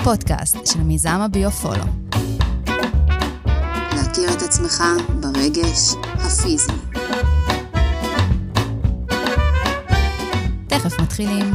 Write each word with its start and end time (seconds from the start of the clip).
הפודקאסט 0.00 0.66
של 0.66 0.80
מיזם 0.82 1.20
הביו-פולו. 1.20 1.84
להכיר 3.96 4.28
את 4.36 4.42
עצמך 4.42 4.82
ברגש 5.20 5.94
הפיזי. 6.14 6.72
תכף 10.68 11.00
מתחילים. 11.00 11.54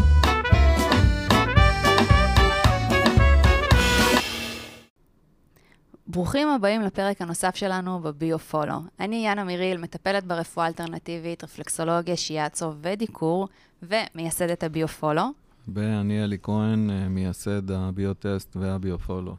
ברוכים 6.07 6.47
הבאים 6.49 6.81
לפרק 6.81 7.21
הנוסף 7.21 7.55
שלנו 7.55 7.99
בביו-פולו. 7.99 8.75
אני 8.99 9.25
יאנה 9.25 9.43
מיריל, 9.43 9.77
מטפלת 9.77 10.23
ברפואה 10.23 10.67
אלטרנטיבית, 10.67 11.43
רפלקסולוגיה, 11.43 12.17
שיאצו 12.17 12.73
ודיקור, 12.81 13.47
ומייסדת 13.83 14.63
הביו-פולו. 14.63 15.44
ואני 15.67 16.23
אלי 16.23 16.37
כהן, 16.43 16.89
אה, 16.89 17.09
מייסד 17.09 17.71
הביוטסט 17.71 18.55
והביופולו. 18.55 19.35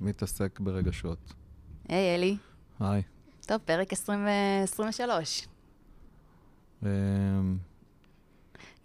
מתעסק 0.00 0.60
ברגשות. 0.60 1.34
היי, 1.88 2.14
אלי. 2.14 2.36
היי. 2.80 3.02
טוב, 3.46 3.58
פרק 3.64 3.92
20 3.92 4.26
23. 4.62 5.48
אמ, 6.82 6.88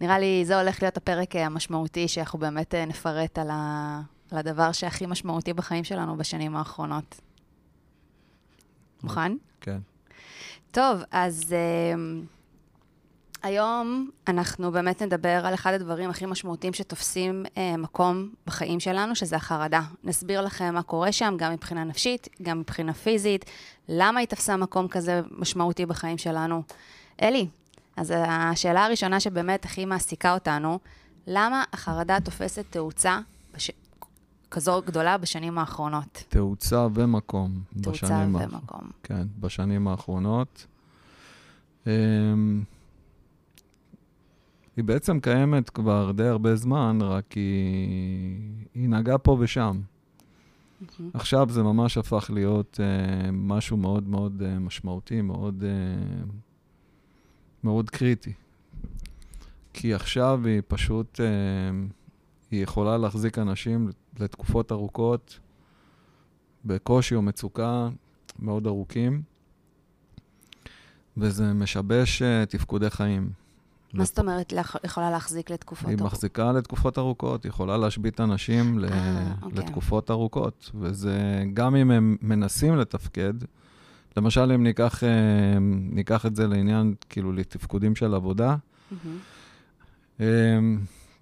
נראה 0.00 0.18
לי 0.18 0.44
זה 0.44 0.60
הולך 0.60 0.82
להיות 0.82 0.96
הפרק 0.96 1.36
אה, 1.36 1.46
המשמעותי, 1.46 2.08
שאנחנו 2.08 2.38
באמת 2.38 2.74
אה, 2.74 2.84
נפרט 2.84 3.38
על, 3.38 3.50
ה... 3.50 4.00
על 4.30 4.38
הדבר 4.38 4.72
שהכי 4.72 5.06
משמעותי 5.06 5.52
בחיים 5.52 5.84
שלנו 5.84 6.16
בשנים 6.16 6.56
האחרונות. 6.56 7.20
מוכן? 9.02 9.32
כן. 9.60 9.78
טוב, 10.70 11.00
אז 11.10 11.42
uh, 11.42 12.35
היום 13.46 14.10
אנחנו 14.28 14.72
באמת 14.72 15.02
נדבר 15.02 15.46
על 15.46 15.54
אחד 15.54 15.72
הדברים 15.72 16.10
הכי 16.10 16.26
משמעותיים 16.26 16.72
שתופסים 16.72 17.44
uh, 17.46 17.58
מקום 17.78 18.28
בחיים 18.46 18.80
שלנו, 18.80 19.14
שזה 19.16 19.36
החרדה. 19.36 19.80
נסביר 20.04 20.40
לכם 20.40 20.74
מה 20.74 20.82
קורה 20.82 21.12
שם, 21.12 21.34
גם 21.38 21.52
מבחינה 21.52 21.84
נפשית, 21.84 22.28
גם 22.42 22.60
מבחינה 22.60 22.92
פיזית, 22.94 23.44
למה 23.88 24.20
היא 24.20 24.28
תפסה 24.28 24.56
מקום 24.56 24.88
כזה 24.88 25.20
משמעותי 25.30 25.86
בחיים 25.86 26.18
שלנו. 26.18 26.62
אלי, 27.22 27.48
אז 27.96 28.12
השאלה 28.16 28.84
הראשונה 28.84 29.20
שבאמת 29.20 29.64
הכי 29.64 29.84
מעסיקה 29.84 30.34
אותנו, 30.34 30.78
למה 31.26 31.64
החרדה 31.72 32.20
תופסת 32.20 32.64
תאוצה 32.70 33.18
בש... 33.54 33.70
כזו 34.50 34.82
גדולה 34.86 35.18
בשנים 35.18 35.58
האחרונות? 35.58 36.24
תאוצה 36.28 36.86
ומקום. 36.94 37.60
תאוצה 37.82 38.06
בשנים 38.06 38.36
האח- 38.36 38.52
ומקום. 38.52 38.90
כן, 39.02 39.26
בשנים 39.40 39.88
האחרונות. 39.88 40.66
היא 44.76 44.84
בעצם 44.84 45.20
קיימת 45.20 45.70
כבר 45.70 46.12
די 46.12 46.26
הרבה 46.26 46.56
זמן, 46.56 46.98
רק 47.02 47.32
היא, 47.32 48.38
היא 48.74 48.88
נגעה 48.88 49.18
פה 49.18 49.36
ושם. 49.40 49.80
מהמם. 50.80 51.10
עכשיו 51.14 51.46
זה 51.50 51.62
ממש 51.62 51.98
הפך 51.98 52.30
להיות 52.34 52.80
אה, 52.82 53.30
משהו 53.32 53.76
מאוד 53.76 54.08
מאוד 54.08 54.42
אה, 54.46 54.58
משמעותי, 54.58 55.22
מאוד, 55.22 55.64
אה, 55.64 56.24
מאוד 57.64 57.90
קריטי. 57.90 58.32
כי 59.72 59.94
עכשיו 59.94 60.40
היא 60.44 60.62
פשוט, 60.68 61.20
אה, 61.20 61.26
היא 62.50 62.62
יכולה 62.62 62.98
להחזיק 62.98 63.38
אנשים 63.38 63.90
לתקופות 64.18 64.72
ארוכות, 64.72 65.38
בקושי 66.64 67.14
או 67.14 67.22
מצוקה 67.22 67.88
מאוד 68.38 68.66
ארוכים, 68.66 69.22
וזה 71.16 71.52
משבש 71.52 72.22
אה, 72.22 72.46
תפקודי 72.46 72.90
חיים. 72.90 73.30
מה 73.92 74.04
זאת 74.04 74.18
אומרת 74.18 74.52
יכולה 74.84 75.10
להחזיק 75.10 75.50
לתקופות 75.50 75.88
היא 75.88 75.94
ארוכות? 75.98 76.12
מחזיקה 76.12 76.52
לתקופות 76.52 76.98
ארוכות, 76.98 77.44
היא 77.44 77.50
יכולה 77.50 77.76
להשבית 77.76 78.20
אנשים 78.20 78.78
ל- 78.78 78.84
אה, 78.84 79.32
אוקיי. 79.42 79.58
לתקופות 79.64 80.10
ארוכות. 80.10 80.70
וזה, 80.80 81.44
גם 81.54 81.76
אם 81.76 81.90
הם 81.90 82.16
מנסים 82.22 82.76
לתפקד, 82.76 83.34
למשל, 84.16 84.52
אם 84.52 84.62
ניקח, 84.62 85.04
אה, 85.04 85.08
ניקח 85.90 86.26
את 86.26 86.36
זה 86.36 86.46
לעניין, 86.46 86.94
כאילו, 87.08 87.32
לתפקודים 87.32 87.96
של 87.96 88.14
עבודה. 88.14 88.56
אה, 90.20 90.26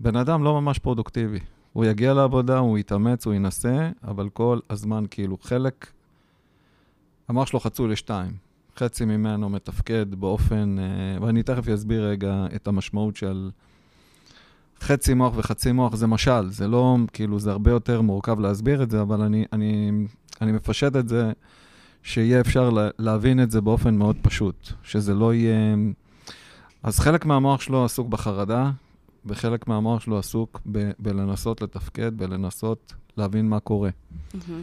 בן 0.00 0.16
אדם 0.16 0.44
לא 0.44 0.60
ממש 0.60 0.78
פרודוקטיבי. 0.78 1.38
הוא 1.72 1.84
יגיע 1.84 2.14
לעבודה, 2.14 2.58
הוא 2.58 2.78
יתאמץ, 2.78 3.26
הוא 3.26 3.34
ינסה, 3.34 3.90
אבל 4.04 4.28
כל 4.28 4.58
הזמן, 4.70 5.04
כאילו, 5.10 5.38
חלק, 5.42 5.86
המוח 7.28 7.46
שלו 7.48 7.60
חצוי 7.60 7.88
לשתיים. 7.88 8.43
חצי 8.78 9.04
ממנו 9.04 9.48
מתפקד 9.48 10.14
באופן, 10.14 10.76
אה, 10.78 11.24
ואני 11.24 11.42
תכף 11.42 11.68
אסביר 11.68 12.04
רגע 12.08 12.46
את 12.56 12.68
המשמעות 12.68 13.16
של 13.16 13.50
חצי 14.80 15.14
מוח 15.14 15.32
וחצי 15.36 15.72
מוח, 15.72 15.96
זה 15.96 16.06
משל, 16.06 16.50
זה 16.50 16.68
לא, 16.68 16.96
כאילו, 17.12 17.38
זה 17.40 17.50
הרבה 17.50 17.70
יותר 17.70 18.00
מורכב 18.00 18.40
להסביר 18.40 18.82
את 18.82 18.90
זה, 18.90 19.00
אבל 19.00 19.20
אני, 19.20 19.44
אני, 19.52 19.90
אני 20.40 20.52
מפשט 20.52 20.96
את 20.96 21.08
זה, 21.08 21.32
שיהיה 22.02 22.40
אפשר 22.40 22.70
לה, 22.70 22.88
להבין 22.98 23.42
את 23.42 23.50
זה 23.50 23.60
באופן 23.60 23.94
מאוד 23.94 24.16
פשוט, 24.22 24.68
שזה 24.82 25.14
לא 25.14 25.34
יהיה... 25.34 25.74
אז 26.82 26.98
חלק 26.98 27.26
מהמוח 27.26 27.60
שלו 27.60 27.84
עסוק 27.84 28.08
בחרדה, 28.08 28.70
וחלק 29.26 29.68
מהמוח 29.68 30.00
שלו 30.00 30.18
עסוק 30.18 30.60
ב- 30.72 30.90
בלנסות 30.98 31.62
לתפקד, 31.62 32.18
בלנסות 32.18 32.94
להבין 33.16 33.48
מה 33.48 33.60
קורה. 33.60 33.90
מהמם. 34.34 34.62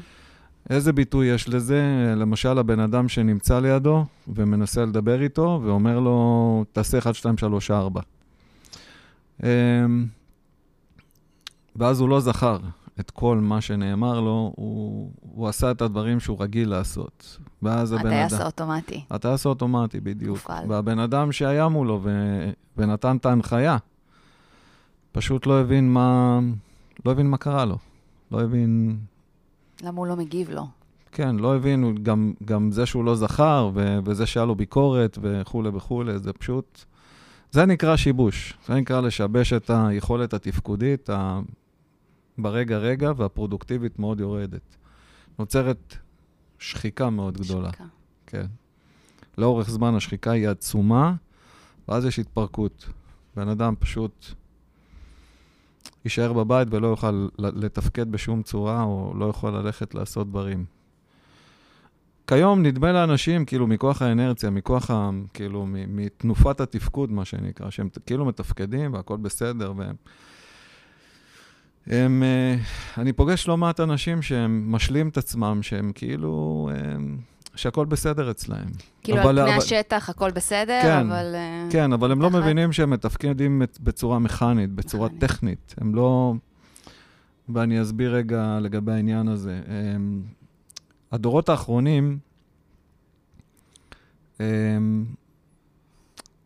איזה 0.69 0.93
ביטוי 0.93 1.27
יש 1.27 1.49
לזה? 1.49 2.13
למשל, 2.17 2.57
הבן 2.57 2.79
אדם 2.79 3.09
שנמצא 3.09 3.59
לידו 3.59 4.05
ומנסה 4.27 4.85
לדבר 4.85 5.21
איתו 5.21 5.61
ואומר 5.63 5.99
לו, 5.99 6.65
תעשה 6.71 6.97
1, 6.97 7.15
2, 7.15 7.37
3, 7.37 7.71
4. 7.71 8.01
אמ, 9.43 9.47
ואז 11.75 11.99
הוא 11.99 12.09
לא 12.09 12.19
זכר 12.19 12.57
את 12.99 13.11
כל 13.11 13.37
מה 13.37 13.61
שנאמר 13.61 14.19
לו, 14.19 14.53
הוא, 14.55 15.11
הוא 15.21 15.47
עשה 15.47 15.71
את 15.71 15.81
הדברים 15.81 16.19
שהוא 16.19 16.43
רגיל 16.43 16.69
לעשות. 16.69 17.37
ואז 17.61 17.91
הבן 17.91 18.07
הטייס 18.07 18.33
אדם... 18.33 18.41
האוטומטי. 18.41 19.03
הטייס 19.11 19.45
האוטומטי, 19.45 19.99
בדיוק. 19.99 20.37
מופעל. 20.37 20.71
והבן 20.71 20.99
אדם 20.99 21.31
שהיה 21.31 21.67
מולו 21.67 21.99
ו... 22.03 22.09
ונתן 22.77 23.17
את 23.17 23.25
ההנחיה, 23.25 23.77
פשוט 25.11 25.45
לא 25.45 25.61
הבין 25.61 25.93
מה... 25.93 26.39
לא 27.05 27.11
הבין 27.11 27.29
מה 27.29 27.37
קרה 27.37 27.65
לו. 27.65 27.77
לא 28.31 28.41
הבין... 28.41 28.97
למה 29.81 29.97
הוא 29.97 30.07
לא 30.07 30.15
מגיב 30.15 30.49
לו? 30.49 30.67
כן, 31.11 31.35
לא 31.35 31.55
הבין, 31.55 32.03
גם, 32.03 32.33
גם 32.45 32.71
זה 32.71 32.85
שהוא 32.85 33.05
לא 33.05 33.15
זכר, 33.15 33.71
ו... 33.73 33.99
וזה 34.05 34.25
שהיה 34.25 34.45
לו 34.45 34.55
ביקורת 34.55 35.17
וכולי 35.21 35.69
וכולי, 35.69 36.19
זה 36.19 36.33
פשוט... 36.33 36.85
זה 37.51 37.65
נקרא 37.65 37.95
שיבוש. 37.95 38.53
זה 38.67 38.73
נקרא 38.73 39.01
לשבש 39.01 39.53
את 39.53 39.69
היכולת 39.73 40.33
התפקודית 40.33 41.09
ה... 41.09 41.39
ברגע-רגע, 42.37 43.11
והפרודוקטיבית 43.17 43.99
מאוד 43.99 44.19
יורדת. 44.19 44.77
נוצרת 45.39 45.97
שחיקה 46.59 47.09
מאוד 47.09 47.37
גדולה. 47.37 47.69
שחיקה. 47.69 47.83
כן. 48.27 48.45
לאורך 49.37 49.69
זמן 49.69 49.95
השחיקה 49.95 50.31
היא 50.31 50.47
עצומה, 50.47 51.13
ואז 51.87 52.05
יש 52.05 52.19
התפרקות. 52.19 52.89
בן 53.35 53.47
אדם 53.47 53.73
פשוט 53.79 54.25
יישאר 56.05 56.33
בבית 56.33 56.67
ולא 56.71 56.87
יוכל 56.87 57.27
לתפקד 57.37 58.11
בשום 58.11 58.43
צורה, 58.43 58.83
או 58.83 59.13
לא 59.17 59.25
יכול 59.25 59.51
ללכת 59.51 59.95
לעשות 59.95 60.29
דברים. 60.29 60.65
כיום 62.27 62.63
נדמה 62.63 62.91
לאנשים, 62.91 63.45
כאילו, 63.45 63.67
מכוח 63.67 64.01
האנרציה, 64.01 64.49
מכוח 64.49 64.91
ה... 64.91 65.09
כאילו, 65.33 65.65
מתנופת 65.67 66.61
התפקוד, 66.61 67.11
מה 67.11 67.25
שנקרא, 67.25 67.69
שהם 67.69 67.89
כאילו 68.05 68.25
מתפקדים 68.25 68.93
והכול 68.93 69.17
בסדר, 69.17 69.73
והם... 69.77 69.95
הם, 71.87 72.23
אה, 72.23 72.55
אני 72.97 73.13
פוגש 73.13 73.47
לא 73.47 73.57
מעט 73.57 73.79
אנשים 73.79 74.21
שהם 74.21 74.71
משלים 74.71 75.09
את 75.09 75.17
עצמם, 75.17 75.59
שהם 75.61 75.91
כאילו, 75.95 76.69
הם, 76.73 77.17
שהכל 77.61 77.85
בסדר 77.85 78.31
אצלהם. 78.31 78.69
כאילו, 79.03 79.21
אבל- 79.21 79.39
על 79.39 79.45
פני 79.45 79.55
אבל- 79.55 79.63
השטח 79.63 80.09
הכל 80.09 80.31
בסדר, 80.31 80.79
כן, 80.81 81.07
אבל... 81.11 81.31
אה, 81.35 81.67
כן, 81.69 81.93
אבל 81.93 82.11
הם 82.11 82.21
לא 82.21 82.29
מבינים 82.29 82.71
שהם 82.71 82.89
מתפקדים 82.89 83.61
בצורה 83.79 84.19
מכנית, 84.19 84.69
בצורה 84.75 85.07
מכנית. 85.07 85.21
טכנית. 85.21 85.75
הם 85.77 85.95
לא... 85.95 86.33
ואני 87.49 87.81
אסביר 87.81 88.15
רגע 88.15 88.57
לגבי 88.61 88.91
העניין 88.91 89.27
הזה. 89.27 89.61
הם, 89.67 90.23
הדורות 91.11 91.49
האחרונים, 91.49 92.19
הם, 94.39 95.05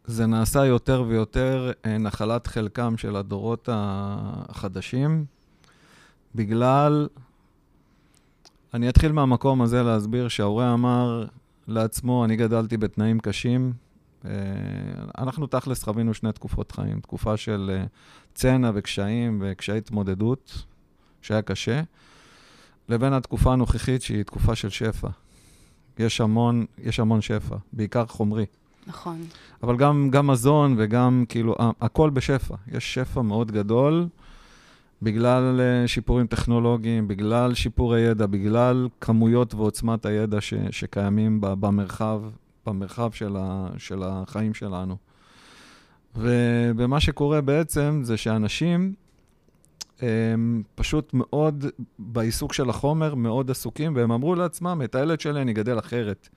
זה 0.05 0.25
נעשה 0.25 0.65
יותר 0.65 1.03
ויותר 1.07 1.71
אה, 1.85 1.97
נחלת 1.97 2.47
חלקם 2.47 2.97
של 2.97 3.15
הדורות 3.15 3.69
החדשים, 3.71 5.25
בגלל... 6.35 7.07
אני 8.75 8.89
אתחיל 8.89 9.11
מהמקום 9.11 9.61
הזה 9.61 9.83
להסביר 9.83 10.27
שההורה 10.27 10.73
אמר 10.73 11.25
לעצמו, 11.67 12.25
אני 12.25 12.35
גדלתי 12.35 12.77
בתנאים 12.77 13.19
קשים, 13.19 13.73
אה, 14.25 14.31
אנחנו 15.17 15.47
תכלס 15.47 15.83
חווינו 15.83 16.13
שני 16.13 16.31
תקופות 16.31 16.71
חיים, 16.71 16.99
תקופה 16.99 17.37
של 17.37 17.71
אה, 17.73 17.85
צנע 18.33 18.71
וקשיים 18.73 19.41
וקשיי 19.41 19.77
התמודדות, 19.77 20.63
שהיה 21.21 21.41
קשה, 21.41 21.81
לבין 22.89 23.13
התקופה 23.13 23.53
הנוכחית 23.53 24.01
שהיא 24.01 24.23
תקופה 24.23 24.55
של 24.55 24.69
שפע. 24.69 25.09
יש 25.99 26.21
המון, 26.21 26.65
יש 26.83 26.99
המון 26.99 27.21
שפע, 27.21 27.55
בעיקר 27.73 28.05
חומרי. 28.05 28.45
נכון. 28.87 29.21
אבל 29.63 29.77
גם, 29.77 30.09
גם 30.11 30.27
מזון 30.27 30.75
וגם 30.77 31.25
כאילו, 31.29 31.55
הכל 31.81 32.09
בשפע. 32.09 32.55
יש 32.71 32.93
שפע 32.93 33.21
מאוד 33.21 33.51
גדול, 33.51 34.07
בגלל 35.01 35.61
אה, 35.61 35.87
שיפורים 35.87 36.27
טכנולוגיים, 36.27 37.07
בגלל 37.07 37.53
שיפורי 37.53 38.01
ידע, 38.01 38.25
בגלל 38.25 38.87
כמויות 39.01 39.53
ועוצמת 39.53 40.05
הידע 40.05 40.41
ש, 40.41 40.53
שקיימים 40.71 41.37
במרחב, 41.41 42.21
במרחב 42.65 43.11
של, 43.11 43.35
ה, 43.39 43.67
של 43.77 44.03
החיים 44.03 44.53
שלנו. 44.53 44.97
ומה 46.15 46.99
שקורה 46.99 47.41
בעצם 47.41 48.01
זה 48.03 48.17
שאנשים 48.17 48.93
הם 50.01 50.63
פשוט 50.75 51.13
מאוד, 51.13 51.65
בעיסוק 51.99 52.53
של 52.53 52.69
החומר, 52.69 53.15
מאוד 53.15 53.51
עסוקים, 53.51 53.95
והם 53.95 54.11
אמרו 54.11 54.35
לעצמם, 54.35 54.81
את 54.83 54.95
הילד 54.95 55.19
שלי 55.19 55.41
אני 55.41 55.51
אגדל 55.51 55.79
אחרת. 55.79 56.29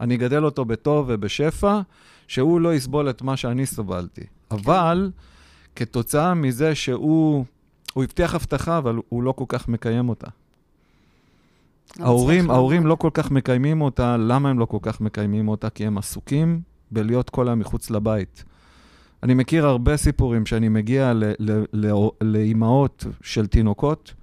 אני 0.00 0.14
אגדל 0.14 0.44
אותו 0.44 0.64
בטוב 0.64 1.06
ובשפע, 1.08 1.80
שהוא 2.28 2.60
לא 2.60 2.74
יסבול 2.74 3.10
את 3.10 3.22
מה 3.22 3.36
שאני 3.36 3.66
סבלתי. 3.66 4.22
אבל 4.50 5.10
כתוצאה 5.76 6.34
מזה 6.34 6.74
שהוא 6.74 7.44
הוא 7.92 8.04
הבטיח 8.04 8.34
הבטחה, 8.34 8.78
אבל 8.78 8.98
הוא 9.08 9.22
לא 9.22 9.32
כל 9.32 9.44
כך 9.48 9.68
מקיים 9.68 10.08
אותה. 10.08 10.26
ההורים, 11.98 12.50
ההורים 12.50 12.86
לא 12.86 12.94
כל 12.94 13.10
כך 13.14 13.30
מקיימים 13.30 13.80
אותה, 13.80 14.16
למה 14.16 14.50
הם 14.50 14.58
לא 14.58 14.64
כל 14.64 14.78
כך 14.82 15.00
מקיימים 15.00 15.48
אותה? 15.48 15.70
כי 15.70 15.86
הם 15.86 15.98
עסוקים 15.98 16.60
בלהיות 16.90 17.30
כל 17.30 17.48
היום 17.48 17.58
מחוץ 17.58 17.90
לבית. 17.90 18.44
אני 19.22 19.34
מכיר 19.34 19.66
הרבה 19.66 19.96
סיפורים 19.96 20.46
שאני 20.46 20.68
מגיע 20.68 21.12
לאימהות 22.22 23.04
של 23.22 23.46
תינוקות, 23.46 24.14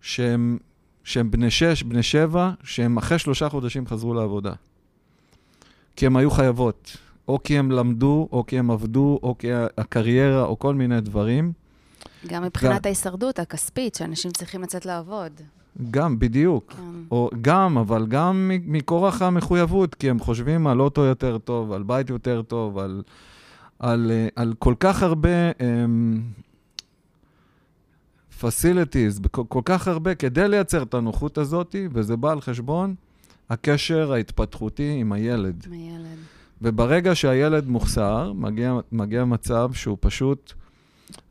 שהם, 0.00 0.58
שהם 1.04 1.30
בני 1.30 1.50
שש, 1.50 1.82
בני 1.82 2.02
שבע, 2.02 2.50
שהם 2.62 2.96
אחרי 2.96 3.18
שלושה 3.18 3.48
חודשים 3.48 3.86
חזרו 3.86 4.14
לעבודה. 4.14 4.52
כי 5.96 6.06
הם 6.06 6.16
היו 6.16 6.30
חייבות, 6.30 6.96
או 7.28 7.42
כי 7.44 7.58
הם 7.58 7.70
למדו, 7.70 8.28
או 8.32 8.46
כי 8.46 8.58
הם 8.58 8.70
עבדו, 8.70 9.18
או 9.22 9.34
כי 9.38 9.48
הקריירה, 9.78 10.44
או 10.44 10.58
כל 10.58 10.74
מיני 10.74 11.00
דברים. 11.00 11.52
גם 12.26 12.42
מבחינת 12.42 12.72
גם... 12.72 12.80
ההישרדות 12.84 13.38
הכספית, 13.38 13.94
שאנשים 13.94 14.30
צריכים 14.30 14.62
לצאת 14.62 14.86
לעבוד. 14.86 15.32
גם, 15.90 16.18
בדיוק. 16.18 16.72
כן. 16.72 16.82
או 17.10 17.30
גם, 17.40 17.78
אבל 17.78 18.06
גם 18.06 18.50
מכורח 18.66 19.22
המחויבות, 19.22 19.94
כי 19.94 20.10
הם 20.10 20.18
חושבים 20.18 20.66
על 20.66 20.80
אוטו 20.80 21.04
יותר 21.04 21.38
טוב, 21.38 21.72
על 21.72 21.82
בית 21.82 22.10
יותר 22.10 22.42
טוב, 22.42 22.78
על, 22.78 23.02
על, 23.78 24.10
אה, 24.10 24.28
על 24.36 24.54
כל 24.58 24.74
כך 24.80 25.02
הרבה 25.02 25.50
um, 25.50 25.62
facilities, 28.40 29.28
כל, 29.30 29.42
כל 29.48 29.62
כך 29.64 29.88
הרבה, 29.88 30.14
כדי 30.14 30.48
לייצר 30.48 30.82
את 30.82 30.94
הנוחות 30.94 31.38
הזאת, 31.38 31.76
וזה 31.92 32.16
בא 32.16 32.32
על 32.32 32.40
חשבון 32.40 32.94
הקשר 33.50 34.12
ההתפתחותי 34.12 34.96
עם 35.00 35.12
הילד. 35.12 35.64
עם 35.66 35.72
הילד. 35.72 36.18
וברגע 36.62 37.14
שהילד 37.14 37.68
מוחסר, 37.68 38.32
מגיע, 38.32 38.78
מגיע 38.92 39.24
מצב 39.24 39.70
שהוא 39.72 39.96
פשוט... 40.00 40.52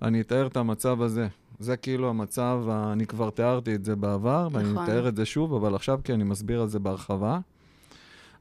אני 0.02 0.22
אתאר 0.22 0.48
את 0.48 0.58
המצב 0.58 1.02
הזה. 1.02 1.28
זה 1.60 1.78
כאילו 1.78 2.10
המצב, 2.10 2.64
אני 2.70 3.06
כבר 3.06 3.30
תיארתי 3.30 3.76
את 3.76 3.86
זה 3.86 3.96
בעבר, 3.96 4.48
נכון. 4.50 4.66
ואני 4.66 4.84
אתאר 4.84 5.08
את 5.08 5.16
זה 5.16 5.26
שוב, 5.26 5.54
אבל 5.54 5.76
עכשיו 5.76 6.00
כי 6.04 6.14
אני 6.14 6.24
מסביר 6.24 6.62
על 6.62 6.68
זה 6.68 6.80
בהרחבה. 6.80 7.40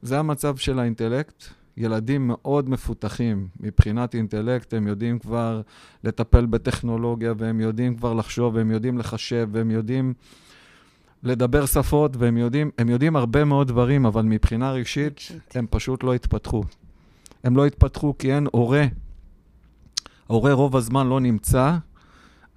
זה 0.02 0.18
המצב 0.18 0.56
של 0.56 0.78
האינטלקט. 0.78 1.44
ילדים 1.76 2.26
מאוד 2.26 2.68
מפותחים 2.68 3.48
מבחינת 3.60 4.14
אינטלקט, 4.14 4.74
הם 4.74 4.86
יודעים 4.86 5.18
כבר 5.18 5.60
לטפל 6.04 6.46
בטכנולוגיה, 6.46 7.32
והם 7.38 7.60
יודעים 7.60 7.96
כבר 7.96 8.14
לחשוב, 8.14 8.54
והם 8.54 8.70
יודעים 8.70 8.98
לחשב, 8.98 9.48
והם 9.52 9.70
יודעים 9.70 10.14
לדבר 11.22 11.66
שפות, 11.66 12.16
והם 12.16 12.36
יודעים, 12.36 12.70
יודעים 12.88 13.16
הרבה 13.16 13.44
מאוד 13.44 13.68
דברים, 13.68 14.06
אבל 14.06 14.22
מבחינה 14.22 14.72
רגשית, 14.72 15.20
הם 15.54 15.66
פשוט 15.70 16.02
לא 16.02 16.14
התפתחו. 16.14 16.64
הם 17.44 17.56
לא 17.56 17.66
התפתחו 17.66 18.14
כי 18.18 18.34
אין 18.34 18.46
הורה 18.52 18.84
ההורה 20.28 20.52
רוב 20.52 20.76
הזמן 20.76 21.08
לא 21.08 21.20
נמצא. 21.20 21.76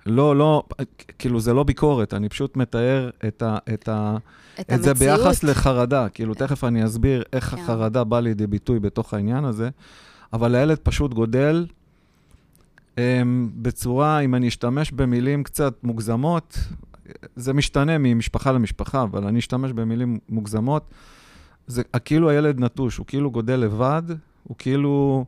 לא, 0.06 0.36
לא, 0.36 0.64
כאילו, 1.19 1.40
זה 1.40 1.54
לא 1.54 1.64
ביקורת, 1.64 2.14
אני 2.14 2.30
פשוט 2.30 2.58
מתאר 2.58 3.10
את, 3.28 3.42
ה, 3.42 3.58
את, 3.74 3.90
ה, 3.90 4.18
את, 4.60 4.74
את 4.74 4.84
זה 4.84 4.94
ביחס 4.94 5.44
לחרדה. 5.44 6.10
כאילו, 6.10 6.34
תכף 6.34 6.64
אני 6.64 6.86
אסביר 6.86 7.24
איך 7.34 7.46
כן. 7.46 7.62
החרדה 7.62 8.04
באה 8.04 8.19
לידי 8.19 8.48
ביטוי 8.48 8.80
בתוך 8.80 9.14
העניין 9.14 9.46
הזה, 9.46 9.69
אבל 10.34 10.56
הילד 10.56 10.78
פשוט 10.78 11.14
גודל 11.14 11.66
um, 12.96 13.00
בצורה, 13.56 14.19
אם 14.19 14.36
אני 14.36 14.48
אשתמש 14.48 14.92
במילים 14.92 15.44
קצת 15.44 15.74
מוגזמות, 15.84 16.58
זה 17.36 17.54
משתנה 17.54 17.98
ממשפחה 17.98 18.52
למשפחה, 18.52 19.04
אבל 19.04 19.28
אני 19.28 19.40
אשתמש 19.40 19.72
במילים 19.72 20.19
מוגזמות, 20.30 20.92
זה 21.68 21.84
כאילו 22.06 22.30
הילד 22.30 22.60
נטוש, 22.60 22.98
הוא 22.98 23.06
כאילו 23.06 23.31
גודל 23.31 23.56
לבד, 23.56 24.04
הוא 24.44 24.56
כאילו... 24.60 25.25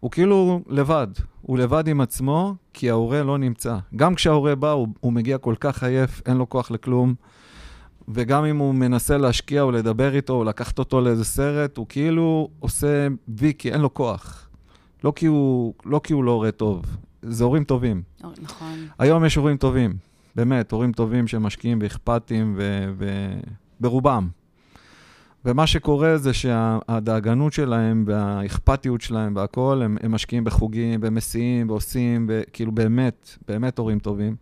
הוא 0.00 0.10
כאילו 0.10 0.60
לבד, 0.68 1.06
הוא 1.42 1.58
לבד 1.58 1.88
עם 1.88 2.00
עצמו, 2.00 2.54
כי 2.72 2.90
ההורה 2.90 3.22
לא 3.22 3.38
נמצא. 3.38 3.78
גם 3.96 4.14
כשההורה 4.14 4.54
בא, 4.54 4.70
הוא, 4.70 4.88
הוא 5.00 5.12
מגיע 5.12 5.38
כל 5.38 5.54
כך 5.60 5.82
עייף, 5.82 6.22
אין 6.26 6.36
לו 6.36 6.48
כוח 6.48 6.70
לכלום, 6.70 7.14
וגם 8.08 8.44
אם 8.44 8.56
הוא 8.56 8.74
מנסה 8.74 9.18
להשקיע 9.18 9.62
או 9.62 9.70
לדבר 9.70 10.14
איתו, 10.14 10.32
או 10.32 10.44
לקחת 10.44 10.78
אותו 10.78 11.00
לאיזה 11.00 11.24
סרט, 11.24 11.76
הוא 11.76 11.86
כאילו 11.88 12.48
עושה 12.60 13.08
וי, 13.28 13.52
כי 13.58 13.72
אין 13.72 13.80
לו 13.80 13.94
כוח. 13.94 14.48
לא 15.04 15.12
כי 15.16 15.26
הוא 15.26 15.74
לא, 15.84 16.00
כי 16.04 16.12
הוא 16.12 16.24
לא 16.24 16.30
הורה 16.30 16.50
טוב, 16.50 16.84
זה 17.22 17.44
הורים 17.44 17.64
טובים. 17.64 18.02
נכון. 18.42 18.86
היום 18.98 19.24
יש 19.24 19.36
הורים 19.36 19.56
טובים, 19.56 19.96
באמת, 20.36 20.72
הורים 20.72 20.92
טובים 20.92 21.26
שמשקיעים 21.26 21.78
ואכפתיים, 21.82 22.58
וברובם. 23.80 24.28
ומה 25.44 25.66
שקורה 25.66 26.18
זה 26.18 26.32
שהדאגנות 26.32 27.52
שלהם 27.52 28.04
והאכפתיות 28.06 29.00
שלהם 29.00 29.36
והכול, 29.36 29.82
הם, 29.82 29.96
הם 30.02 30.12
משקיעים 30.12 30.44
בחוגים, 30.44 31.00
ומסיעים, 31.02 31.70
ועושים, 31.70 32.26
וכאילו 32.28 32.72
באמת, 32.72 33.38
באמת 33.48 33.78
הורים 33.78 33.98
טובים. 33.98 34.36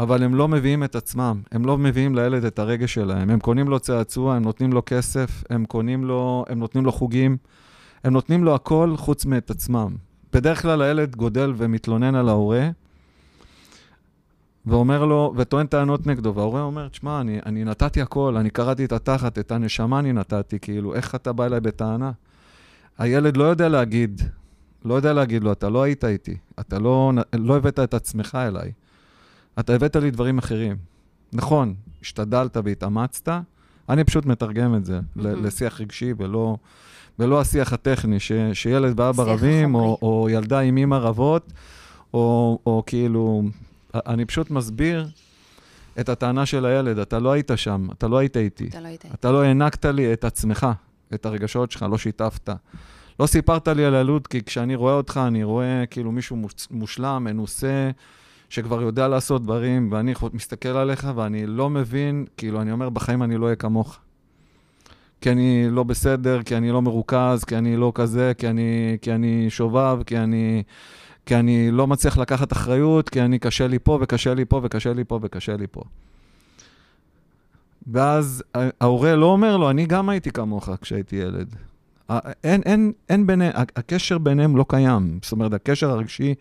אבל 0.00 0.22
הם 0.22 0.34
לא 0.34 0.48
מביאים 0.48 0.84
את 0.84 0.96
עצמם, 0.96 1.40
הם 1.52 1.64
לא 1.64 1.78
מביאים 1.78 2.14
לילד 2.14 2.44
את 2.44 2.58
הרגש 2.58 2.94
שלהם. 2.94 3.30
הם 3.30 3.40
קונים 3.40 3.68
לו 3.68 3.80
צעצוע, 3.80 4.34
הם 4.34 4.42
נותנים 4.42 4.72
לו 4.72 4.82
כסף, 4.86 5.44
הם 5.50 5.64
קונים 5.64 6.04
לו, 6.04 6.44
הם 6.48 6.58
נותנים 6.58 6.84
לו 6.84 6.92
חוגים, 6.92 7.36
הם 8.04 8.12
נותנים 8.12 8.44
לו 8.44 8.54
הכל 8.54 8.94
חוץ 8.96 9.26
מאת 9.26 9.50
עצמם. 9.50 9.94
בדרך 10.32 10.62
כלל 10.62 10.82
הילד 10.82 11.16
גודל 11.16 11.52
ומתלונן 11.56 12.14
על 12.14 12.28
ההורה, 12.28 12.68
ואומר 14.66 15.04
לו, 15.04 15.34
וטוען 15.36 15.66
טענות 15.66 16.06
נגדו, 16.06 16.34
וההורה 16.34 16.62
אומר, 16.62 16.88
תשמע, 16.88 17.20
אני, 17.20 17.38
אני 17.46 17.64
נתתי 17.64 18.02
הכל, 18.02 18.36
אני 18.36 18.50
קראתי 18.50 18.84
את 18.84 18.92
התחת, 18.92 19.38
את 19.38 19.52
הנשמה 19.52 19.98
אני 19.98 20.12
נתתי, 20.12 20.58
כאילו, 20.58 20.94
איך 20.94 21.14
אתה 21.14 21.32
בא 21.32 21.46
אליי 21.46 21.60
בטענה? 21.60 22.10
הילד 22.98 23.36
לא 23.36 23.44
יודע 23.44 23.68
להגיד, 23.68 24.22
לא 24.84 24.94
יודע 24.94 25.12
להגיד 25.12 25.44
לו, 25.44 25.52
אתה 25.52 25.68
לא 25.68 25.82
היית 25.82 26.04
איתי, 26.04 26.36
אתה 26.60 26.78
לא, 26.78 27.12
לא 27.34 27.56
הבאת 27.56 27.78
את 27.78 27.94
עצמך 27.94 28.38
אליי, 28.40 28.72
אתה 29.60 29.74
הבאת 29.74 29.96
לי 29.96 30.10
דברים 30.10 30.38
אחרים. 30.38 30.76
נכון, 31.32 31.74
השתדלת 32.02 32.56
והתאמצת, 32.64 33.28
אני 33.88 34.04
פשוט 34.04 34.26
מתרגם 34.26 34.74
את 34.74 34.84
זה 34.84 34.98
mm-hmm. 34.98 35.20
לשיח 35.20 35.80
רגשי 35.80 36.14
ולא, 36.16 36.56
ולא 37.18 37.40
השיח 37.40 37.72
הטכני, 37.72 38.20
ש, 38.20 38.32
שילד 38.52 39.00
ואבא 39.00 39.22
רבים, 39.22 39.74
או, 39.74 39.98
או 40.02 40.28
ילדה 40.30 40.60
עם 40.60 40.76
אימא 40.76 40.94
רבות, 40.94 41.52
או, 42.14 42.58
או 42.66 42.82
כאילו 42.86 43.42
אני 43.94 44.24
פשוט 44.24 44.50
מסביר 44.50 45.08
את 46.00 46.08
הטענה 46.08 46.46
של 46.46 46.66
הילד, 46.66 46.98
אתה 46.98 47.18
לא 47.18 47.32
היית 47.32 47.50
שם, 47.56 47.88
אתה 47.92 48.08
לא 48.08 48.18
היית 48.18 48.36
איתי. 48.36 48.68
אתה 48.68 48.80
לא 48.80 48.86
היית 48.86 49.04
איתי. 49.04 49.14
אתה 49.14 49.32
לא 49.32 49.42
הענקת 49.42 49.84
לי 49.84 50.12
את 50.12 50.24
עצמך, 50.24 50.66
את 51.14 51.26
הרגשות 51.26 51.70
שלך, 51.70 51.84
לא 51.90 51.98
שיתפת. 51.98 52.50
לא 53.20 53.26
סיפרת 53.26 53.68
לי 53.68 53.84
על 53.84 53.94
הלוד, 53.94 54.26
כי 54.26 54.42
כשאני 54.42 54.74
רואה 54.74 54.94
אותך, 54.94 55.20
אני 55.26 55.44
רואה 55.44 55.84
כאילו 55.90 56.12
מישהו 56.12 56.36
מושלם, 56.70 57.24
מנוסה, 57.24 57.90
שכבר 58.48 58.82
יודע 58.82 59.08
לעשות 59.08 59.42
דברים, 59.42 59.88
ואני 59.92 60.14
מסתכל 60.32 60.68
עליך 60.68 61.08
ואני 61.16 61.46
לא 61.46 61.70
מבין, 61.70 62.24
כאילו, 62.36 62.60
אני 62.62 62.72
אומר, 62.72 62.88
בחיים 62.88 63.22
אני 63.22 63.36
לא 63.36 63.44
אהיה 63.44 63.56
כמוך. 63.56 63.98
כי 65.20 65.30
אני 65.30 65.66
לא 65.70 65.82
בסדר, 65.82 66.42
כי 66.42 66.56
אני 66.56 66.70
לא 66.70 66.82
מרוכז, 66.82 67.44
כי 67.44 67.56
אני 67.56 67.76
לא 67.76 67.92
כזה, 67.94 68.32
כי 68.38 68.48
אני, 68.48 68.98
כי 69.02 69.12
אני 69.12 69.50
שובב, 69.50 69.98
כי 70.06 70.18
אני... 70.18 70.62
כי 71.26 71.36
אני 71.36 71.70
לא 71.70 71.86
מצליח 71.86 72.18
לקחת 72.18 72.52
אחריות, 72.52 73.08
כי 73.08 73.20
אני 73.20 73.38
קשה 73.38 73.66
לי 73.66 73.78
פה 73.78 73.98
וקשה 74.02 74.34
לי 74.34 74.44
פה 74.44 74.60
וקשה 74.64 74.92
לי 74.92 75.04
פה 75.04 75.18
וקשה 75.22 75.56
לי 75.56 75.66
פה. 75.70 75.82
ואז 77.86 78.42
ההורה 78.80 79.16
לא 79.16 79.26
אומר 79.26 79.56
לו, 79.56 79.70
אני 79.70 79.86
גם 79.86 80.08
הייתי 80.08 80.30
כמוך 80.30 80.68
כשהייתי 80.80 81.16
ילד. 81.16 81.54
אין, 82.44 82.62
אין, 82.64 82.92
אין 83.08 83.26
ביניהם, 83.26 83.52
הקשר 83.56 84.18
ביניהם 84.18 84.56
לא 84.56 84.64
קיים. 84.68 85.18
זאת 85.22 85.32
אומרת, 85.32 85.52
הקשר 85.52 85.90
הרגשי 85.90 86.34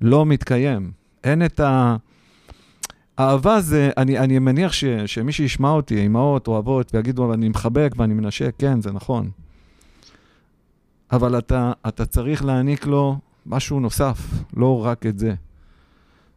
לא 0.00 0.26
מתקיים. 0.26 0.92
אין 1.24 1.44
את 1.44 1.60
ה... 1.60 1.96
אהבה 3.18 3.60
זה, 3.60 3.90
אני, 3.96 4.18
אני 4.18 4.38
מניח 4.38 4.72
ש, 4.72 4.84
שמי 4.84 5.32
שישמע 5.32 5.70
אותי, 5.70 6.06
אמהות 6.06 6.48
או 6.48 6.58
אבות, 6.58 6.94
ויגידו, 6.94 7.34
אני 7.34 7.48
מחבק 7.48 7.92
ואני 7.96 8.14
מנשק, 8.14 8.54
כן, 8.58 8.80
זה 8.80 8.92
נכון. 8.92 9.30
אבל 11.12 11.38
אתה, 11.38 11.72
אתה 11.88 12.06
צריך 12.06 12.44
להעניק 12.44 12.86
לו 12.86 13.18
משהו 13.50 13.80
נוסף, 13.80 14.18
לא 14.56 14.84
רק 14.84 15.06
את 15.06 15.18
זה. 15.18 15.34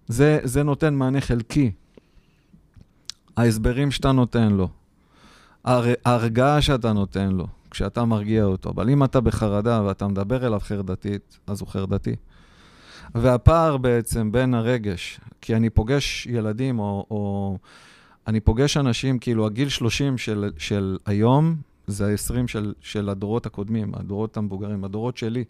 זה, 0.08 0.39
זה 0.43 0.63
נותן 0.63 0.93
מענה 0.93 1.22
חלקי. 1.22 1.72
ההסברים 3.38 3.91
שאתה 3.91 4.12
נותן 4.12 4.53
לו, 4.53 4.70
הר, 5.63 5.86
ההרגעה 6.05 6.62
שאתה 6.62 6.93
נותן 6.93 7.32
לו, 7.32 7.48
כשאתה 7.72 8.05
מרגיע 8.05 8.43
אותו, 8.43 8.70
אבל 8.70 8.89
אם 8.89 9.03
אתה 9.03 9.22
בחרדה 9.22 9.84
ואתה 9.86 10.08
מדבר 10.08 10.48
אליו 10.48 10.60
חרדתית, 10.60 11.39
אז 11.48 11.62
הוא 11.62 11.70
חרדתי. 11.70 12.15
והפער 13.15 13.77
בעצם 13.77 14.32
בין 14.32 14.53
הרגש, 14.53 15.20
כי 15.41 15.55
אני 15.55 15.70
פוגש 15.70 16.25
ילדים, 16.25 16.79
או, 16.79 17.05
או 17.12 17.58
אני 18.27 18.39
פוגש 18.39 18.77
אנשים, 18.77 19.20
כאילו, 19.20 19.46
הגיל 19.46 19.70
30 19.70 20.17
של, 20.17 20.51
של 20.58 20.98
היום, 21.05 21.55
זה 21.88 22.05
ה-20 22.05 22.48
של, 22.48 22.74
של 22.82 23.10
הדורות 23.10 23.46
הקודמים, 23.46 23.91
הדורות 23.96 24.38
המבוגרים, 24.38 24.84
הדורות 24.84 25.17
שלי, 25.17 25.43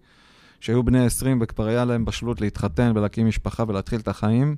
שהיו 0.64 0.84
בני 0.84 1.06
20 1.06 1.40
וכבר 1.42 1.66
היה 1.66 1.86
להם 1.86 2.06
בשלות 2.06 2.42
להתחתן 2.42 2.92
ולהקים 2.96 3.28
משפחה 3.28 3.64
ולהתחיל 3.68 4.00
את 4.00 4.08
החיים, 4.08 4.56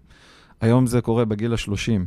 היום 0.62 0.88
זה 0.88 1.02
קורה 1.02 1.26
בגיל 1.26 1.54
ה-30. 1.54 2.02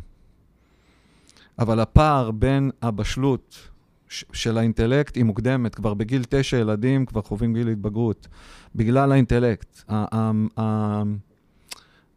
אבל 1.58 1.80
הפער 1.80 2.30
בין 2.30 2.70
הבשלות 2.82 3.68
של 4.08 4.58
האינטלקט 4.58 5.16
היא 5.16 5.24
מוקדמת. 5.24 5.74
כבר 5.74 5.94
בגיל 5.94 6.24
תשע 6.28 6.56
ילדים 6.56 7.06
כבר 7.06 7.22
חווים 7.22 7.54
גיל 7.54 7.68
התבגרות. 7.68 8.28
בגלל 8.74 9.12
האינטלקט, 9.12 9.82
ה- 9.88 10.16
ה- 10.60 11.02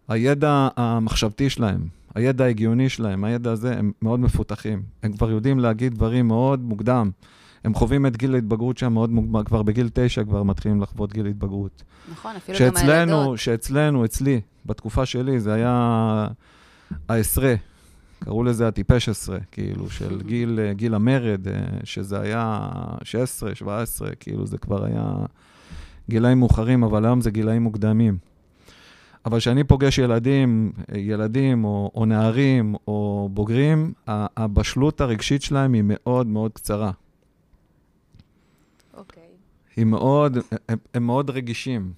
הידע 0.08 0.68
המחשבתי 0.76 1.50
שלהם, 1.50 1.88
הידע 2.16 2.44
ההגיוני 2.44 2.90
שלהם, 2.90 3.24
הידע 3.24 3.52
הזה, 3.52 3.78
הם 3.78 3.92
מאוד 4.02 4.20
מפותחים. 4.20 4.82
הם 5.04 5.14
כבר 5.14 5.32
יודעים 5.32 5.60
להגיד 5.60 5.94
דברים 5.94 6.28
מאוד 6.28 6.60
מוקדם. 6.60 7.12
הם 7.63 7.74
חווים 7.74 8.06
את 8.06 8.18
גיל 8.18 8.34
ההתבגרות 8.34 8.77
שם 8.77 8.94
מאוד 8.94 9.10
מוקדם, 9.10 9.44
כבר 9.44 9.63
בגיל 9.63 9.89
תשע 9.94 10.24
כבר 10.24 10.44
מתחילים 10.44 10.82
לחוות 10.82 11.13
גיל 11.13 11.25
התבגרות. 11.25 11.84
נכון, 12.12 12.36
אפילו 12.36 12.58
שאצלנו, 12.58 13.12
גם 13.12 13.18
הילדות. 13.20 13.38
שאצלנו, 13.38 14.06
אצלי, 14.06 14.41
בתקופה 14.65 15.06
שלי, 15.06 15.39
זה 15.39 15.53
היה 15.53 16.27
העשרה. 17.10 17.56
קראו 18.24 18.44
לזה 18.44 18.68
הטיפש 18.68 19.10
עשרה, 19.10 19.38
כאילו, 19.51 19.89
של 19.89 20.22
גיל, 20.27 20.60
גיל 20.72 20.94
המרד, 20.94 21.48
אה, 21.48 21.53
שזה 21.84 22.20
היה 22.20 22.70
16, 23.03 23.56
17, 23.56 24.10
כאילו, 24.20 24.46
זה 24.46 24.58
כבר 24.58 24.86
היה 24.86 25.13
גילאים 26.10 26.39
מאוחרים, 26.39 26.84
אבל 26.84 27.06
היום 27.06 27.22
זה 27.22 27.32
גילאים 27.32 27.63
מוקדמים. 27.63 28.18
אבל 29.25 29.39
כשאני 29.39 29.63
פוגש 29.63 29.98
ילדים, 29.98 30.72
ילדים 30.96 31.63
או, 31.63 31.91
או 31.96 32.06
נערים 32.06 32.75
או 32.88 33.30
בוגרים, 33.34 33.94
הבשלות 34.08 35.01
הרגשית 35.01 35.41
שלהם 35.41 35.74
היא 35.74 35.84
מאוד 35.86 36.27
מאוד 36.27 36.51
קצרה. 36.53 36.91
היא 39.75 39.86
מאוד, 39.86 40.38
הם, 40.70 40.78
הם 40.94 41.06
מאוד 41.06 41.30
רגישים. 41.30 41.92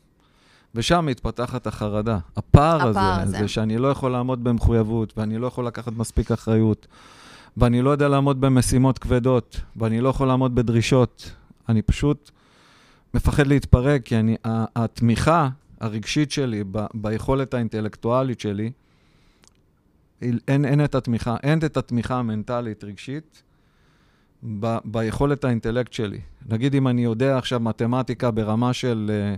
ושם 0.76 1.06
מתפתחת 1.06 1.68
החרדה. 1.68 2.20
הפער, 2.38 2.76
הפער 2.76 2.90
הזה, 2.90 3.22
הזה. 3.22 3.38
זה 3.38 3.48
שאני 3.48 3.78
לא 3.78 3.88
יכול 3.88 4.12
לעמוד 4.12 4.44
במחויבות, 4.44 5.14
ואני 5.18 5.38
לא 5.38 5.48
יכול 5.48 5.68
לקחת 5.68 5.94
מספיק 5.94 6.32
אחריות, 6.32 6.88
ואני 7.58 7.82
לא 7.82 7.90
יודע 7.90 8.08
לעמוד 8.08 8.42
במשימות 8.42 9.00
כבדות, 9.00 9.62
ואני 9.76 10.02
לא 10.02 10.10
יכול 10.10 10.28
לעמוד 10.28 10.56
בדרישות. 10.56 11.32
אני 11.70 11.82
פשוט 11.82 12.32
מפחד 13.14 13.48
להתפרק, 13.48 14.02
כי 14.06 14.18
אני, 14.20 14.36
התמיכה 14.76 15.50
הרגשית 15.80 16.32
שלי 16.32 16.64
ב, 16.72 16.86
ביכולת 16.94 17.54
האינטלקטואלית 17.54 18.40
שלי, 18.40 18.72
אין, 20.22 20.66
אין 20.66 20.84
את 20.84 20.96
התמיכה, 20.96 21.36
אין 21.44 21.60
את 21.66 21.78
התמיכה 21.78 22.16
המנטלית-רגשית 22.16 23.44
ב, 24.60 24.78
ביכולת 24.86 25.44
האינטלקט 25.44 25.94
שלי. 25.94 26.20
נגיד 26.50 26.76
אם 26.76 26.88
אני 26.88 27.04
יודע 27.04 27.38
עכשיו 27.38 27.60
מתמטיקה 27.60 28.32
ברמה 28.32 28.74
של... 28.74 29.12
אה, 29.14 29.36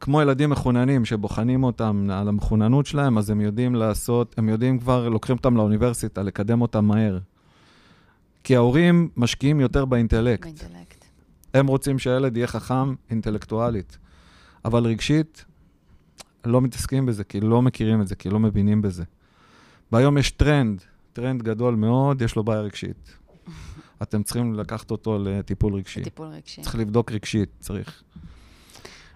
כמו 0.00 0.22
ילדים 0.22 0.50
מחוננים 0.50 1.04
שבוחנים 1.04 1.64
אותם 1.64 2.08
על 2.12 2.28
המחוננות 2.28 2.86
שלהם, 2.86 3.18
אז 3.18 3.30
הם 3.30 3.40
יודעים 3.40 3.74
לעשות, 3.74 4.34
הם 4.38 4.48
יודעים 4.48 4.78
כבר, 4.78 5.08
לוקחים 5.08 5.36
אותם 5.36 5.56
לאוניברסיטה, 5.56 6.22
לקדם 6.22 6.60
אותם 6.60 6.84
מהר. 6.84 7.18
כי 8.44 8.56
ההורים 8.56 9.08
משקיעים 9.16 9.60
יותר 9.60 9.84
באינטלקט. 9.84 10.42
באינטלקט. 10.42 11.04
הם 11.54 11.66
רוצים 11.66 11.98
שהילד 11.98 12.36
יהיה 12.36 12.46
חכם 12.46 12.94
אינטלקטואלית, 13.10 13.98
אבל 14.64 14.84
רגשית, 14.84 15.44
לא 16.44 16.60
מתעסקים 16.60 17.06
בזה, 17.06 17.24
כי 17.24 17.40
לא 17.40 17.62
מכירים 17.62 18.02
את 18.02 18.06
זה, 18.06 18.14
כי 18.16 18.30
לא 18.30 18.38
מבינים 18.38 18.82
בזה. 18.82 19.04
והיום 19.92 20.18
יש 20.18 20.30
טרנד, 20.30 20.82
טרנד 21.12 21.42
גדול 21.42 21.74
מאוד, 21.74 22.22
יש 22.22 22.36
לו 22.36 22.44
בעיה 22.44 22.60
רגשית. 22.60 23.16
אתם 24.02 24.22
צריכים 24.22 24.54
לקחת 24.54 24.90
אותו 24.90 25.18
לטיפול 25.24 25.74
רגשי. 25.74 26.02
טיפול 26.02 26.26
רגשי. 26.28 26.62
צריך 26.62 26.74
לבדוק 26.74 27.12
רגשית, 27.12 27.48
צריך. 27.60 28.02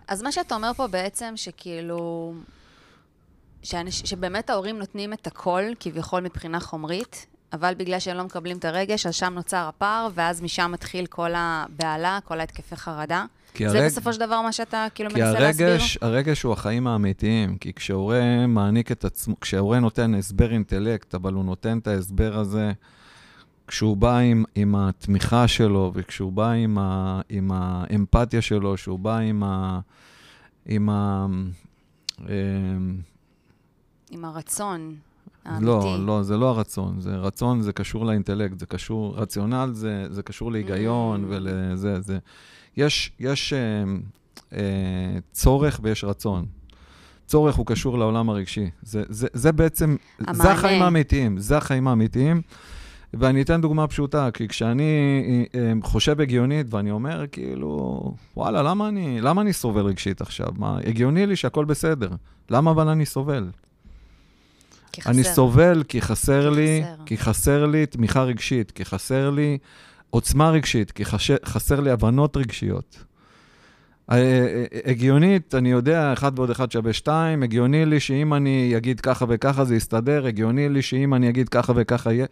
אז 0.08 0.22
מה 0.22 0.32
שאתה 0.32 0.54
אומר 0.54 0.72
פה 0.76 0.86
בעצם, 0.86 1.32
שכאילו... 1.36 2.34
שאנש, 3.62 4.00
שבאמת 4.00 4.50
ההורים 4.50 4.78
נותנים 4.78 5.12
את 5.12 5.26
הכל, 5.26 5.62
כביכול 5.80 6.20
מבחינה 6.20 6.60
חומרית, 6.60 7.26
אבל 7.52 7.74
בגלל 7.76 7.98
שהם 7.98 8.16
לא 8.16 8.24
מקבלים 8.24 8.56
את 8.58 8.64
הרגש, 8.64 9.06
אז 9.06 9.14
שם 9.14 9.32
נוצר 9.34 9.56
הפער, 9.68 10.08
ואז 10.14 10.42
משם 10.42 10.70
מתחיל 10.72 11.06
כל 11.06 11.30
הבהלה, 11.34 12.18
כל 12.24 12.40
ההתקפי 12.40 12.76
חרדה. 12.76 13.24
כי 13.54 13.68
זה 13.70 13.78
הרג- 13.78 13.86
בסופו 13.86 14.12
של 14.12 14.20
דבר 14.20 14.40
מה 14.40 14.52
שאתה 14.52 14.86
כאילו 14.94 15.10
כי 15.10 15.20
מנסה 15.22 15.40
להסביר? 15.40 15.68
הרגש, 15.68 15.98
הרגש 16.00 16.42
הוא 16.42 16.52
החיים 16.52 16.86
האמיתיים, 16.86 17.58
כי 17.58 17.72
כשהורה 17.72 18.46
מעניק 18.46 18.92
את 18.92 19.04
עצמו, 19.04 19.40
כשהורה 19.40 19.80
נותן 19.80 20.14
הסבר 20.14 20.52
אינטלקט, 20.52 21.14
אבל 21.14 21.32
הוא 21.34 21.44
נותן 21.44 21.78
את 21.78 21.86
ההסבר 21.86 22.38
הזה, 22.38 22.72
כשהוא 23.68 23.96
בא 23.96 24.18
עם, 24.18 24.44
עם 24.54 24.74
התמיכה 24.74 25.48
שלו, 25.48 25.92
וכשהוא 25.94 26.32
בא 26.32 26.50
עם, 26.50 26.78
ה, 26.78 27.20
עם 27.28 27.50
האמפתיה 27.54 28.42
שלו, 28.42 28.74
כשהוא 28.74 28.98
בא 28.98 29.16
עם 29.18 29.42
ה... 29.42 29.80
עם 30.66 30.88
ה 30.90 31.26
אמ, 32.20 32.96
עם 34.10 34.24
הרצון 34.24 34.94
האמיתי. 35.44 35.66
לא, 35.66 35.96
לא, 36.06 36.22
זה 36.22 36.36
לא 36.36 36.48
הרצון. 36.48 37.00
זה 37.00 37.16
רצון, 37.16 37.62
זה 37.62 37.72
קשור 37.72 38.06
לאינטלקט, 38.06 38.58
זה 38.58 38.66
קשור, 38.66 39.16
רציונל 39.16 39.70
זה, 39.72 40.06
זה 40.10 40.22
קשור 40.22 40.52
להיגיון 40.52 41.24
Mm. 41.24 41.26
ולזה, 41.28 42.00
זה. 42.00 42.18
יש, 42.76 43.12
יש 43.20 43.52
אה, 43.52 43.58
אה, 44.52 45.18
צורך 45.32 45.80
ויש 45.82 46.04
רצון. 46.04 46.46
צורך 47.26 47.54
הוא 47.54 47.66
קשור 47.66 47.98
לעולם 47.98 48.30
הרגשי. 48.30 48.70
זה, 48.82 49.02
זה, 49.08 49.26
זה 49.32 49.52
בעצם, 49.52 49.96
זה 50.18 50.24
המענה. 50.26 50.52
החיים 50.52 50.82
האמיתיים, 50.82 51.38
זה 51.38 51.56
החיים 51.56 51.88
האמיתיים. 51.88 52.42
ואני 53.14 53.42
אתן 53.42 53.60
דוגמה 53.60 53.86
פשוטה, 53.86 54.28
כי 54.30 54.48
כשאני 54.48 54.84
אה, 55.54 55.72
חושב 55.82 56.20
הגיונית 56.20 56.66
ואני 56.74 56.90
אומר, 56.90 57.24
כאילו, 57.32 58.00
וואלה, 58.36 58.62
למה 58.62 58.88
אני, 58.88 59.20
למה 59.20 59.42
אני 59.42 59.52
סובל 59.52 59.86
רגשית 59.86 60.20
עכשיו? 60.20 60.48
מה, 60.56 60.78
הגיוני 60.86 61.26
לי 61.26 61.36
שהכל 61.36 61.64
בסדר. 61.64 62.10
למה 62.50 62.70
אבל 62.70 62.88
אני 62.88 63.06
סובל? 63.06 63.50
כי 64.92 65.02
חסר. 65.02 65.10
אני 65.10 65.24
סובל 65.24 65.82
כי 65.88 66.02
חסר 66.02 66.50
כי 66.50 66.56
לי, 66.56 66.82
חסר. 66.84 67.04
כי 67.06 67.18
חסר 67.18 67.66
לי 67.66 67.86
תמיכה 67.86 68.22
רגשית, 68.22 68.70
כי 68.70 68.84
חסר 68.84 69.30
לי 69.30 69.58
עוצמה 70.10 70.50
רגשית, 70.50 70.90
כי 70.90 71.04
חש... 71.04 71.30
חסר 71.44 71.80
לי 71.80 71.90
הבנות 71.90 72.36
רגשיות. 72.36 73.04
אה, 74.10 74.16
אה, 74.16 74.64
הגיונית, 74.84 75.54
אני 75.54 75.70
יודע, 75.70 76.12
1 76.12 76.32
ועוד 76.36 76.50
1 76.50 76.72
שווה 76.72 76.92
2, 76.92 77.42
הגיוני 77.42 77.86
לי 77.86 78.00
שאם 78.00 78.34
אני 78.34 78.76
אגיד 78.76 79.00
ככה 79.00 79.24
וככה 79.28 79.64
זה 79.64 79.76
יסתדר, 79.76 80.26
הגיוני 80.26 80.68
לי 80.68 80.82
שאם 80.82 81.14
אני 81.14 81.28
אגיד 81.28 81.48
ככה 81.48 81.72
וככה 81.76 82.12
יהיה, 82.12 82.26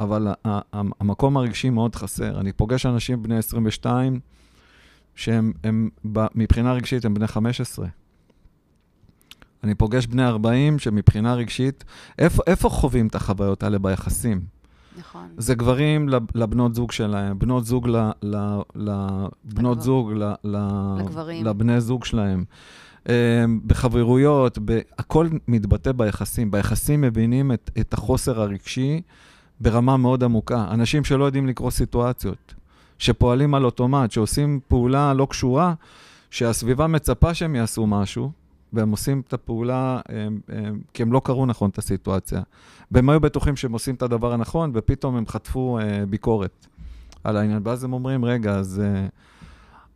אבל 0.00 0.28
המקום 0.72 1.36
הרגשי 1.36 1.70
מאוד 1.70 1.94
חסר. 1.94 2.40
אני 2.40 2.52
פוגש 2.52 2.86
אנשים 2.86 3.22
בני 3.22 3.36
22, 3.36 4.20
שהם 5.14 5.52
הם, 5.64 5.88
מבחינה 6.34 6.72
רגשית 6.72 7.04
הם 7.04 7.14
בני 7.14 7.26
15. 7.26 7.86
אני 9.64 9.74
פוגש 9.74 10.06
בני 10.06 10.24
40 10.26 10.78
שמבחינה 10.78 11.34
רגשית, 11.34 11.84
איפה, 12.18 12.42
איפה 12.46 12.68
חווים 12.68 13.06
את 13.06 13.14
החוויות 13.14 13.62
האלה 13.62 13.78
ביחסים? 13.78 14.40
נכון. 14.98 15.26
זה 15.36 15.54
גברים 15.54 16.08
לב- 16.08 16.22
לבנות 16.34 16.74
זוג 16.74 16.92
שלהם, 16.92 17.38
בנות 17.38 17.64
זוג 17.66 17.88
ל... 17.88 17.96
ל, 18.22 18.36
ל 18.74 18.90
בנות 19.44 19.76
לגבר- 19.76 19.84
זוג 19.84 20.12
ל, 20.12 20.22
ל, 20.44 20.56
לגברים. 20.98 21.46
לבני 21.46 21.80
זוג 21.80 22.04
שלהם. 22.04 22.44
אה, 23.08 23.44
בחברויות, 23.66 24.58
הכל 24.98 25.28
מתבטא 25.48 25.92
ביחסים. 25.92 26.50
ביחסים 26.50 27.00
מבינים 27.00 27.52
את, 27.52 27.70
את 27.80 27.94
החוסר 27.94 28.40
הרגשי 28.40 29.02
ברמה 29.60 29.96
מאוד 29.96 30.24
עמוקה. 30.24 30.66
אנשים 30.70 31.04
שלא 31.04 31.24
יודעים 31.24 31.46
לקרוא 31.46 31.70
סיטואציות, 31.70 32.54
שפועלים 32.98 33.54
על 33.54 33.64
אוטומט, 33.64 34.10
שעושים 34.10 34.60
פעולה 34.68 35.14
לא 35.14 35.26
קשורה, 35.30 35.74
שהסביבה 36.30 36.86
מצפה 36.86 37.34
שהם 37.34 37.54
יעשו 37.54 37.86
משהו, 37.86 38.30
והם 38.72 38.90
עושים 38.90 39.22
את 39.28 39.32
הפעולה 39.32 40.00
הם, 40.08 40.40
הם, 40.48 40.80
כי 40.94 41.02
הם 41.02 41.12
לא 41.12 41.20
קראו 41.24 41.46
נכון 41.46 41.70
את 41.70 41.78
הסיטואציה. 41.78 42.42
והם 42.90 43.10
היו 43.10 43.20
בטוחים 43.20 43.56
שהם 43.56 43.72
עושים 43.72 43.94
את 43.94 44.02
הדבר 44.02 44.32
הנכון, 44.32 44.70
ופתאום 44.74 45.16
הם 45.16 45.26
חטפו 45.26 45.78
אה, 45.78 46.06
ביקורת 46.06 46.66
על 47.24 47.36
העניין. 47.36 47.62
ואז 47.64 47.84
הם 47.84 47.92
אומרים, 47.92 48.24
רגע, 48.24 48.54
אז, 48.54 48.82
אה, 48.84 49.06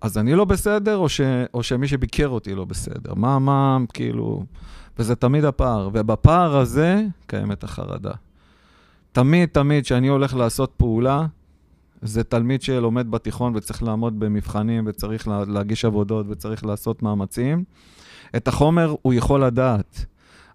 אז 0.01 0.19
אני 0.19 0.35
לא 0.35 0.45
בסדר, 0.45 0.97
או, 0.97 1.09
ש, 1.09 1.21
או 1.55 1.63
שמי 1.63 1.89
שביקר 1.89 2.29
אותי 2.29 2.55
לא 2.55 2.65
בסדר? 2.65 3.15
מה, 3.15 3.39
מה, 3.39 3.79
כאילו... 3.93 4.45
וזה 4.99 5.17
תמיד 5.17 5.45
הפער. 5.45 5.91
ובפער 5.93 6.57
הזה 6.57 7.03
קיימת 7.27 7.65
החרדה. 7.65 8.13
תמיד, 9.13 9.49
תמיד, 9.49 9.85
כשאני 9.85 10.09
הולך 10.09 10.35
לעשות 10.35 10.73
פעולה, 10.77 11.27
זה 12.03 12.25
תלמיד 12.25 12.63
שלומד 12.63 13.11
בתיכון 13.11 13.57
וצריך 13.57 13.83
לעמוד 13.83 14.21
במבחנים, 14.21 14.85
וצריך 14.87 15.29
לה, 15.29 15.45
להגיש 15.45 15.85
עבודות, 15.85 16.27
וצריך 16.29 16.65
לעשות 16.65 17.03
מאמצים. 17.03 17.65
את 18.37 18.49
החומר 18.49 18.95
הוא 19.03 19.15
יכול 19.15 19.45
לדעת, 19.45 20.05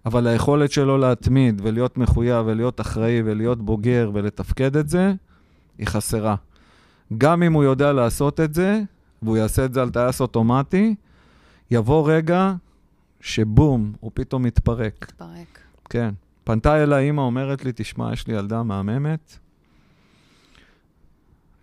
אבל 0.06 0.26
היכולת 0.26 0.72
שלו 0.72 0.98
להתמיד 0.98 1.60
ולהיות 1.64 1.98
מחויב 1.98 2.46
ולהיות 2.46 2.80
אחראי 2.80 3.22
ולהיות 3.24 3.62
בוגר 3.62 4.10
ולתפקד 4.14 4.76
את 4.76 4.88
זה, 4.88 5.12
היא 5.78 5.86
חסרה. 5.86 6.34
גם 7.18 7.42
אם 7.42 7.52
הוא 7.52 7.64
יודע 7.64 7.92
לעשות 7.92 8.40
את 8.40 8.54
זה, 8.54 8.80
והוא 9.22 9.36
יעשה 9.36 9.64
את 9.64 9.74
זה 9.74 9.82
על 9.82 9.90
טייס 9.90 10.20
אוטומטי, 10.20 10.94
יבוא 11.70 12.12
רגע 12.12 12.54
שבום, 13.20 13.92
הוא 14.00 14.10
פתאום 14.14 14.42
מתפרק. 14.42 15.06
מתפרק. 15.08 15.58
כן. 15.90 16.14
פנתה 16.46 16.82
אליי 16.82 17.04
אימא, 17.06 17.20
אומרת 17.20 17.64
לי, 17.64 17.72
תשמע, 17.74 18.12
יש 18.12 18.26
לי 18.26 18.34
ילדה 18.34 18.62
מהממת, 18.62 19.38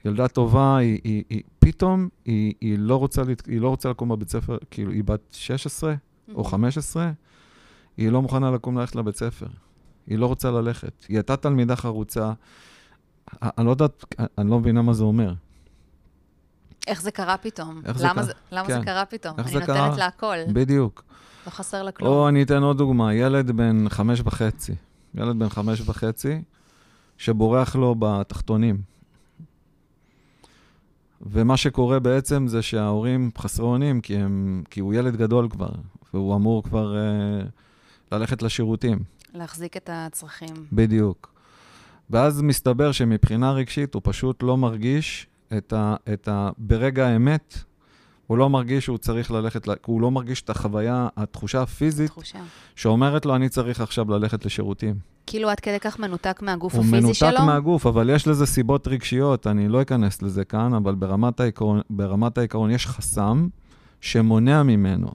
ילדה 0.06 0.28
טובה, 0.28 0.78
היא, 0.78 1.00
היא, 1.04 1.24
היא 1.30 1.42
פתאום, 1.60 2.10
היא, 2.25 2.54
היא, 2.62 2.75
לא 2.80 2.96
רוצה, 2.96 3.22
היא 3.48 3.62
לא 3.62 3.70
רוצה 3.70 3.90
לקום 3.90 4.10
בבית 4.10 4.30
ספר, 4.30 4.58
כאילו, 4.72 4.92
היא 4.92 5.04
בת 5.04 5.20
16 5.32 5.94
או 6.36 6.44
15, 6.44 7.12
היא 7.98 8.10
לא 8.10 8.22
מוכנה 8.22 8.52
לקום 8.52 8.78
ללכת 8.78 8.96
לבית 8.96 9.16
ספר. 9.16 9.48
היא 10.08 10.18
לא 10.18 10.25
רוצה 10.25 10.52
ללכת. 10.52 11.06
היא 11.10 11.18
הייתה 11.18 11.36
תלמידה 11.36 11.75
חרוצה. 11.75 12.34
אני 13.44 13.66
לא 13.66 13.72
יודעת, 13.72 14.06
אני 14.38 14.50
לא 14.50 14.60
מבינה 14.60 14.82
מה 14.82 14.94
זה 14.94 15.04
אומר. 15.04 15.34
איך 16.88 17.02
זה 17.02 17.12
קרה 17.12 17.38
פתאום? 17.38 17.82
איך 17.86 17.98
זה 17.98 18.04
למה 18.06 18.13
קרה? 18.13 18.24
זה- 18.24 18.34
למה 18.52 18.68
כן. 18.68 18.80
זה 18.80 18.86
קרה 18.86 19.06
פתאום? 19.06 19.36
אני 19.40 19.48
זה 19.52 19.60
נותנת 19.60 19.75
קרה? 19.75 19.98
לה 19.98 20.06
הכל, 20.06 20.38
בדיוק. 20.54 21.04
לא 21.45 21.51
חסר 21.51 21.83
לה 21.83 21.91
כלום. 21.91 22.09
או 22.12 22.29
אני 22.29 22.43
אתן 22.43 22.63
עוד 22.63 22.77
דוגמה, 22.77 23.13
ילד 23.13 23.51
בן 23.51 23.89
חמש 23.89 24.21
וחצי, 24.23 24.73
ילד 25.15 25.39
בן 25.39 25.50
חמש 25.50 25.81
וחצי, 25.81 26.41
שבורח 27.17 27.75
לו 27.75 27.95
בתחתונים. 28.00 28.81
ומה 31.21 31.57
שקורה 31.57 32.00
בעצם 32.00 32.47
זה 32.47 32.62
שההורים 32.62 33.31
חסרי 33.38 33.65
אונים, 33.65 34.01
כי, 34.01 34.17
הם, 34.17 34.63
כי 34.69 34.79
הוא 34.79 34.93
ילד 34.93 35.15
גדול 35.15 35.50
כבר, 35.50 35.69
והוא 36.13 36.35
אמור 36.35 36.63
כבר 36.63 36.95
אה, 36.95 37.41
ללכת 38.12 38.41
לשירותים, 38.41 39.00
להחזיק 39.33 39.77
את 39.77 39.89
הצרכים. 39.93 40.55
בדיוק. 40.71 41.33
ואז 42.09 42.41
מסתבר 42.41 42.91
שמבחינה 42.91 43.51
רגשית 43.51 43.93
הוא 43.93 44.01
פשוט 44.05 44.43
לא 44.43 44.57
מרגיש 44.57 45.27
את 45.57 45.73
ה... 45.73 45.95
את 46.13 46.27
ה 46.27 46.50
ברגע 46.57 47.07
האמת, 47.07 47.57
הוא 48.34 48.38
לא 48.38 48.50
מרגיש 48.50 48.84
שהוא 48.84 48.98
צריך 48.98 49.32
ללכת, 49.32 49.68
הוא 49.86 50.02
לא 50.02 50.12
מרגיש 50.12 50.42
את 50.42 50.50
החוויה, 50.50 51.08
התחושה 51.18 51.62
הפיזית 51.62 52.10
תחושה. 52.10 52.40
שאומרת 52.75 53.25
לו, 53.25 53.36
אני 53.36 53.50
צריך 53.50 53.82
עכשיו 53.82 54.12
ללכת 54.12 54.46
לשירותים. 54.46 54.96
כאילו 55.28 55.50
עד 55.50 55.60
כדי 55.60 55.80
כך 55.80 56.00
מנותק 56.00 56.40
מהגוף 56.42 56.74
הוא 56.75 56.82
הפיזי 56.82 57.13
שלו? 57.13 57.30
מנותק 57.30 57.44
מהגוף, 57.46 57.86
אבל 57.86 58.10
יש 58.10 58.28
לזה 58.28 58.46
סיבות 58.46 58.88
רגשיות, 58.88 59.48
אני 59.48 59.68
לא 59.68 59.82
אכנס 59.82 60.22
לזה 60.22 60.46
כאן, 60.46 60.74
אבל 60.74 60.96
ברמת 60.96 61.40
העיקרון, 61.40 61.82
ברמת 61.90 62.38
העיקרון 62.38 62.72
יש 62.72 62.88
חסם 62.88 63.48
שמונע 64.02 64.63
ממנו, 64.63 65.12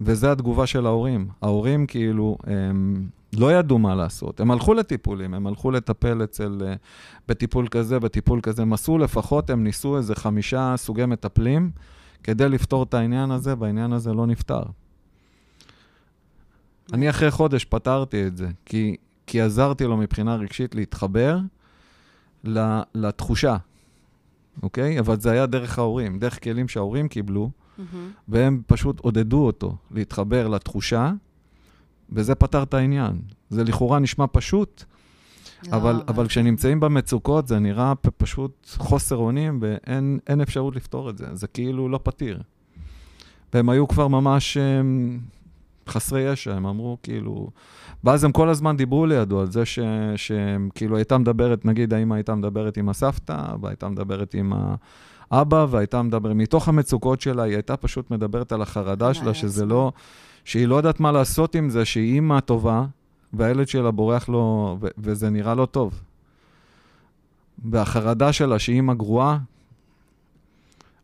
וזה 0.00 0.32
התגובה 0.32 0.66
של 0.66 0.86
ההורים. 0.86 1.28
ההורים 1.42 1.86
כאילו, 1.86 2.38
הם 2.44 3.06
לא 3.36 3.52
ידעו 3.52 3.78
מה 3.78 3.94
לעשות, 3.94 4.40
הם 4.40 4.50
הלכו 4.50 4.74
לטיפולים, 4.74 5.34
הם 5.34 5.46
הלכו 5.46 5.70
לטפל 5.70 6.24
אצל, 6.24 6.58
אה, 6.66 6.74
בטיפול 7.28 7.68
כזה, 7.68 7.98
בטיפול 7.98 8.40
כזה, 8.40 8.62
הם 8.62 8.72
עשו 8.72 8.98
לפחות, 8.98 9.50
הם 9.50 9.64
ניסו 9.64 9.96
איזה 9.96 10.14
חמישה 10.14 10.74
סוגי 10.76 11.06
מטפלים 11.06 11.70
כדי 12.22 12.48
לפתור 12.48 12.82
את 12.82 12.94
העניין 12.94 13.30
הזה, 13.30 13.54
והעניין 13.58 13.92
הזה 13.92 14.12
לא 14.12 14.26
נפתר. 14.26 14.62
אני 16.92 17.10
אחרי 17.10 17.30
חודש 17.30 17.64
פתרתי 17.64 18.26
את 18.26 18.36
זה, 18.36 18.48
כי, 18.64 18.96
כי 19.26 19.40
עזרתי 19.40 19.84
לו 19.84 19.96
מבחינה 19.96 20.34
רגשית 20.34 20.74
להתחבר 20.74 21.38
ל- 22.44 22.80
לתחושה, 22.94 23.56
אוקיי? 24.62 24.98
אבל 24.98 25.20
זה 25.20 25.30
היה 25.30 25.46
דרך 25.46 25.78
ההורים, 25.78 26.18
דרך 26.18 26.42
כלים 26.44 26.68
שההורים 26.68 27.08
קיבלו. 27.08 27.50
והם 28.28 28.62
פשוט 28.66 29.00
עודדו 29.00 29.46
אותו 29.46 29.76
להתחבר 29.90 30.48
לתחושה, 30.48 31.12
וזה 32.12 32.34
פתר 32.34 32.62
את 32.62 32.74
העניין. 32.74 33.20
זה 33.50 33.64
לכאורה 33.64 33.98
נשמע 33.98 34.24
פשוט, 34.32 34.84
אבל, 35.72 36.02
אבל 36.08 36.26
כשנמצאים 36.26 36.80
במצוקות 36.80 37.48
זה 37.48 37.58
נראה 37.58 37.94
פשוט 37.94 38.66
חוסר 38.78 39.16
אונים, 39.16 39.58
ואין 39.62 40.18
אין 40.26 40.40
אפשרות 40.40 40.76
לפתור 40.76 41.10
את 41.10 41.18
זה. 41.18 41.26
זה 41.32 41.46
כאילו 41.46 41.88
לא 41.88 42.00
פתיר. 42.02 42.42
והם 43.54 43.68
היו 43.68 43.88
כבר 43.88 44.08
ממש 44.08 44.56
הם, 44.56 45.18
חסרי 45.88 46.32
ישע, 46.32 46.54
הם 46.54 46.66
אמרו 46.66 46.98
כאילו... 47.02 47.50
ואז 48.04 48.24
הם 48.24 48.32
כל 48.32 48.48
הזמן 48.48 48.76
דיברו 48.76 49.06
לידו 49.06 49.40
על 49.40 49.50
זה 49.50 49.64
ש, 49.64 49.78
שהם 50.16 50.68
כאילו 50.74 50.96
הייתה 50.96 51.18
מדברת, 51.18 51.64
נגיד 51.64 51.94
האמא 51.94 52.14
הייתה 52.14 52.34
מדברת 52.34 52.76
עם 52.76 52.88
הסבתא, 52.88 53.46
והייתה 53.60 53.88
מדברת 53.88 54.34
עם 54.34 54.52
האבא, 55.30 55.66
והייתה 55.70 56.02
מדברת, 56.02 56.36
מתוך 56.36 56.68
המצוקות 56.68 57.20
שלה, 57.20 57.42
היא 57.42 57.54
הייתה 57.54 57.76
פשוט 57.76 58.10
מדברת 58.10 58.52
על 58.52 58.62
החרדה 58.62 59.14
שלה, 59.14 59.34
שזה. 59.34 59.66
לא... 59.66 59.92
שהיא 60.44 60.68
לא 60.68 60.74
יודעת 60.74 61.00
מה 61.00 61.12
לעשות 61.12 61.54
עם 61.54 61.70
זה, 61.70 61.84
שהיא 61.84 62.14
אימא 62.14 62.40
טובה, 62.40 62.84
והילד 63.32 63.68
שלה 63.68 63.90
בורח 63.90 64.28
לו, 64.28 64.76
ו- 64.80 64.86
וזה 64.98 65.30
נראה 65.30 65.54
לא 65.54 65.66
טוב. 65.66 66.00
והחרדה 67.70 68.32
שלה, 68.32 68.58
שהיא 68.58 68.76
אימא 68.76 68.94
גרועה, 68.94 69.38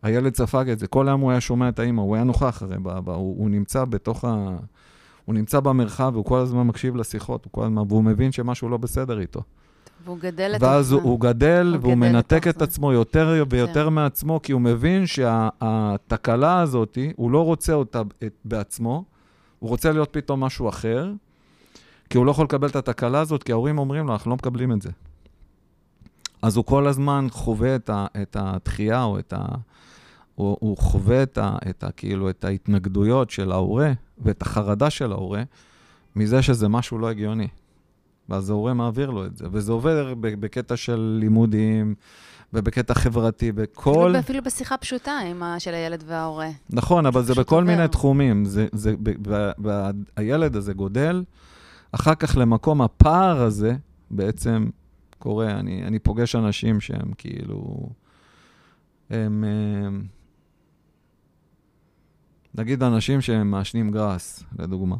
הילד 0.02 0.34
ספג 0.36 0.68
את 0.70 0.78
זה. 0.78 0.86
כל 0.86 1.08
היום 1.08 1.20
הוא 1.20 1.30
היה 1.30 1.40
שומע 1.40 1.68
את 1.68 1.78
האימא, 1.78 2.00
הוא 2.00 2.14
היה 2.14 2.24
נוכח 2.24 2.62
הרי, 2.62 2.76
ב- 2.82 2.88
ב- 2.98 3.08
הוא, 3.08 3.16
הוא 3.38 3.50
נמצא 3.50 3.84
בתוך 3.84 4.24
ה... 4.24 4.56
הוא 5.24 5.34
נמצא 5.34 5.60
במרחב, 5.60 6.12
הוא 6.16 6.24
כל 6.24 6.38
הזמן 6.38 6.62
מקשיב 6.62 6.96
לשיחות, 6.96 7.44
הוא 7.44 7.52
כל 7.52 7.64
הזמן, 7.64 7.82
והוא 7.88 8.04
מבין 8.04 8.32
שמשהו 8.32 8.68
לא 8.68 8.76
בסדר 8.76 9.20
איתו. 9.20 9.40
והוא 10.04 10.18
גדל 10.20 10.52
את 10.56 10.62
ואז 10.62 10.92
הוא, 10.92 11.02
הוא 11.02 11.20
גדל, 11.20 11.66
הוא 11.74 11.80
והוא 11.82 11.94
גדל 11.96 12.00
מנתק 12.12 12.46
את 12.48 12.58
זה. 12.58 12.64
עצמו 12.64 12.92
יותר 12.92 13.26
ויותר 13.50 13.56
יותר. 13.56 13.88
מעצמו, 13.88 14.40
כי 14.42 14.52
הוא 14.52 14.60
מבין 14.60 15.06
שהתקלה 15.06 16.60
הזאת, 16.60 16.98
הוא 17.16 17.30
לא 17.30 17.44
רוצה 17.44 17.72
אותה 17.72 18.02
את- 18.26 18.32
בעצמו, 18.44 19.04
הוא 19.58 19.70
רוצה 19.70 19.92
להיות 19.92 20.08
פתאום 20.12 20.40
משהו 20.44 20.68
אחר, 20.68 21.12
כי 22.10 22.18
הוא 22.18 22.26
לא 22.26 22.30
יכול 22.30 22.44
לקבל 22.44 22.68
את 22.68 22.76
התקלה 22.76 23.20
הזאת, 23.20 23.42
כי 23.42 23.52
ההורים 23.52 23.78
אומרים 23.78 24.06
לו, 24.06 24.12
אנחנו 24.12 24.30
לא 24.30 24.36
מקבלים 24.36 24.72
את 24.72 24.82
זה. 24.82 24.90
אז 26.42 26.56
הוא 26.56 26.64
כל 26.64 26.86
הזמן 26.86 27.26
חווה 27.30 27.76
את, 27.76 27.90
ה, 27.90 28.06
את 28.22 28.36
התחייה, 28.40 29.02
או 29.02 29.18
את 29.18 29.32
ה... 29.32 29.44
הוא, 30.34 30.56
הוא 30.60 30.76
חווה 30.76 31.22
את, 31.22 31.38
ה, 31.38 31.56
את, 31.70 31.84
ה, 31.84 31.90
כאילו, 31.90 32.30
את 32.30 32.44
ההתנגדויות 32.44 33.30
של 33.30 33.52
ההורה, 33.52 33.92
ואת 34.18 34.42
החרדה 34.42 34.90
של 34.90 35.12
ההורה, 35.12 35.42
מזה 36.16 36.42
שזה 36.42 36.68
משהו 36.68 36.98
לא 36.98 37.08
הגיוני. 37.08 37.48
ואז 38.28 38.50
ההורה 38.50 38.74
מעביר 38.74 39.10
לו 39.10 39.26
את 39.26 39.36
זה, 39.36 39.46
וזה 39.52 39.72
עובר 39.72 40.14
ב- 40.14 40.40
בקטע 40.40 40.76
של 40.76 41.16
לימודים, 41.20 41.94
ובקטע 42.52 42.94
חברתי, 42.94 43.52
וכל... 43.54 43.90
אפילו, 43.90 44.18
אפילו 44.18 44.42
בשיחה 44.42 44.76
פשוטה 44.76 45.12
עם 45.30 45.42
ה... 45.42 45.60
של 45.60 45.74
הילד 45.74 46.04
וההורה. 46.06 46.48
נכון, 46.70 47.06
אבל 47.06 47.22
זה 47.22 47.34
בכל 47.34 47.54
עובר. 47.62 47.66
מיני 47.76 47.88
תחומים. 47.88 48.44
זה, 48.44 48.66
זה, 48.72 48.94
ב- 49.02 49.12
וה- 49.28 49.90
והילד 50.16 50.56
הזה 50.56 50.72
גודל, 50.72 51.24
אחר 52.00 52.14
כך 52.14 52.36
למקום 52.36 52.82
הפער 52.82 53.42
הזה 53.42 53.76
בעצם 54.10 54.68
קורה. 55.18 55.50
אני, 55.50 55.82
אני 55.82 55.98
פוגש 55.98 56.34
אנשים 56.34 56.80
שהם 56.80 57.12
כאילו... 57.18 57.88
הם... 59.10 59.44
הם 59.44 60.06
נגיד 62.54 62.82
אנשים 62.82 63.20
שהם 63.20 63.50
מעשנים 63.50 63.90
גראס, 63.90 64.44
לדוגמה. 64.58 64.96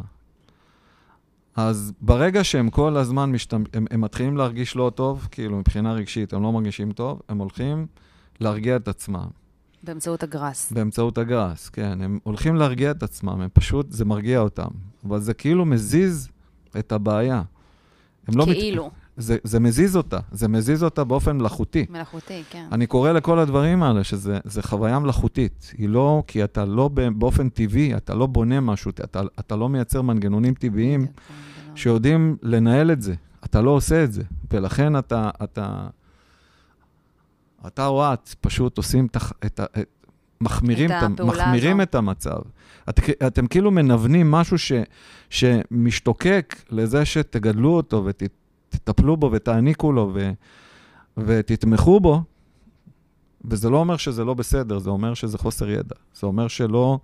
אז 1.56 1.92
ברגע 2.00 2.44
שהם 2.44 2.70
כל 2.70 2.96
הזמן 2.96 3.32
משתמ... 3.32 3.62
הם, 3.72 3.86
הם 3.90 4.00
מתחילים 4.00 4.36
להרגיש 4.36 4.76
לא 4.76 4.92
טוב, 4.94 5.28
כאילו 5.30 5.58
מבחינה 5.58 5.92
רגשית 5.92 6.32
הם 6.32 6.42
לא 6.42 6.52
מרגישים 6.52 6.92
טוב, 6.92 7.22
הם 7.28 7.38
הולכים 7.38 7.86
להרגיע 8.40 8.76
את 8.76 8.88
עצמם. 8.88 9.26
באמצעות 9.82 10.22
הגראס. 10.22 10.72
באמצעות 10.72 11.18
הגראס, 11.18 11.68
כן. 11.68 12.02
הם 12.02 12.18
הולכים 12.22 12.56
להרגיע 12.56 12.90
את 12.90 13.02
עצמם, 13.02 13.40
הם 13.40 13.48
פשוט, 13.52 13.92
זה 13.92 14.04
מרגיע 14.04 14.40
אותם. 14.40 14.68
אבל 15.04 15.20
זה 15.20 15.34
כאילו 15.34 15.64
מזיז 15.64 16.28
את 16.78 16.92
הבעיה. 16.92 17.42
הם 18.28 18.38
לא 18.38 18.46
מת- 18.46 18.52
כאילו, 18.56 18.90
זה, 19.16 19.36
זה 19.44 19.60
מזיז 19.60 19.96
אותה, 19.96 20.18
זה 20.32 20.48
מזיז 20.48 20.84
אותה 20.84 21.04
באופן 21.04 21.36
מלאכותי. 21.38 21.86
מלאכותי, 21.90 22.42
כן. 22.50 22.66
אני 22.72 22.86
קורא 22.86 23.12
לכל 23.12 23.38
הדברים 23.38 23.82
האלה 23.82 24.04
שזה 24.04 24.38
זה 24.44 24.62
חוויה 24.62 24.98
מלאכותית. 24.98 25.72
היא 25.78 25.88
לא, 25.88 26.22
כי 26.26 26.44
אתה 26.44 26.64
לא 26.64 26.88
באופן 27.18 27.48
טבעי, 27.48 27.96
אתה 27.96 28.14
לא 28.14 28.26
בונה 28.26 28.60
משהו, 28.60 28.90
אתה, 28.90 29.22
אתה 29.40 29.56
לא 29.56 29.68
מייצר 29.68 30.02
מנגנונים 30.02 30.54
טבעיים 30.54 31.00
בדיוק, 31.00 31.16
כן, 31.28 31.34
זה 31.74 31.80
שיודעים 31.80 32.36
לנהל 32.42 32.90
את 32.90 33.02
זה. 33.02 33.14
אתה 33.44 33.60
לא 33.62 33.70
עושה 33.70 34.04
את 34.04 34.12
זה, 34.12 34.22
ולכן 34.52 34.98
אתה, 34.98 35.30
אתה, 35.44 35.86
אתה 37.66 37.86
או 37.86 38.12
את 38.12 38.34
פשוט 38.40 38.76
עושים 38.76 39.06
את, 39.06 39.16
את, 39.46 39.60
את 39.78 39.88
מחמירים, 40.40 40.90
את 40.90 41.02
את, 41.14 41.20
מחמירים. 41.20 41.80
את 41.80 41.94
המצב. 41.94 42.38
את, 42.88 43.00
אתם 43.26 43.46
כאילו 43.46 43.70
מנוונים 43.70 44.30
משהו 44.30 44.58
ש, 44.58 44.72
שמשתוקק 45.30 46.56
לזה 46.70 47.04
שתגדלו 47.04 47.70
אותו 47.70 48.04
ותטפלו 48.04 49.16
בו 49.16 49.30
ותעניקו 49.32 49.92
לו 49.92 50.10
ו, 50.14 50.32
ותתמכו 51.16 52.00
בו, 52.00 52.22
וזה 53.44 53.70
לא 53.70 53.76
אומר 53.76 53.96
שזה 53.96 54.24
לא 54.24 54.34
בסדר, 54.34 54.78
זה 54.78 54.90
אומר 54.90 55.14
שזה 55.14 55.38
חוסר 55.38 55.70
ידע. 55.70 55.94
זה 56.14 56.26
אומר 56.26 56.48
שלא 56.48 56.98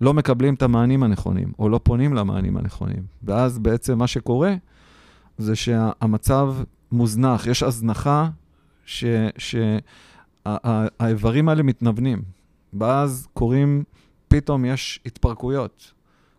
לא 0.00 0.14
מקבלים 0.14 0.54
את 0.54 0.62
המענים 0.62 1.02
הנכונים, 1.02 1.52
או 1.58 1.68
לא 1.68 1.80
פונים 1.82 2.14
למענים 2.14 2.56
הנכונים. 2.56 3.02
ואז 3.22 3.58
בעצם 3.58 3.98
מה 3.98 4.06
שקורה 4.06 4.54
זה 5.38 5.56
שהמצב 5.56 6.54
מוזנח, 6.92 7.46
יש 7.46 7.62
הזנחה 7.62 8.28
שהאיברים 10.46 11.48
האלה 11.48 11.62
מתנוונים. 11.62 12.22
ואז 12.72 13.28
קורים, 13.34 13.84
פתאום 14.28 14.64
יש 14.64 15.00
התפרקויות. 15.06 15.92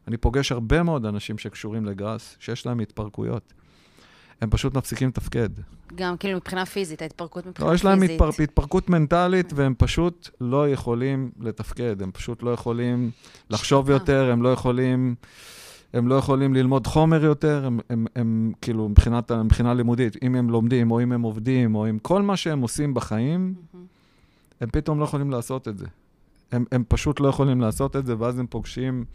אני 0.08 0.18
פוגש 0.18 0.52
הרבה 0.52 0.84
מאוד 0.84 1.06
אנשים 1.06 1.38
שקשורים 1.38 1.86
לגראס, 1.86 2.36
שיש 2.40 2.66
להם 2.66 2.80
התפרקויות. 2.80 3.54
הם 4.42 4.50
פשוט 4.50 4.76
מפסיקים 4.78 5.08
לתפקד. 5.08 5.50
גם 5.96 6.18
כאילו 6.18 6.38
מבחינה 6.38 6.66
פיזית, 6.66 7.02
ההתפרקות 7.02 7.46
מבחינה 7.46 7.70
לא, 7.70 7.78
פיזית. 7.78 7.86
יש 7.86 7.86
להם 7.86 8.02
התפר... 8.02 8.44
התפרקות 8.44 8.90
מנטלית, 8.90 9.54
והם 9.56 9.74
פשוט 9.78 10.30
לא 10.42 10.70
יכולים 10.70 11.32
לתפקד, 11.40 12.02
הם 12.02 12.12
פשוט 12.12 12.44
לא 12.44 12.50
יכולים 12.50 13.12
לחשוב. 13.50 13.90
יותר, 13.90 14.32
הם 14.32 14.44
לא 14.44 14.50
יכולים... 14.50 15.16
הם 15.94 16.08
לא 16.08 16.16
יכולים 16.16 16.54
ללמוד 16.54 16.88
חומר 16.88 17.24
יותר, 17.24 17.66
הם, 17.66 17.80
הם, 17.90 18.06
הם 18.16 18.52
כאילו, 18.62 18.90
מבחינת, 18.90 19.32
מבחינה 19.32 19.74
לימודית, 19.74 20.24
אם 20.24 20.36
הם 20.36 20.50
לומדים, 20.50 20.92
או 20.92 21.02
אם 21.02 21.12
הם 21.12 21.22
עובדים, 21.22 21.76
או 21.76 21.90
אם 21.90 22.00
כל 22.00 22.22
מה 22.22 22.38
שהם 22.38 22.62
עושים 22.62 22.94
בחיים, 22.94 23.54
מהמם. 23.74 23.86
הם 24.62 24.70
פתאום 24.72 25.00
לא 25.00 25.04
יכולים 25.04 25.32
לעשות 25.32 25.68
את 25.68 25.78
זה. 25.78 25.86
הם, 26.54 26.66
הם 26.72 26.84
פשוט 26.88 27.20
לא 27.20 27.28
יכולים 27.28 27.62
לעשות 27.62 27.96
את 27.96 28.06
זה, 28.06 28.16
ואז 28.20 28.40
הם 28.40 28.48
פוגשים 28.48 29.06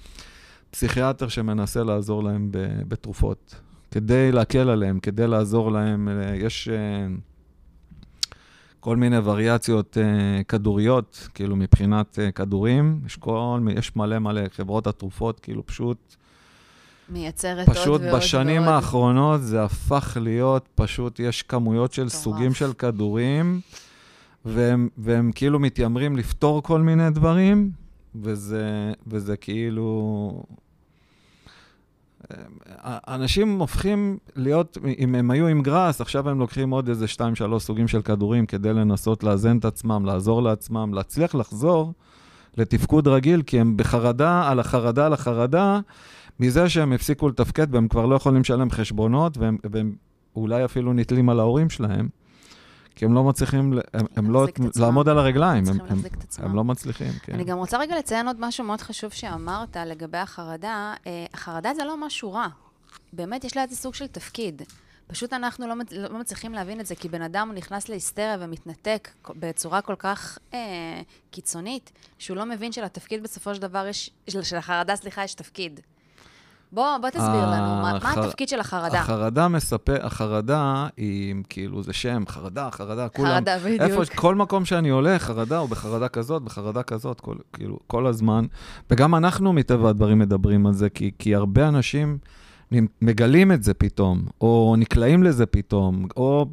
פסיכיאטר 0.70 1.28
שמנסה 1.28 1.84
לעזור 1.84 2.24
להם 2.24 2.48
ב- 2.50 2.82
בתרופות, 2.88 3.54
כדי 3.90 4.32
להקל 4.32 4.68
עליהם, 4.70 5.00
כדי 5.00 5.26
לעזור 5.26 5.72
להם. 5.72 6.08
אה, 6.08 6.36
יש 6.36 6.68
אה, 6.68 7.06
כל 8.80 8.96
מיני 8.96 9.18
וריאציות 9.18 9.98
אה, 9.98 10.42
כדוריות, 10.44 11.28
כאילו 11.34 11.56
מבחינת 11.56 12.18
כדורים, 12.34 13.00
יש, 13.06 13.16
כל, 13.16 13.60
יש 13.76 13.96
מלא 13.96 14.18
מלא, 14.18 14.40
חברות 14.56 14.86
התרופות, 14.86 15.40
כאילו 15.40 15.66
פשוט, 15.66 16.16
מייצרת 17.08 17.68
עוד 17.68 17.76
פשוט 17.76 18.00
ועוד 18.00 18.16
בשנים 18.16 18.62
ועוד. 18.62 18.74
האחרונות 18.74 19.42
זה 19.42 19.64
הפך 19.64 20.16
להיות, 20.20 20.68
פשוט 20.74 21.20
יש 21.20 21.42
כמויות 21.42 21.92
של 21.92 22.04
מטורף. 22.04 22.22
סוגים 22.22 22.54
של 22.54 22.72
כדורים, 22.72 23.60
והם, 24.54 24.88
והם 24.98 25.30
כאילו 25.34 25.58
מתיימרים 25.58 26.16
לפתור 26.16 26.62
כל 26.62 26.80
מיני 26.80 27.10
דברים, 27.10 27.70
וזה, 28.14 28.92
וזה 29.06 29.36
כאילו... 29.36 30.42
אנשים 32.84 33.58
הופכים 33.58 34.18
להיות, 34.36 34.78
אם 34.98 35.14
הם 35.14 35.30
היו 35.30 35.46
עם 35.46 35.62
גראס, 35.62 36.00
עכשיו 36.00 36.28
הם 36.28 36.38
לוקחים 36.38 36.70
עוד 36.70 36.88
איזה 36.88 37.08
שתיים, 37.08 37.34
שלוש 37.34 37.62
סוגים 37.62 37.88
של 37.88 38.02
כדורים 38.02 38.46
כדי 38.46 38.72
לנסות 38.72 39.24
לאזן 39.24 39.58
את 39.58 39.64
עצמם, 39.64 40.04
לעזור 40.06 40.42
לעצמם, 40.42 40.94
להצליח 40.94 41.34
לחזור 41.34 41.92
לתפקוד 42.56 43.08
רגיל, 43.08 43.42
כי 43.42 43.60
הם 43.60 43.76
בחרדה 43.76 44.48
על 44.50 44.60
החרדה 44.60 45.06
על 45.06 45.12
החרדה, 45.12 45.80
מזה 46.40 46.68
שהם 46.68 46.92
הפסיקו 46.92 47.28
לתפקד 47.28 47.74
והם 47.74 47.88
כבר 47.88 48.06
לא 48.06 48.14
יכולים 48.14 48.40
לשלם 48.40 48.70
חשבונות, 48.70 49.38
והם, 49.38 49.58
והם 49.72 49.94
אולי 50.36 50.64
אפילו 50.64 50.92
נתלים 50.92 51.28
על 51.28 51.40
ההורים 51.40 51.70
שלהם, 51.70 52.08
כי 52.98 53.04
הם 53.04 53.14
לא 53.14 53.24
מצליחים, 53.24 53.78
הם, 53.94 54.06
הם 54.16 54.30
לא. 54.30 54.46
לעמוד 54.76 55.08
על 55.08 55.18
הרגליים, 55.18 55.64
הם, 55.68 55.80
הם. 55.88 55.98
הם 56.38 56.56
לא 56.56 56.64
מצליחים, 56.64 57.12
כן. 57.22 57.34
אני 57.34 57.44
גם 57.44 57.58
רוצה 57.58 57.78
רגע 57.78 57.98
לציין 57.98 58.26
עוד 58.26 58.36
משהו 58.38 58.64
מאוד 58.64 58.80
חשוב 58.80 59.12
שאמרת 59.12 59.76
לגבי 59.76 60.18
החרדה. 60.18 60.94
אה, 61.06 61.26
החרדה 61.34 61.74
זה 61.74 61.84
לא 61.84 62.06
משהו 62.06 62.32
רע. 62.32 62.46
באמת, 63.12 63.44
יש 63.44 63.56
לה 63.56 63.62
איזה 63.62 63.76
סוג 63.76 63.94
של 63.94 64.06
תפקיד. 64.06 64.62
פשוט 65.06 65.32
אנחנו 65.32 65.66
לא, 65.66 65.74
לא 65.92 66.18
מצליחים 66.18 66.52
להבין 66.52 66.80
את 66.80 66.86
זה, 66.86 66.94
כי 66.94 67.08
בן 67.08 67.22
אדם 67.22 67.52
נכנס 67.54 67.88
להיסטריה 67.88 68.36
ומתנתק 68.40 69.08
בצורה 69.28 69.80
כל 69.80 69.94
כך 69.98 70.38
אה, 70.54 71.02
קיצונית, 71.30 71.92
שהוא 72.18 72.36
לא 72.36 72.44
מבין 72.46 72.72
שלתפקיד 72.72 73.22
בסופו 73.22 73.54
של 73.54 73.62
דבר 73.62 73.86
יש, 73.86 74.10
של 74.28 74.56
החרדה, 74.56 74.96
סליחה, 74.96 75.24
יש 75.24 75.34
תפקיד. 75.34 75.80
בוא, 76.72 76.98
בוא 77.00 77.10
תסביר 77.10 77.46
לנו, 77.46 77.66
מה, 77.66 77.82
מה 77.82 77.96
החר- 77.96 78.24
התפקיד 78.24 78.48
של 78.48 78.60
החרדה? 78.60 79.00
החרדה 79.00 79.48
מספר, 79.48 80.06
החרדה 80.06 80.86
היא 80.96 81.34
כאילו, 81.48 81.82
זה 81.82 81.92
שם, 81.92 82.22
חרדה, 82.28 82.68
חרדה, 82.72 83.08
כולם. 83.08 83.28
חרדה, 83.30 83.58
בדיוק. 83.58 83.80
איפה, 83.80 84.02
כל 84.14 84.34
מקום 84.34 84.64
שאני 84.64 84.88
הולך, 84.88 85.22
חרדה, 85.22 85.58
או 85.58 85.68
בחרדה 85.68 86.08
כזאת, 86.08 86.42
בחרדה 86.42 86.82
כזאת, 86.82 87.20
כל, 87.20 87.34
כאילו, 87.52 87.78
כל 87.86 88.06
הזמן. 88.06 88.46
וגם 88.90 89.14
אנחנו, 89.14 89.52
מטבע 89.52 89.88
הדברים, 89.88 90.18
מדברים 90.18 90.66
על 90.66 90.72
זה, 90.72 90.90
כי, 90.90 91.10
כי 91.18 91.34
הרבה 91.34 91.68
אנשים 91.68 92.18
מגלים 93.02 93.52
את 93.52 93.62
זה 93.62 93.74
פתאום, 93.74 94.22
או 94.40 94.74
נקלעים 94.78 95.22
לזה 95.22 95.46
פתאום, 95.46 96.06
או... 96.16 96.46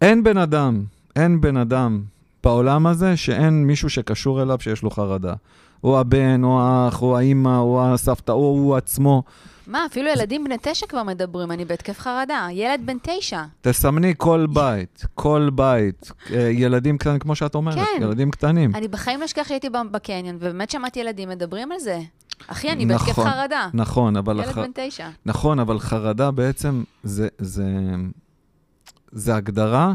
אין 0.00 0.22
בן 0.22 0.36
אדם, 0.36 0.84
אין 1.16 1.40
בן 1.40 1.56
אדם 1.56 2.02
בעולם 2.44 2.86
הזה 2.86 3.16
שאין 3.16 3.66
מישהו 3.66 3.90
שקשור 3.90 4.42
אליו 4.42 4.56
שיש 4.60 4.82
לו 4.82 4.90
חרדה. 4.90 5.34
או 5.84 6.00
הבן, 6.00 6.44
או 6.44 6.60
האח, 6.60 7.02
או 7.02 7.18
האימא, 7.18 7.58
או 7.58 7.84
הסבתא, 7.94 8.32
או 8.32 8.36
הוא 8.36 8.76
עצמו. 8.76 9.22
מה, 9.66 9.86
אפילו 9.86 10.08
ילדים 10.08 10.44
בני 10.44 10.56
תשע 10.62 10.86
כבר 10.86 11.02
מדברים, 11.02 11.50
אני 11.50 11.64
בהתקף 11.64 11.98
חרדה. 11.98 12.48
ילד 12.52 12.80
בן 12.84 12.96
תשע. 13.02 13.42
תסמני 13.60 14.14
כל 14.18 14.46
בית, 14.52 15.04
כל 15.14 15.50
בית. 15.54 16.12
אה, 16.30 16.40
ילדים 16.40 16.98
קטנים, 16.98 17.18
כמו 17.18 17.34
שאת 17.34 17.54
אומרת, 17.54 17.74
כן. 17.74 18.02
ילדים 18.02 18.30
קטנים. 18.30 18.74
אני 18.74 18.88
בחיים 18.88 19.20
לא 19.20 19.24
אשכח 19.24 19.48
שהייתי 19.48 19.68
בקניון, 19.90 20.36
ובאמת 20.36 20.70
שמעתי 20.70 21.00
ילדים 21.00 21.28
מדברים 21.28 21.72
על 21.72 21.78
זה. 21.78 22.00
אחי, 22.46 22.72
אני 22.72 22.86
בהתקף 22.86 23.08
נכון, 23.08 23.30
חרדה. 23.30 23.68
נכון, 23.74 24.16
אבל... 24.16 24.36
ילד 24.36 24.48
הח... 24.48 24.58
בן 24.58 24.70
תשע. 24.74 25.08
נכון, 25.26 25.58
אבל 25.58 25.78
חרדה 25.78 26.30
בעצם 26.30 26.82
זה, 27.02 27.28
זה, 27.38 27.66
זה 29.12 29.36
הגדרה 29.36 29.92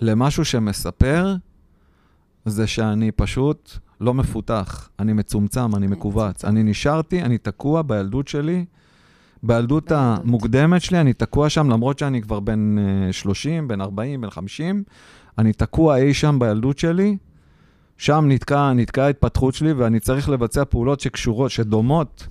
למשהו 0.00 0.44
שמספר, 0.44 1.34
זה 2.44 2.66
שאני 2.66 3.12
פשוט 3.12 3.70
לא 4.00 4.14
מפותח, 4.14 4.88
אני 4.98 5.12
מצומצם, 5.12 5.76
אני 5.76 5.86
מכווץ. 5.86 6.44
אני 6.44 6.62
נשארתי, 6.62 7.22
אני 7.22 7.38
תקוע 7.38 7.82
בילדות 7.82 8.28
שלי, 8.28 8.64
בילדות. 9.42 9.92
המוקדמת 9.92 10.82
שלי, 10.82 11.00
אני 11.00 11.12
תקוע 11.12 11.48
שם, 11.48 11.70
למרות 11.70 11.98
שאני 11.98 12.22
כבר 12.22 12.40
בן 12.40 12.76
אה, 12.78 13.12
30, 13.12 13.68
בן 13.68 13.80
40, 13.80 14.20
בן 14.20 14.30
50, 14.30 14.82
אני 15.38 15.52
תקוע 15.52 15.96
אי 15.96 16.14
שם 16.14 16.38
בילדות 16.38 16.78
שלי, 16.78 17.16
שם 17.96 18.24
נתקע, 18.28 18.72
נתקעה 18.72 19.06
ההתפתחות 19.06 19.54
שלי, 19.54 19.72
ואני 19.72 20.00
צריך 20.00 20.28
לבצע 20.28 20.64
פעולות 20.64 21.00
שקשורות, 21.00 21.50
שדומות 21.50 22.26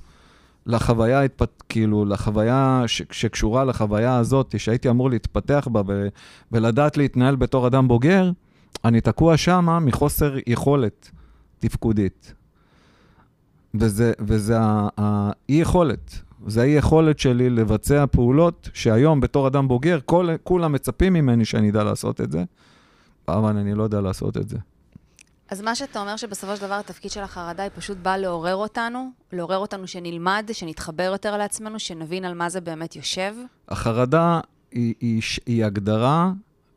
לחוויה, 0.65 1.21
התפת, 1.21 1.63
כאילו, 1.69 2.05
לחוויה 2.05 2.83
ש, 2.87 3.01
שקשורה 3.11 3.65
לחוויה 3.65 4.17
הזאת, 4.17 4.55
שהייתי 4.59 4.89
אמור 4.89 5.09
להתפתח 5.09 5.67
בה 5.71 5.81
ו, 5.87 6.07
ולדעת 6.51 6.97
להתנהל 6.97 7.35
בתור 7.35 7.67
אדם 7.67 7.87
בוגר, 7.87 8.31
אני 8.85 9.01
תקוע 9.01 9.37
שמה 9.37 9.79
מחוסר 9.79 10.35
יכולת 10.47 11.11
תפקודית. 11.59 12.33
וזה, 13.75 14.13
וזה 14.19 14.57
האי-יכולת. 14.97 16.19
זה 16.47 16.61
האי-יכולת 16.61 17.19
שלי 17.19 17.49
לבצע 17.49 18.05
פעולות 18.11 18.69
שהיום 18.73 19.19
בתור 19.19 19.47
אדם 19.47 19.67
בוגר, 19.67 19.99
כל, 20.05 20.29
כולם 20.43 20.71
מצפים 20.71 21.13
ממני 21.13 21.45
שאני 21.45 21.69
אדע 21.69 21.83
לעשות 21.83 22.21
את 22.21 22.31
זה, 22.31 22.43
אבל 23.27 23.57
אני 23.57 23.73
לא 23.73 23.83
יודע 23.83 24.01
לעשות 24.01 24.37
את 24.37 24.49
זה. 24.49 24.57
אז 25.49 25.61
מה 25.61 25.75
שאתה 25.75 26.01
אומר 26.01 26.17
שבסופו 26.17 26.55
של 26.55 26.61
דבר 26.61 26.73
התפקיד 26.73 27.11
של 27.11 27.21
החרדה 27.21 27.63
היא 27.63 27.71
פשוט 27.75 27.97
באה 27.97 28.17
לעורר 28.17 28.55
אותנו, 28.55 29.11
לעורר 29.33 29.57
אותנו 29.57 29.87
שנלמד, 29.87 30.49
שנתחבר 30.53 31.03
יותר 31.03 31.37
לעצמנו, 31.37 31.79
שנבין 31.79 32.25
על 32.25 32.33
מה 32.33 32.49
זה 32.49 32.61
באמת 32.61 32.95
יושב. 32.95 33.33
החרדה 33.69 34.39
היא, 34.71 34.93
היא, 34.99 35.21
היא 35.45 35.65
הגדרה 35.65 36.31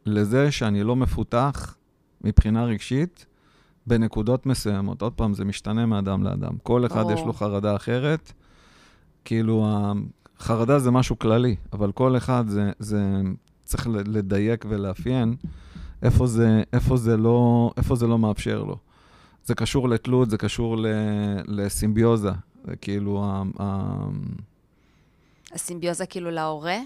לזה 0.07 0.53
שאני 0.53 0.83
לא 0.83 0.97
מפותח 0.97 1.77
מבחינה 2.25 2.64
רגשית 2.64 3.27
בנקודות 3.87 4.47
מסוימות. 4.47 5.03
עוד 5.03 5.12
פעם, 5.12 5.35
זה 5.35 5.45
משתנה 5.45 5.87
מאדם 5.87 6.23
לאדם. 6.23 6.53
כל 6.62 6.87
אחד 6.87 7.01
ברור. 7.01 7.12
יש 7.12 7.21
לו 7.21 7.33
חרדה 7.33 7.77
אחרת. 7.77 8.33
כאילו, 9.25 9.66
חרדה 10.38 10.79
זה 10.79 10.90
משהו 10.90 11.19
כללי, 11.19 11.57
אבל 11.73 11.93
כל 11.93 12.16
אחד 12.16 12.45
זה, 12.49 12.73
זה 12.79 13.21
צריך 13.64 13.88
לדייק 13.90 14.64
ולאפיין 14.69 15.37
איפה 16.03 16.27
זה, 16.27 16.62
איפה, 16.73 16.97
זה 16.97 17.16
לא, 17.16 17.71
איפה 17.77 17.97
זה 17.97 18.07
לא 18.07 18.19
מאפשר 18.19 18.62
לו. 18.62 18.77
זה 19.45 19.55
קשור 19.55 19.88
לתלות, 19.88 20.31
זה 20.31 20.38
קשור 20.38 20.77
ל, 20.79 20.87
לסימביוזה. 21.47 22.31
זה 22.64 22.77
כאילו, 22.77 23.25
ה, 23.25 23.43
ה, 23.59 23.95
הסימביוזה 25.53 26.07
כאילו 26.07 26.31
להורה. 26.31 26.79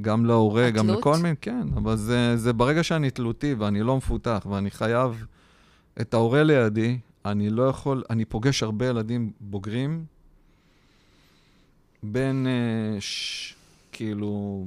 גם 0.00 0.26
להורה, 0.26 0.70
גם 0.70 0.84
התלות? 0.84 0.98
לכל 0.98 1.16
מיני, 1.16 1.36
כן, 1.40 1.68
אבל 1.76 1.96
זה, 1.96 2.36
זה 2.36 2.52
ברגע 2.52 2.82
שאני 2.82 3.10
תלותי 3.10 3.54
ואני 3.54 3.82
לא 3.82 3.96
מפותח 3.96 4.46
ואני 4.50 4.70
חייב 4.70 5.26
את 6.00 6.14
ההורה 6.14 6.42
לידי, 6.42 6.98
אני 7.24 7.50
לא 7.50 7.62
יכול, 7.62 8.02
אני 8.10 8.24
פוגש 8.24 8.62
הרבה 8.62 8.86
ילדים 8.86 9.32
בוגרים, 9.40 10.04
בין, 12.02 12.46
אה, 12.46 13.00
ש, 13.00 13.54
כאילו, 13.92 14.64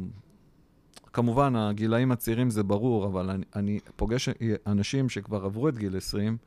כמובן, 1.13 1.55
הגילאים 1.55 2.11
הצעירים 2.11 2.49
זה 2.49 2.63
ברור, 2.63 3.05
אבל 3.05 3.29
אני, 3.29 3.45
אני 3.55 3.79
פוגש 3.95 4.29
אנשים 4.67 5.09
שכבר 5.09 5.45
עברו 5.45 5.69
את 5.69 5.77
גיל 5.77 5.97
20, 5.97 6.37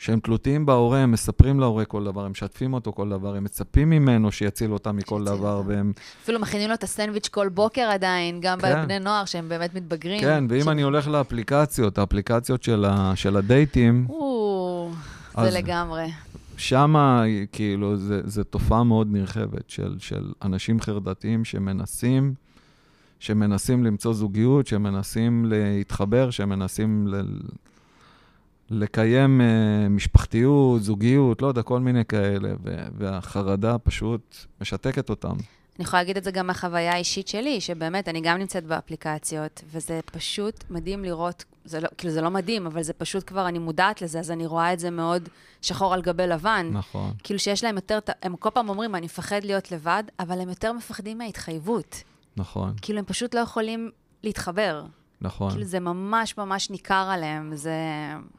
שהם 0.00 0.20
תלותיים 0.20 0.66
בהורה, 0.66 0.98
הם 0.98 1.10
מספרים 1.10 1.60
להורה 1.60 1.84
כל 1.84 2.04
דבר, 2.04 2.24
הם 2.24 2.30
משתפים 2.30 2.74
אותו 2.74 2.92
כל 2.92 3.08
דבר, 3.08 3.34
הם 3.36 3.44
מצפים 3.44 3.90
ממנו 3.90 4.32
שיציל 4.32 4.72
אותם 4.72 4.96
מכל 4.96 5.20
שיציל 5.20 5.36
דבר, 5.36 5.54
אותם. 5.56 5.68
והם... 5.68 5.92
אפילו 6.22 6.40
מכינים 6.40 6.68
לו 6.68 6.74
את 6.74 6.82
הסנדוויץ' 6.84 7.28
כל 7.28 7.48
בוקר 7.48 7.82
עדיין, 7.82 8.38
גם 8.40 8.60
כן. 8.60 8.82
בבני 8.82 8.98
נוער 8.98 9.24
שהם 9.24 9.48
באמת 9.48 9.74
מתבגרים. 9.74 10.20
כן, 10.20 10.44
ואם 10.48 10.62
ש- 10.64 10.68
אני 10.68 10.82
הולך 10.82 11.08
לאפליקציות, 11.08 11.98
האפליקציות 11.98 12.62
של, 12.62 12.84
ה, 12.88 13.12
של 13.16 13.36
הדייטים, 13.36 14.06
או, 14.08 14.90
אז- 15.34 15.52
זה 15.52 15.58
לגמרי. 15.58 16.06
שמה, 16.56 17.22
כאילו, 17.52 17.96
זה, 17.96 18.20
זה 18.24 18.44
תופעה 18.44 18.84
מאוד 18.84 19.06
נרחבת 19.10 19.70
של, 19.70 19.96
של 19.98 20.32
אנשים 20.42 20.80
חרדתיים 20.80 21.44
שמנסים, 21.44 22.34
שמנסים 23.18 23.84
למצוא 23.84 24.14
זוגיות, 24.14 24.66
שמנסים 24.66 25.44
להתחבר, 25.48 26.30
שמנסים 26.30 27.06
ל, 27.08 27.22
לקיים 28.70 29.40
uh, 29.40 29.88
משפחתיות, 29.88 30.82
זוגיות, 30.82 31.42
לא 31.42 31.46
יודע, 31.46 31.62
כל 31.62 31.80
מיני 31.80 32.04
כאלה, 32.04 32.48
ו, 32.64 32.76
והחרדה 32.98 33.78
פשוט 33.78 34.36
משתקת 34.60 35.10
אותם. 35.10 35.36
אני 35.80 35.84
יכולה 35.84 36.02
להגיד 36.02 36.16
את 36.16 36.24
זה 36.24 36.30
גם 36.30 36.46
מהחוויה 36.46 36.92
האישית 36.92 37.28
שלי, 37.28 37.60
שבאמת, 37.60 38.08
אני 38.08 38.20
גם 38.20 38.38
נמצאת 38.38 38.64
באפליקציות, 38.64 39.62
וזה 39.72 40.00
פשוט 40.12 40.64
מדהים 40.70 41.04
לראות, 41.04 41.44
זה 41.64 41.80
לא, 41.80 41.88
כאילו, 41.98 42.12
זה 42.12 42.20
לא 42.20 42.30
מדהים, 42.30 42.66
אבל 42.66 42.82
זה 42.82 42.92
פשוט 42.92 43.24
כבר, 43.26 43.48
אני 43.48 43.58
מודעת 43.58 44.02
לזה, 44.02 44.18
אז 44.18 44.30
אני 44.30 44.46
רואה 44.46 44.72
את 44.72 44.78
זה 44.78 44.90
מאוד 44.90 45.28
שחור 45.62 45.94
על 45.94 46.02
גבי 46.02 46.26
לבן. 46.26 46.70
נכון. 46.72 47.12
כאילו 47.22 47.38
שיש 47.38 47.64
להם 47.64 47.74
יותר, 47.74 47.98
הם 48.22 48.36
כל 48.36 48.50
פעם 48.50 48.68
אומרים, 48.68 48.94
אני 48.94 49.06
מפחד 49.06 49.44
להיות 49.44 49.72
לבד, 49.72 50.02
אבל 50.18 50.40
הם 50.40 50.48
יותר 50.48 50.72
מפחדים 50.72 51.18
מההתחייבות. 51.18 52.02
נכון, 52.36 52.74
כאילו, 52.82 52.98
הם 52.98 53.04
פשוט 53.04 53.34
לא 53.34 53.40
יכולים 53.40 53.90
להתחבר. 54.22 54.84
נכון, 55.20 55.50
כאילו, 55.50 55.64
זה 55.64 55.80
ממש 55.80 56.38
ממש 56.38 56.70
ניכר 56.70 57.08
עליהם, 57.12 57.56
זה 57.56 57.74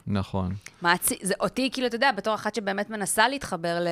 נכון. 0.08 0.54
מעצי... 0.82 1.18
זה 1.22 1.34
אותי, 1.40 1.70
כאילו, 1.74 1.88
אתה 1.88 1.96
יודע, 1.96 2.12
בתור 2.12 2.36
אחת 2.36 2.56
שבאמת 2.56 2.90
מנסה 2.90 3.28
להתחבר 3.28 3.80
ל... 3.80 3.88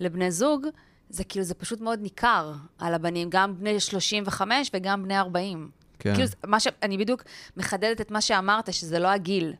לבני 0.00 0.30
זוג, 0.30 0.66
זה 1.10 1.24
כאילו, 1.24 1.44
זה 1.44 1.54
פשוט 1.54 1.80
מאוד 1.80 2.00
ניכר 2.00 2.52
על 2.78 2.94
הבנים, 2.94 3.28
גם 3.30 3.58
בני 3.58 3.80
35 3.80 4.70
וגם 4.74 5.02
בני 5.02 5.18
40. 5.18 5.70
כן. 5.98 6.14
כאילו, 6.14 6.28
מה 6.46 6.60
ש... 6.60 6.66
אני 6.82 6.98
בדיוק 6.98 7.22
מחדדת 7.56 8.00
את 8.00 8.10
מה 8.10 8.20
שאמרת, 8.20 8.72
שזה 8.72 8.98
לא 8.98 9.08
הגיל. 9.08 9.54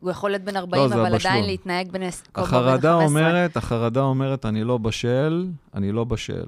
הוא 0.00 0.10
יכול 0.10 0.30
להיות 0.30 0.42
בן 0.42 0.56
40, 0.56 0.82
לא, 0.82 0.86
אבל 0.86 1.14
הבשלות. 1.14 1.26
עדיין 1.26 1.44
להתנהג 1.44 1.90
בן... 1.90 2.02
החרדה 2.34 2.98
15. 2.98 3.06
אומרת, 3.06 3.56
החרדה 3.56 4.00
אומרת, 4.00 4.46
אני 4.46 4.64
לא 4.64 4.78
בשל, 4.78 5.46
אני 5.74 5.92
לא 5.92 6.04
בשל. 6.04 6.46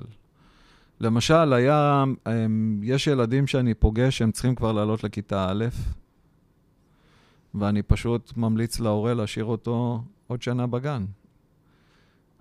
למשל, 1.01 1.53
היה, 1.53 2.05
הם, 2.27 2.81
יש 2.83 3.07
ילדים 3.07 3.47
שאני 3.47 3.75
פוגש 3.75 4.19
שהם 4.19 4.33
צריכים 4.33 4.55
כבר 4.55 4.73
לעלות 4.73 5.05
לכיתה 5.05 5.51
א', 5.51 5.65
ואני 7.55 7.83
פשוט 7.83 8.33
ממליץ 8.37 8.81
להורה 8.81 9.15
להשאיר 9.15 9.45
אותו 9.45 10.03
עוד 10.27 10.43
שנה 10.43 10.67
בגן. 10.67 11.05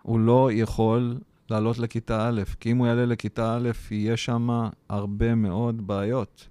הוא 0.02 0.20
לא 0.20 0.50
יכול 0.54 1.18
לעלות 1.50 1.80
לכיתה 1.80 2.30
א', 2.30 2.42
כי 2.60 2.72
אם 2.72 2.78
הוא 2.78 2.88
יעלה 2.88 3.06
לכיתה 3.06 3.56
א', 3.56 3.70
יהיה 3.92 4.18
שם 4.18 4.50
הרבה 4.90 5.36
מאוד 5.36 5.88
בעיות. 5.88 6.48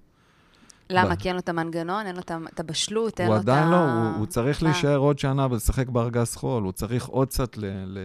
למה? 0.89 1.09
ב- 1.09 1.15
כי 1.15 1.27
אין 1.27 1.35
לו 1.35 1.39
את 1.39 1.49
המנגנון, 1.49 2.05
אין 2.05 2.15
לו 2.15 2.21
את 2.53 2.59
הבשלות, 2.59 3.19
אין 3.19 3.27
הוא 3.27 3.35
לו 3.35 3.41
את 3.41 3.47
ה... 3.47 3.51
עדיין 3.51 3.71
לא, 3.71 3.75
הוא, 3.75 4.17
הוא 4.17 4.25
צריך 4.25 4.63
אה. 4.63 4.67
להישאר 4.67 4.97
עוד 4.97 5.19
שנה 5.19 5.47
ולשחק 5.51 5.89
בארגז 5.89 6.35
חול, 6.35 6.63
הוא 6.63 6.71
צריך 6.71 7.05
עוד 7.05 7.27
קצת, 7.27 7.57
ל, 7.57 7.65
ל, 7.85 7.97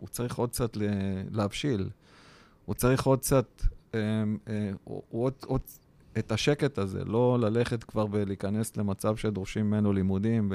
הוא 0.00 0.08
צריך 0.08 0.38
עוד 0.38 0.50
קצת 0.50 0.76
ל, 0.76 0.82
להבשיל. 1.30 1.88
הוא 2.68 2.74
צריך 2.74 3.06
עוד 3.06 3.18
קצת, 3.18 3.62
אה, 3.94 4.00
אה, 4.48 4.70
הוא- 4.84 5.02
עוד, 5.10 5.32
עוד, 5.46 5.60
את 6.18 6.32
השקט 6.32 6.78
הזה, 6.78 7.04
לא 7.04 7.38
ללכת 7.40 7.84
כבר 7.84 8.06
ולהיכנס 8.10 8.76
למצב 8.76 9.16
שדורשים 9.16 9.66
ממנו 9.66 9.92
לימודים 9.92 10.52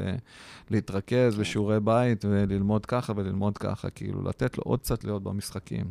ולהתרכז 0.70 1.36
כן. 1.36 1.42
בשיעורי 1.42 1.80
בית 1.80 2.26
וללמוד 2.26 2.86
ככה 2.86 3.14
וללמוד 3.16 3.58
ככה, 3.58 3.90
כאילו, 3.90 4.24
לתת 4.24 4.58
לו 4.58 4.64
עוד 4.66 4.80
קצת 4.80 5.04
להיות 5.04 5.24
במשחקים. 5.24 5.86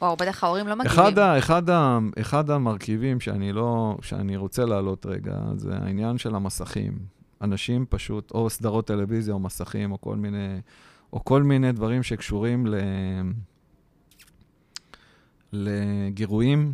וואו, 0.00 0.16
בטח 0.16 0.44
ההורים 0.44 0.68
לא 0.68 0.74
מגיבים. 0.74 0.98
אחד, 0.98 1.18
ה, 1.18 1.38
אחד, 1.38 1.70
ה, 1.70 1.98
אחד 2.20 2.50
המרכיבים 2.50 3.20
שאני 3.20 3.52
לא, 3.52 3.98
שאני 4.02 4.36
רוצה 4.36 4.64
להעלות 4.64 5.06
רגע, 5.06 5.36
זה 5.56 5.76
העניין 5.76 6.18
של 6.18 6.34
המסכים. 6.34 6.98
אנשים 7.42 7.86
פשוט, 7.88 8.30
או 8.30 8.50
סדרות 8.50 8.86
טלוויזיה, 8.86 9.34
או 9.34 9.38
מסכים, 9.38 9.92
או 9.92 10.00
כל 10.00 10.16
מיני, 10.16 10.60
או 11.12 11.24
כל 11.24 11.42
מיני 11.42 11.72
דברים 11.72 12.02
שקשורים 12.02 12.66
ל... 12.66 12.74
לגירויים, 15.52 16.72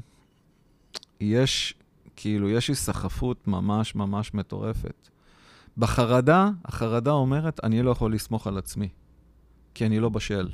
יש, 1.21 1.75
כאילו, 2.17 2.51
יש 2.51 2.69
היסחפות 2.69 3.49
ממש 3.49 3.95
ממש 3.95 4.35
מטורפת. 4.35 5.09
בחרדה, 5.79 6.51
החרדה 6.65 7.11
אומרת, 7.11 7.65
אני 7.65 7.83
לא 7.83 7.91
יכול 7.91 8.15
לסמוך 8.15 8.47
על 8.47 8.59
עצמי, 8.59 8.89
כי 9.75 9.87
אני 9.87 10.01
לא 10.01 10.09
בשל. 10.09 10.49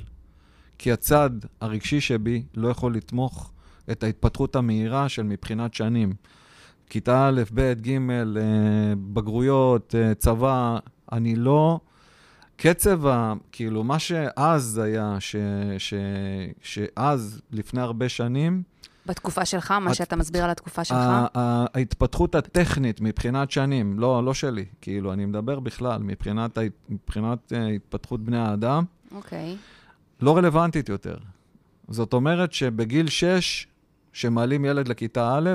כי 0.77 0.91
הצד 0.91 1.29
הרגשי 1.61 2.01
שבי 2.01 2.43
לא 2.53 2.67
יכול 2.67 2.95
לתמוך 2.95 3.51
את 3.91 4.03
ההתפתחות 4.03 4.55
המהירה 4.55 5.09
של 5.09 5.23
מבחינת 5.23 5.73
שנים. 5.73 6.13
כיתה 6.89 7.27
א', 7.27 7.41
ב', 7.53 7.73
ג', 7.81 7.89
אה, 8.09 8.93
בגרויות, 9.13 9.95
אה, 9.95 10.15
צבא, 10.15 10.77
אני 11.11 11.35
לא... 11.35 11.79
קצב 12.63 13.05
ה... 13.07 13.33
כאילו, 13.51 13.83
מה 13.83 13.99
שאז 13.99 14.77
היה, 14.83 15.15
ש, 15.19 15.35
ש, 15.77 15.93
שאז, 16.61 17.41
לפני 17.51 17.81
הרבה 17.81 18.09
שנים, 18.09 18.63
בתקופה 19.05 19.45
שלך, 19.45 19.71
מה 19.71 19.91
את- 19.91 19.95
שאתה 19.95 20.15
מסביר 20.15 20.43
על 20.43 20.49
התקופה 20.49 20.83
שלך? 20.83 20.97
ההתפתחות 21.35 22.35
הטכנית 22.35 23.01
מבחינת 23.01 23.51
שנים, 23.51 23.99
לא, 23.99 24.25
לא 24.25 24.33
שלי, 24.33 24.65
כאילו, 24.81 25.13
אני 25.13 25.25
מדבר 25.25 25.59
בכלל, 25.59 26.03
מבחינת, 26.03 26.57
מבחינת 26.89 27.53
אה, 27.53 27.67
התפתחות 27.67 28.19
בני 28.23 28.37
האדם, 28.37 28.83
אוקיי. 29.15 29.57
לא 30.21 30.37
רלוונטית 30.37 30.89
יותר. 30.89 31.15
זאת 31.89 32.13
אומרת 32.13 32.53
שבגיל 32.53 33.07
6, 33.09 33.67
שמעלים 34.13 34.65
ילד 34.65 34.87
לכיתה 34.87 35.37
א', 35.37 35.49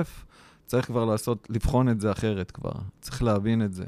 צריך 0.65 0.85
כבר 0.85 1.05
לעשות, 1.05 1.47
לבחון 1.49 1.89
את 1.89 2.01
זה 2.01 2.11
אחרת 2.11 2.51
כבר. 2.51 2.71
צריך 3.01 3.23
להבין 3.23 3.61
את 3.65 3.73
זה. 3.73 3.85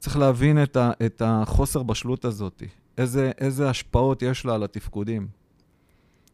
צריך 0.00 0.16
להבין 0.16 0.62
את, 0.62 0.76
ה, 0.76 0.90
את 1.06 1.22
החוסר 1.24 1.82
בשלות 1.82 2.24
הזאת. 2.24 2.62
איזה, 2.98 3.30
איזה 3.38 3.70
השפעות 3.70 4.22
יש 4.22 4.44
לה 4.44 4.54
על 4.54 4.62
התפקודים. 4.62 5.28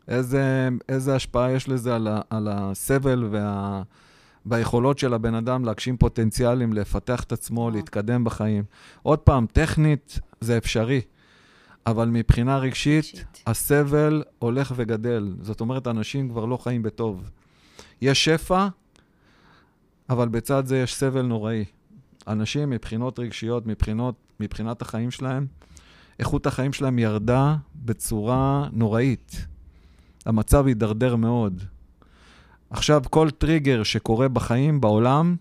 איזה, 0.09 0.68
איזה 0.88 1.16
השפעה 1.16 1.52
יש 1.52 1.68
לזה 1.68 1.94
על, 1.96 2.09
ה, 2.09 2.20
על 2.31 2.48
הסבל 2.50 3.29
וה, 3.31 3.83
והיכולות 4.46 4.98
של 4.98 5.14
הבן 5.14 5.35
אדם 5.35 5.64
להגשים 5.64 5.96
פוטנציאלים, 5.96 6.72
לפתח 6.72 7.22
את 7.22 7.33
עצמו, 7.33 7.61
וואו. 7.61 7.70
להתקדם 7.70 8.24
בחיים. 8.24 8.64
עוד 9.02 9.18
פעם, 9.18 9.46
טכנית 9.52 10.18
זה 10.40 10.57
אפשרי, 10.57 11.00
אבל 11.87 12.09
מבחינה 12.09 12.59
רגשית, 12.59 13.05
רגשית. 13.05 13.42
הסבל 13.46 14.22
הולך 14.38 14.72
וגדל. 14.76 15.35
זאת 15.40 15.61
אומרת, 15.61 15.87
אנשים 15.87 16.29
כבר 16.29 16.44
לא 16.44 16.57
חיים 16.57 16.83
בטוב. 16.83 17.31
יש 18.00 18.24
שפע, 18.24 18.68
אבל 20.11 20.29
בצד 20.29 20.66
זה 20.66 20.79
יש 20.79 20.94
סבל 20.94 21.22
נוראי. 21.22 21.64
אנשים 22.28 22.70
מבחינות 22.70 23.18
רגשיות, 23.18 23.66
מבחינות, 23.66 24.14
מבחינת 24.40 24.82
החיים 24.82 25.10
שלהם, 25.10 25.46
איכות 26.18 26.46
החיים 26.46 26.72
שלהם 26.72 26.98
ירדה 26.98 27.56
בצורה 27.74 28.68
נוראית. 28.72 29.46
המצב 30.26 30.66
הידרדר 30.66 31.16
מאוד. 31.16 31.62
עכשיו, 32.70 33.02
כל 33.10 33.30
טריגר 33.30 33.82
שקורה 33.82 34.28
בחיים, 34.28 34.80
בעולם, 34.80 35.36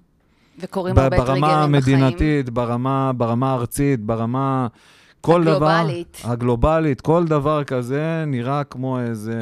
וקורים 0.59 0.97
הרבה 0.97 1.09
טריגרים 1.17 1.41
בחיים. 1.41 1.41
ברמה 1.41 1.63
המדינתית, 1.63 2.49
ברמה, 2.49 3.11
ברמה 3.13 3.51
הארצית, 3.51 3.99
ברמה... 3.99 4.67
כל 5.21 5.41
הגלובלית. 5.41 6.17
דבר... 6.21 6.31
הגלובלית. 6.31 7.01
כל 7.01 7.25
דבר 7.25 7.63
כזה 7.63 8.23
נראה 8.27 8.63
כמו 8.63 8.99
איזה, 8.99 9.39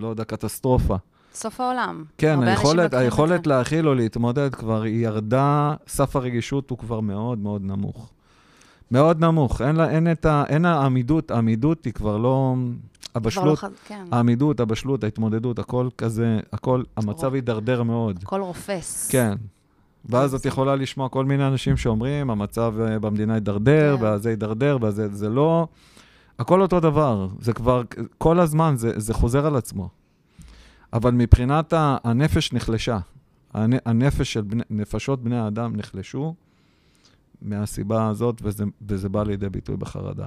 לא 0.00 0.08
יודע, 0.08 0.24
קטסטרופה. 0.24 0.96
סוף 1.34 1.60
העולם. 1.60 2.04
כן, 2.18 2.42
היכולת, 2.42 2.94
היכולת. 2.94 3.46
להכיל 3.46 3.88
או 3.88 3.94
להתמודד 3.94 4.54
כבר, 4.54 4.82
היא 4.82 5.06
ירדה, 5.06 5.74
סף 5.86 6.16
הרגישות 6.16 6.70
הוא 6.70 6.78
כבר 6.78 7.00
מאוד 7.00 7.38
מאוד 7.38 7.62
נמוך. 7.64 8.10
מאוד 8.90 9.20
נמוך. 9.20 9.62
אין, 9.62 9.76
לה, 9.76 9.90
אין 9.90 10.12
את 10.12 10.24
ה... 10.26 10.44
אין 10.48 10.64
העמידות, 10.64 11.30
העמידות 11.30 11.84
היא 11.84 11.92
כבר 11.92 12.16
לא... 12.16 12.54
כבר 12.54 13.14
לא 13.14 13.20
הבשלות, 13.20 13.58
ח- 13.58 13.64
כן, 13.86 14.04
העמידות, 14.12 14.60
הבשלות, 14.60 15.04
ההתמודדות, 15.04 15.58
הכל 15.58 15.88
כזה, 15.98 16.40
הכל, 16.52 16.82
המצב. 16.96 17.34
הידרדר 17.34 17.82
מאוד. 17.82 18.18
הכל 18.22 18.40
רופס. 18.40 19.08
כן. 19.10 19.34
ואז 20.04 20.34
את 20.34 20.46
יכולה 20.46 20.76
לשמוע 20.76 21.08
כל 21.08 21.24
מיני 21.24 21.46
אנשים 21.46 21.76
שאומרים, 21.76 22.30
המצב 22.30 22.74
אה, 22.80 22.98
במדינה 22.98 23.34
הידרדר, 23.34 23.96
כן. 24.00 24.04
וזה 24.04 24.28
הידרדר, 24.28 24.78
וזה 24.82 25.08
זה 25.12 25.28
לא... 25.28 25.66
הכל 26.38 26.62
אותו 26.62 26.80
דבר. 26.80 27.28
זה 27.40 27.52
כבר, 27.52 27.82
כל 28.18 28.40
הזמן, 28.40 28.74
זה, 28.76 28.92
זה 28.96 29.14
חוזר 29.14 29.46
על 29.46 29.56
עצמו. 29.56 29.88
אבל 30.92 31.10
מבחינת 31.10 31.72
הנפש 31.76 32.52
נחלשה. 32.52 32.98
הנ- 33.54 33.78
הנפש 33.86 34.32
של 34.32 34.40
בני, 34.40 34.62
נפשות 34.70 35.24
בני 35.24 35.38
האדם 35.38 35.76
נחלשו 35.76 36.34
מהסיבה 37.42 38.08
הזאת, 38.08 38.38
וזה, 38.42 38.64
וזה 38.88 39.08
בא 39.08 39.22
לידי 39.22 39.48
ביטוי 39.48 39.76
בחרדה. 39.76 40.26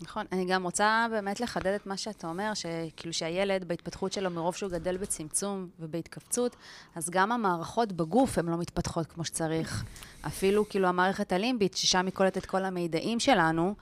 נכון. 0.00 0.26
אני 0.32 0.44
גם 0.44 0.62
רוצה 0.62 1.06
באמת 1.10 1.40
לחדד 1.40 1.72
את 1.74 1.86
מה 1.86 1.96
שאתה 1.96 2.26
אומר, 2.26 2.52
שכאילו 2.54 3.12
שהילד 3.12 3.68
בהתפתחות 3.68 4.12
שלו, 4.12 4.30
מרוב 4.30 4.54
שהוא 4.54 4.70
גדל 4.70 4.96
בצמצום 4.96 5.68
ובהתכווצות, 5.80 6.56
אז 6.94 7.10
גם 7.10 7.32
המערכות 7.32 7.92
בגוף 7.92 8.38
הן 8.38 8.46
לא 8.46 8.56
מתפתחות 8.58 9.06
כמו 9.06 9.24
שצריך. 9.24 9.84
אפילו 10.26 10.68
כאילו 10.68 10.88
המערכת 10.88 11.32
הלימבית, 11.32 11.76
ששם 11.76 12.06
היא 12.06 12.14
קולטת 12.14 12.36
את 12.38 12.46
כל 12.46 12.64
המידעים 12.64 13.20
שלנו, 13.20 13.74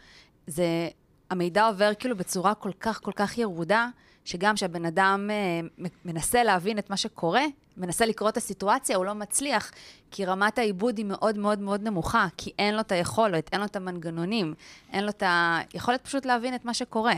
זה, 0.46 0.88
המידע 1.30 1.66
עובר 1.66 1.90
כאילו 1.98 2.16
בצורה 2.16 2.54
כל 2.54 2.70
כך 2.80 3.00
כל 3.02 3.12
כך 3.16 3.38
ירודה, 3.38 3.88
שגם 4.24 4.54
כשהבן 4.54 4.84
אדם 4.84 5.30
אה, 5.30 5.86
מנסה 6.04 6.42
להבין 6.42 6.78
את 6.78 6.90
מה 6.90 6.96
שקורה, 6.96 7.42
מנסה 7.76 8.06
לקרוא 8.06 8.28
את 8.28 8.36
הסיטואציה, 8.36 8.96
הוא 8.96 9.04
לא 9.04 9.14
מצליח, 9.14 9.70
כי 10.10 10.24
רמת 10.24 10.58
העיבוד 10.58 10.98
היא 10.98 11.06
מאוד 11.06 11.38
מאוד 11.38 11.58
מאוד 11.58 11.82
נמוכה, 11.82 12.26
כי 12.36 12.52
אין 12.58 12.74
לו 12.74 12.80
את 12.80 12.92
היכולת, 12.92 13.48
אין 13.52 13.60
לו 13.60 13.66
את 13.66 13.76
המנגנונים, 13.76 14.54
אין 14.92 15.04
לו 15.04 15.10
את 15.10 15.22
היכולת 15.26 16.04
פשוט 16.04 16.26
להבין 16.26 16.54
את 16.54 16.64
מה 16.64 16.74
שקורה. 16.74 17.14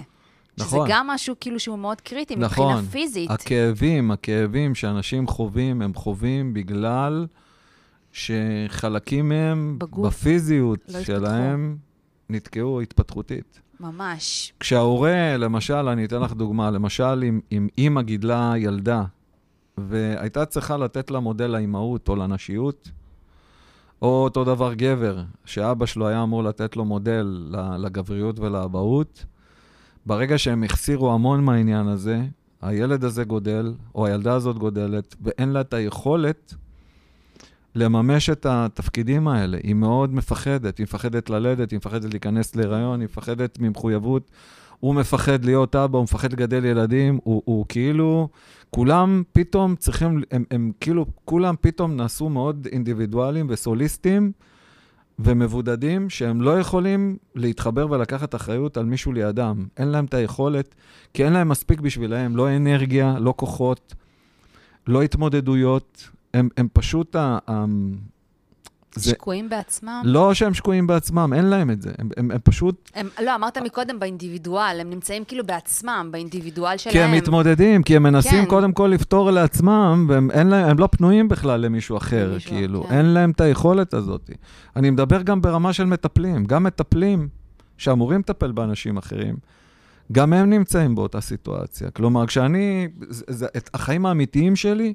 שזה 0.60 0.66
נכון. 0.66 0.88
גם 0.90 1.06
משהו 1.06 1.34
כאילו 1.40 1.60
שהוא 1.60 1.78
מאוד 1.78 2.00
קריטי 2.00 2.36
נכון. 2.36 2.72
מבחינה 2.72 2.90
פיזית. 2.90 3.30
הכאבים, 3.30 4.10
הכאבים 4.10 4.74
שאנשים 4.74 5.26
חווים, 5.26 5.82
הם 5.82 5.94
חווים 5.94 6.54
בגלל 6.54 7.26
שחלקים 8.12 9.28
מהם, 9.28 9.76
בגוף 9.78 10.06
בפיזיות 10.06 10.80
לא 10.88 11.02
שלהם, 11.02 11.76
נתקעו 12.30 12.80
התפתחותית. 12.80 13.60
ממש. 13.80 14.52
כשההורה, 14.60 15.36
למשל, 15.36 15.88
אני 15.88 16.04
אתן 16.04 16.20
לך 16.20 16.32
דוגמה, 16.32 16.70
למשל, 16.70 17.24
אם, 17.28 17.40
אם 17.52 17.68
אימא 17.78 18.02
גידלה 18.02 18.52
ילדה 18.56 19.04
והייתה 19.78 20.44
צריכה 20.44 20.76
לתת 20.76 21.10
לה 21.10 21.20
מודל 21.20 21.46
לאימהות 21.46 22.08
או 22.08 22.16
לנשיות, 22.16 22.90
או 24.02 24.08
אותו 24.24 24.44
דבר 24.44 24.74
גבר, 24.74 25.22
שאבא 25.44 25.86
שלו 25.86 26.08
היה 26.08 26.22
אמור 26.22 26.44
לתת 26.44 26.76
לו 26.76 26.84
מודל 26.84 27.50
לגבריות 27.78 28.38
ולאבהות. 28.38 29.24
ברגע 30.06 30.38
שהם 30.38 30.64
החסירו 30.64 31.12
המון 31.12 31.44
מהעניין 31.44 31.86
הזה, 31.88 32.22
הילד 32.62 33.04
הזה 33.04 33.24
גודל, 33.24 33.74
או 33.94 34.06
הילדה 34.06 34.34
הזאת 34.34 34.58
גודלת, 34.58 35.16
ואין 35.20 35.48
לה 35.48 35.60
את 35.60 35.74
היכולת 35.74 36.54
לממש 37.76 38.30
את 38.30 38.46
התפקידים 38.48 39.28
האלה. 39.28 39.58
היא 39.62 39.74
מאוד 39.74 40.14
מפחדת, 40.14 40.78
היא 40.78 40.84
מפחדת 40.84 41.30
ללדת, 41.30 41.70
היא 41.70 41.76
מפחדת 41.76 42.10
להיכנס 42.10 42.56
להיריון, 42.56 43.00
היא 43.00 43.04
מפחדת 43.04 43.58
ממחויבות. 43.58 44.30
הוא 44.80 44.94
מפחד 44.94 45.44
להיות 45.44 45.76
אבא, 45.76 45.98
הוא 45.98 46.02
מפחד 46.02 46.32
לגדל 46.32 46.64
ילדים, 46.64 47.18
הוא, 47.24 47.42
הוא 47.44 47.66
כאילו, 47.68 48.28
כולם 48.70 49.22
פתאום 49.32 49.76
צריכים, 49.76 50.22
הם, 50.30 50.44
הם 50.50 50.72
כאילו, 50.80 51.06
כולם 51.24 51.54
פתאום 51.60 51.96
נעשו 51.96 52.28
מאוד 52.28 52.68
אינדיבידואליים 52.72 53.46
וסוליסטים 53.50 54.32
ומבודדים, 55.18 56.10
שהם 56.10 56.42
לא 56.42 56.58
יכולים 56.60 57.16
להתחבר 57.34 57.90
ולקחת 57.90 58.34
אחריות 58.34 58.76
על 58.76 58.84
מישהו 58.84 59.12
לידם. 59.12 59.66
אין 59.76 59.88
להם 59.88 60.04
את 60.04 60.14
היכולת, 60.14 60.74
כי 61.14 61.24
אין 61.24 61.32
להם 61.32 61.48
מספיק 61.48 61.80
בשבילם, 61.80 62.36
לא 62.36 62.56
אנרגיה, 62.56 63.18
לא 63.20 63.34
כוחות, 63.36 63.94
לא 64.86 65.02
התמודדויות. 65.02 66.15
הם, 66.36 66.48
הם 66.56 66.68
פשוט, 66.72 67.16
ה, 67.16 67.38
ה, 67.50 67.64
זה... 68.94 69.10
שקועים 69.10 69.48
בעצמם? 69.48 70.02
לא 70.04 70.34
שהם 70.34 70.54
שקועים 70.54 70.86
בעצמם, 70.86 71.32
אין 71.34 71.44
להם 71.44 71.70
את 71.70 71.82
זה. 71.82 71.90
הם, 71.98 72.08
הם, 72.16 72.30
הם 72.30 72.38
פשוט... 72.44 72.90
הם, 72.94 73.08
לא, 73.24 73.34
אמרת 73.34 73.58
מקודם 73.58 73.98
באינדיבידואל, 73.98 74.78
הם 74.80 74.90
נמצאים 74.90 75.24
כאילו 75.24 75.46
בעצמם, 75.46 76.08
באינדיבידואל 76.10 76.76
שלהם. 76.76 76.92
כי 76.92 77.02
הם 77.02 77.12
מתמודדים, 77.12 77.82
כי 77.82 77.96
הם 77.96 78.02
מנסים 78.02 78.44
כן. 78.44 78.50
קודם 78.50 78.72
כל 78.72 78.90
לפתור 78.94 79.30
לעצמם, 79.30 80.06
והם 80.08 80.30
להם, 80.50 80.70
הם 80.70 80.78
לא 80.78 80.86
פנויים 80.86 81.28
בכלל 81.28 81.60
למישהו 81.60 81.96
אחר, 81.96 82.30
למישהו, 82.30 82.50
כאילו, 82.50 82.84
כן. 82.84 82.94
אין 82.94 83.06
להם 83.06 83.30
את 83.30 83.40
היכולת 83.40 83.94
הזאת. 83.94 84.30
אני 84.76 84.90
מדבר 84.90 85.22
גם 85.22 85.42
ברמה 85.42 85.72
של 85.72 85.84
מטפלים. 85.84 86.44
גם 86.44 86.62
מטפלים 86.62 87.28
שאמורים 87.78 88.20
לטפל 88.20 88.52
באנשים 88.52 88.96
אחרים, 88.96 89.36
גם 90.12 90.32
הם 90.32 90.50
נמצאים 90.50 90.94
באותה 90.94 91.20
סיטואציה. 91.20 91.90
כלומר, 91.90 92.26
כשאני, 92.26 92.88
זה, 93.08 93.24
זה, 93.28 93.46
את 93.56 93.70
החיים 93.74 94.06
האמיתיים 94.06 94.56
שלי, 94.56 94.94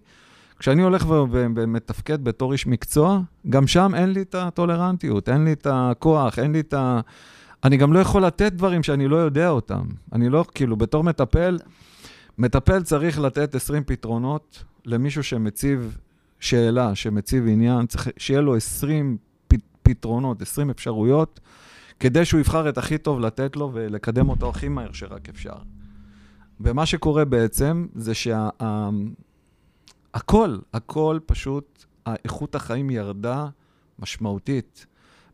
כשאני 0.62 0.84
הולך 0.84 1.06
ומתפקד 1.10 2.24
בתור 2.24 2.52
איש 2.54 2.67
מקצוע, 2.67 3.19
גם 3.50 3.67
שם 3.67 3.91
אין 3.95 4.10
לי 4.10 4.21
את 4.21 4.36
הטולרנטיות, 4.36 5.30
אין 5.30 5.45
לי 5.45 5.54
את 5.54 5.67
הכוח, 5.69 6.39
אין 6.39 6.52
לי 6.52 6.60
את 6.60 6.74
ה... 6.74 7.02
אני 7.63 7.78
גם 7.78 7.93
לא 7.93 8.00
יכול 8.00 8.26
לתת 8.26 8.54
דברים 8.54 8.84
שאני 8.84 9.08
לא 9.08 9.15
יודע 9.15 9.50
אותם. 9.50 9.84
אני 10.13 10.30
לא, 10.30 10.45
כאילו, 10.56 10.78
בתור 10.78 11.04
מטפל, 11.04 11.60
מטפל 12.38 12.84
צריך 12.84 13.19
לתת 13.19 13.56
20 13.56 13.84
פתרונות 13.84 14.63
למישהו 14.86 15.24
שמציב 15.24 15.97
שאלה, 16.39 16.95
שמציב 16.95 17.47
עניין, 17.47 17.86
צריך 17.86 18.08
שיהיה 18.17 18.41
לו 18.41 18.56
20 18.56 19.17
פתרונות, 19.84 20.41
20 20.41 20.69
אפשרויות, 20.69 21.39
כדי 22.00 22.26
שהוא 22.26 22.39
יבחר 22.39 22.69
את 22.69 22.78
הכי 22.78 22.97
טוב 22.97 23.19
לתת 23.19 23.56
לו 23.56 23.71
ולקדם 23.74 24.30
אותו 24.30 24.50
הכי 24.50 24.67
מהר 24.67 24.91
שרק 24.91 25.30
אפשר. 25.30 25.56
ומה 26.60 26.86
שקורה 26.86 27.26
בעצם, 27.26 27.88
זה 27.95 28.13
שה... 28.13 28.50
הכל, 30.13 30.58
הכל 30.74 31.19
פשוט, 31.26 31.86
איכות 32.08 32.56
החיים 32.56 32.89
ירדה 32.89 33.47
משמעותית, 34.00 34.86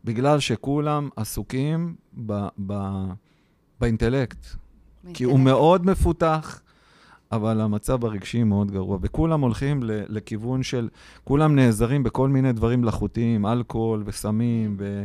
בגלל 0.04 0.40
שכולם 0.40 1.08
עסוקים 1.16 1.94
ב, 2.26 2.46
ב, 2.66 2.74
באינטלקט. 3.80 4.46
כי 5.14 5.24
הוא 5.24 5.40
מאוד 5.40 5.86
מפותח, 5.86 6.62
אבל 7.32 7.60
המצב 7.60 8.04
הרגשי 8.04 8.44
מאוד 8.44 8.70
גרוע. 8.70 8.98
וכולם 9.00 9.40
הולכים 9.40 9.82
ל, 9.82 9.90
לכיוון 10.08 10.62
של, 10.62 10.88
כולם 11.24 11.54
נעזרים 11.54 12.02
בכל 12.02 12.28
מיני 12.28 12.52
דברים 12.52 12.80
מלאכותיים, 12.80 13.46
אלכוהול 13.46 14.02
וסמים 14.06 14.76
ו, 14.78 15.04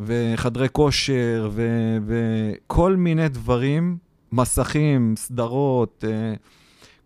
וחדרי 0.00 0.68
כושר 0.72 1.50
ו, 1.52 1.68
וכל 2.06 2.96
מיני 2.96 3.28
דברים, 3.28 3.98
מסכים, 4.32 5.14
סדרות, 5.16 6.04
אה, 6.08 6.34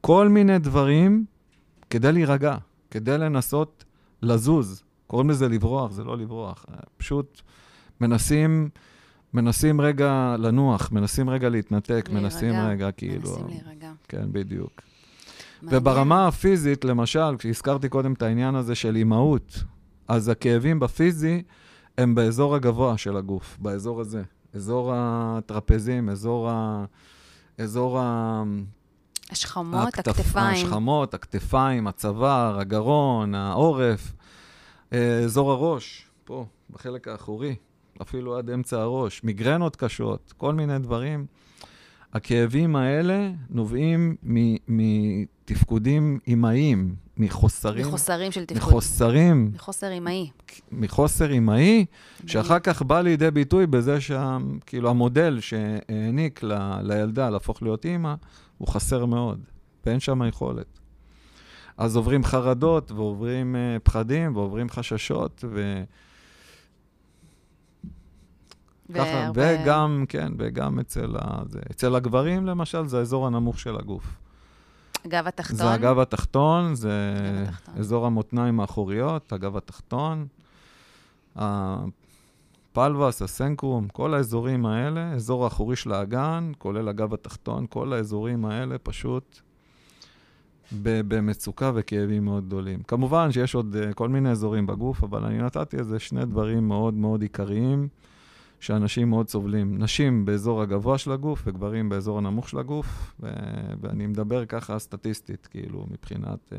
כל 0.01 0.29
מיני 0.29 0.59
דברים 0.59 1.25
כדי 1.95 2.13
להירגע, 2.13 2.57
כדי 2.91 3.19
לנסות 3.19 3.85
לזוז. 4.23 4.83
קוראים 5.07 5.31
לזה 5.31 5.49
לברוח, 5.49 5.93
זה 5.93 6.05
לא 6.05 6.19
לברוח. 6.19 6.67
פשוט 6.97 7.41
מנסים, 8.01 8.69
מנסים 9.35 9.81
רגע 9.81 10.37
לנוח, 10.39 10.93
מנסים 10.93 11.31
רגע 11.31 11.49
להתנתק, 11.49 11.91
להירגע, 11.91 12.21
מנסים 12.21 12.55
רגע 12.55 12.93
כאילו... 12.93 13.31
מנסים 13.31 13.47
להירגע. 13.47 13.93
כן, 14.09 14.33
בדיוק. 14.33 14.83
מעניין. 15.63 15.83
וברמה 15.83 16.29
הפיזית, 16.29 16.85
למשל, 16.85 17.37
כשהזכרתי 17.39 17.89
קודם 17.89 18.13
את 18.13 18.23
העניין 18.23 18.55
הזה 18.55 18.75
של 18.75 18.97
אימהות, 18.97 19.65
אז 20.09 20.29
הכאבים 20.29 20.81
בפיזי 20.81 21.43
הם 21.99 22.15
באזור 22.15 22.55
הגבוה 22.55 22.99
של 22.99 23.17
הגוף, 23.17 23.59
באזור 23.61 24.01
הזה. 24.01 24.23
אזור 24.55 24.93
הטרפזים, 24.95 26.09
אזור 26.09 26.51
ה... 26.51 26.85
אזור 27.59 27.99
ה... 28.01 28.43
השכמות, 29.35 29.89
הכתפ... 29.89 30.09
הכתפיים. 30.09 30.67
השכמות, 30.67 31.15
הכתפיים, 31.15 31.87
הצוואר, 31.87 32.59
הגרון, 32.61 33.35
העורף, 33.35 34.13
אה, 34.93 35.19
אזור 35.19 35.51
הראש, 35.51 36.07
פה, 36.25 36.47
בחלק 36.71 37.09
האחורי, 37.09 37.55
אפילו 38.03 38.39
עד 38.39 38.51
אמצע 38.51 38.81
הראש, 38.81 39.25
מיגרנות 39.25 39.77
קשות, 39.77 40.33
כל 40.37 40.55
מיני 40.55 40.79
דברים. 40.79 41.27
הכאבים 42.13 42.77
האלה 42.77 43.31
נובעים 43.51 44.17
מתפקודים 44.69 46.19
אימהיים, 46.27 46.95
מחוסרים. 47.17 47.87
מחוסרים 47.87 48.33
של 48.33 48.45
תפקוד. 48.45 48.69
מחוסרים. 48.69 49.51
מחוסר 49.55 49.91
אימהי. 49.91 50.31
מחוסר 50.73 51.31
אימהי, 51.31 51.85
שאחר 52.27 52.59
כך 52.59 52.83
בא 52.83 53.01
לידי 53.01 53.31
ביטוי 53.31 53.67
בזה 53.67 53.99
שכאילו 54.01 54.91
המודל 54.91 55.39
שהעניק 55.41 56.43
ל, 56.43 56.53
לילדה 56.83 57.31
להפוך 57.31 57.63
להיות 57.63 57.85
אימא, 57.85 58.15
הוא 58.59 58.69
חסר 58.69 59.07
מאוד, 59.07 59.41
ואין 59.87 60.01
שם 60.01 60.23
יכולת. 60.29 60.81
אז 61.77 61.97
עוברים 61.97 62.25
חרדות, 62.25 62.93
ועוברים 62.93 63.55
uh, 63.55 63.81
פחדים, 63.81 64.37
ועוברים 64.37 64.71
חששות, 64.71 65.45
ו... 65.49 65.83
ככה, 68.95 69.31
וגם, 69.35 70.05
כן, 70.09 70.33
וגם 70.39 70.81
אצל, 70.81 71.17
ה... 71.19 71.43
אצל 71.71 71.95
הגברים, 71.95 72.47
למשל, 72.47 72.87
זה 72.87 72.99
האזור 72.99 73.27
הנמוך 73.27 73.59
של 73.59 73.77
הגוף. 73.77 74.17
הגב 75.05 75.27
התחתון? 75.27 75.57
זה 75.57 75.73
הגב 75.73 75.99
התחתון, 75.99 76.75
זה 76.75 77.15
התחתון. 77.49 77.75
אזור 77.79 78.07
המותניים 78.07 78.61
האחוריות, 78.61 79.33
הגב 79.33 79.57
התחתון. 79.57 80.27
הפלווס, 82.75 83.23
הסנקרום, 83.23 83.89
כל 83.89 84.15
האזורים 84.15 84.67
האלה, 84.67 85.13
אזור 85.13 85.45
האחורי 85.45 85.77
של 85.77 85.93
האגן, 85.93 86.53
כולל 86.59 86.89
הגב 86.89 87.15
התחתון, 87.15 87.67
כל 87.71 87.93
האזורים 87.93 88.45
האלה 88.45 88.79
פשוט 88.79 89.41
במצוקה 90.83 91.73
וכאבים 91.75 92.25
מאוד 92.25 92.47
גדולים. 92.47 92.83
כמובן 92.83 93.33
שיש 93.33 93.55
עוד 93.55 93.77
uh, 93.77 93.95
כל 93.95 94.09
מיני 94.09 94.31
אזורים 94.31 94.67
בגוף, 94.67 95.05
אבל 95.05 95.25
אני 95.25 95.39
נתתי 95.39 95.77
איזה 95.77 95.99
שני 95.99 96.25
דברים 96.25 96.69
מאוד 96.69 96.95
מאוד 96.95 97.23
עיקריים, 97.23 97.89
שאנשים 98.61 99.11
מאוד 99.11 99.29
סובלים. 99.29 99.79
נשים 99.79 100.25
באזור 100.25 100.63
הגבוה 100.63 100.99
של 100.99 101.13
הגוף 101.13 101.43
וגברים 101.47 101.89
באזור 101.89 102.19
הנמוך 102.19 102.49
של 102.49 102.59
הגוף, 102.59 103.15
ו- 103.21 103.29
ואני 103.81 104.07
מדבר 104.07 104.47
ככה 104.47 104.79
סטטיסטית, 104.79 105.47
כאילו, 105.47 105.87
מבחינת 105.91 106.53
uh, 106.53 106.57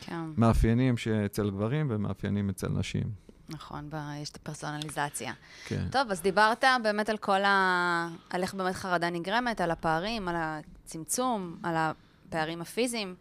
כן. 0.00 0.24
מאפיינים 0.36 0.96
שאצל 0.96 1.50
גברים 1.50 1.86
ומאפיינים 1.90 2.48
אצל 2.48 2.68
נשים. 2.68 3.23
נכון, 3.48 3.90
יש 4.22 4.30
את 4.30 4.36
הפרסונליזציה. 4.36 5.32
כן. 5.66 5.88
טוב, 5.90 6.10
אז 6.10 6.20
דיברת 6.20 6.64
באמת 6.82 7.08
על 7.08 7.16
כל 7.16 7.44
ה... 7.44 8.08
על 8.30 8.42
איך 8.42 8.54
באמת 8.54 8.74
חרדה 8.74 9.10
נגרמת, 9.10 9.60
על 9.60 9.70
הפערים, 9.70 10.28
על 10.28 10.34
הצמצום, 10.38 11.56
על 11.62 11.74
הפערים 11.76 12.60
הפיזיים. 12.60 13.14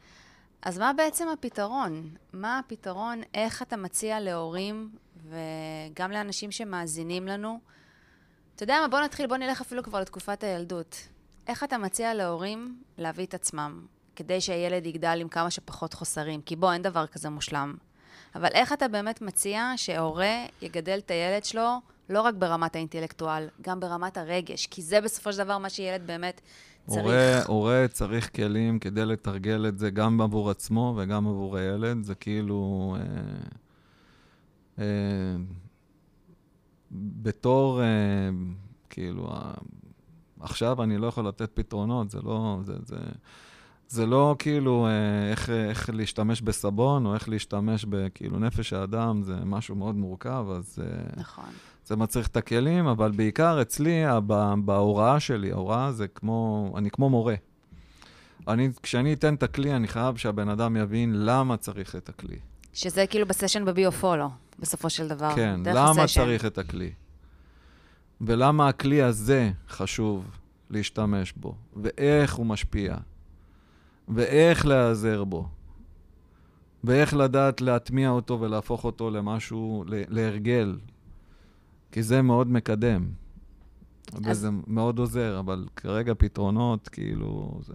אז 0.61 0.79
מה 0.79 0.93
בעצם 0.93 1.27
הפתרון? 1.27 2.09
מה 2.33 2.59
הפתרון, 2.59 3.21
איך 3.33 3.61
אתה 3.61 3.77
מציע 3.77 4.19
להורים 4.19 4.89
וגם 5.29 6.11
לאנשים 6.11 6.51
שמאזינים 6.51 7.27
לנו? 7.27 7.59
אתה 8.55 8.63
יודע 8.63 8.79
מה, 8.81 8.87
בוא 8.87 8.99
נתחיל, 8.99 9.27
בוא 9.27 9.37
נלך 9.37 9.61
אפילו 9.61 9.83
כבר 9.83 9.99
לתקופת 10.01 10.43
הילדות. 10.43 11.07
איך 11.47 11.63
אתה 11.63 11.77
מציע 11.77 12.13
להורים 12.13 12.81
להביא 12.97 13.25
את 13.25 13.33
עצמם, 13.33 13.85
כדי 14.15 14.41
שהילד 14.41 14.85
יגדל 14.85 15.17
עם 15.21 15.27
כמה 15.27 15.51
שפחות 15.51 15.93
חוסרים? 15.93 16.41
כי 16.41 16.55
בוא, 16.55 16.73
אין 16.73 16.81
דבר 16.81 17.07
כזה 17.07 17.29
מושלם. 17.29 17.75
אבל 18.35 18.49
איך 18.53 18.73
אתה 18.73 18.87
באמת 18.87 19.21
מציע 19.21 19.73
שהורה 19.75 20.45
יגדל 20.61 20.97
את 20.97 21.11
הילד 21.11 21.45
שלו 21.45 21.81
לא 22.09 22.21
רק 22.21 22.35
ברמת 22.35 22.75
האינטלקטואל, 22.75 23.47
גם 23.61 23.79
ברמת 23.79 24.17
הרגש? 24.17 24.67
כי 24.67 24.81
זה 24.81 25.01
בסופו 25.01 25.33
של 25.33 25.43
דבר 25.43 25.57
מה 25.57 25.69
שילד 25.69 26.01
באמת 26.05 26.41
צריך. 26.87 27.05
הורה, 27.05 27.43
הורה 27.45 27.85
צריך 27.91 28.35
כלים 28.35 28.79
כדי 28.79 29.05
לתרגל 29.05 29.65
את 29.67 29.77
זה 29.77 29.89
גם 29.89 30.21
עבור 30.21 30.49
עצמו 30.49 30.93
וגם 30.97 31.27
עבור 31.27 31.57
הילד. 31.57 32.03
זה 32.03 32.15
כאילו... 32.15 32.95
אה, 32.99 33.03
אה, 34.79 35.35
בתור, 36.91 37.81
אה, 37.81 38.29
כאילו, 38.89 39.31
אה, 39.31 39.53
עכשיו 40.39 40.83
אני 40.83 40.97
לא 40.97 41.07
יכול 41.07 41.27
לתת 41.27 41.49
פתרונות, 41.53 42.11
זה 42.11 42.21
לא... 42.23 42.59
זה, 42.63 42.73
זה, 42.85 42.97
זה 43.93 44.05
לא 44.05 44.35
כאילו 44.39 44.87
אה, 44.87 45.31
איך, 45.31 45.49
איך 45.49 45.89
להשתמש 45.93 46.41
בסבון, 46.41 47.05
או 47.05 47.13
איך 47.13 47.29
להשתמש 47.29 47.85
בכאילו 47.89 48.39
נפש 48.39 48.73
האדם, 48.73 49.23
זה 49.23 49.35
משהו 49.45 49.75
מאוד 49.75 49.95
מורכב, 49.95 50.45
אז 50.57 50.79
אה, 50.81 51.03
נכון. 51.17 51.45
זה 51.85 51.95
מצריך 51.95 52.27
את 52.27 52.37
הכלים, 52.37 52.87
אבל 52.87 53.11
בעיקר 53.11 53.61
אצלי, 53.61 54.03
ב- 54.27 54.53
בהוראה 54.65 55.19
שלי, 55.19 55.51
ההוראה 55.51 55.91
זה 55.91 56.07
כמו, 56.07 56.73
אני 56.77 56.91
כמו 56.91 57.09
מורה. 57.09 57.35
אני, 58.47 58.69
כשאני 58.83 59.13
אתן 59.13 59.33
את 59.33 59.43
הכלי, 59.43 59.75
אני 59.75 59.87
חייב 59.87 60.15
שהבן 60.15 60.49
אדם 60.49 60.77
יבין 60.77 61.25
למה 61.25 61.57
צריך 61.57 61.95
את 61.95 62.09
הכלי. 62.09 62.37
שזה 62.73 63.07
כאילו 63.07 63.27
בסשן 63.27 63.65
בביו-פולו, 63.65 64.29
בסופו 64.59 64.89
של 64.89 65.07
דבר. 65.07 65.35
כן, 65.35 65.59
למה 65.65 66.03
הסשן. 66.03 66.21
צריך 66.21 66.45
את 66.45 66.57
הכלי? 66.57 66.91
ולמה 68.21 68.67
הכלי 68.67 69.01
הזה 69.01 69.51
חשוב 69.69 70.25
להשתמש 70.69 71.33
בו, 71.33 71.55
ואיך 71.75 72.33
הוא 72.33 72.45
משפיע, 72.45 72.95
ואיך 74.07 74.65
להיעזר 74.65 75.23
בו, 75.23 75.47
ואיך 76.83 77.13
לדעת 77.13 77.61
להטמיע 77.61 78.09
אותו 78.09 78.41
ולהפוך 78.41 78.85
אותו 78.85 79.09
למשהו, 79.09 79.83
להרגל, 79.87 80.77
כי 81.91 82.03
זה 82.03 82.21
מאוד 82.21 82.47
מקדם. 82.47 83.07
וזה 84.25 84.49
מאוד 84.67 84.99
עוזר, 84.99 85.39
אבל 85.39 85.65
כרגע 85.75 86.13
פתרונות, 86.17 86.87
כאילו, 86.87 87.59
זה 87.61 87.73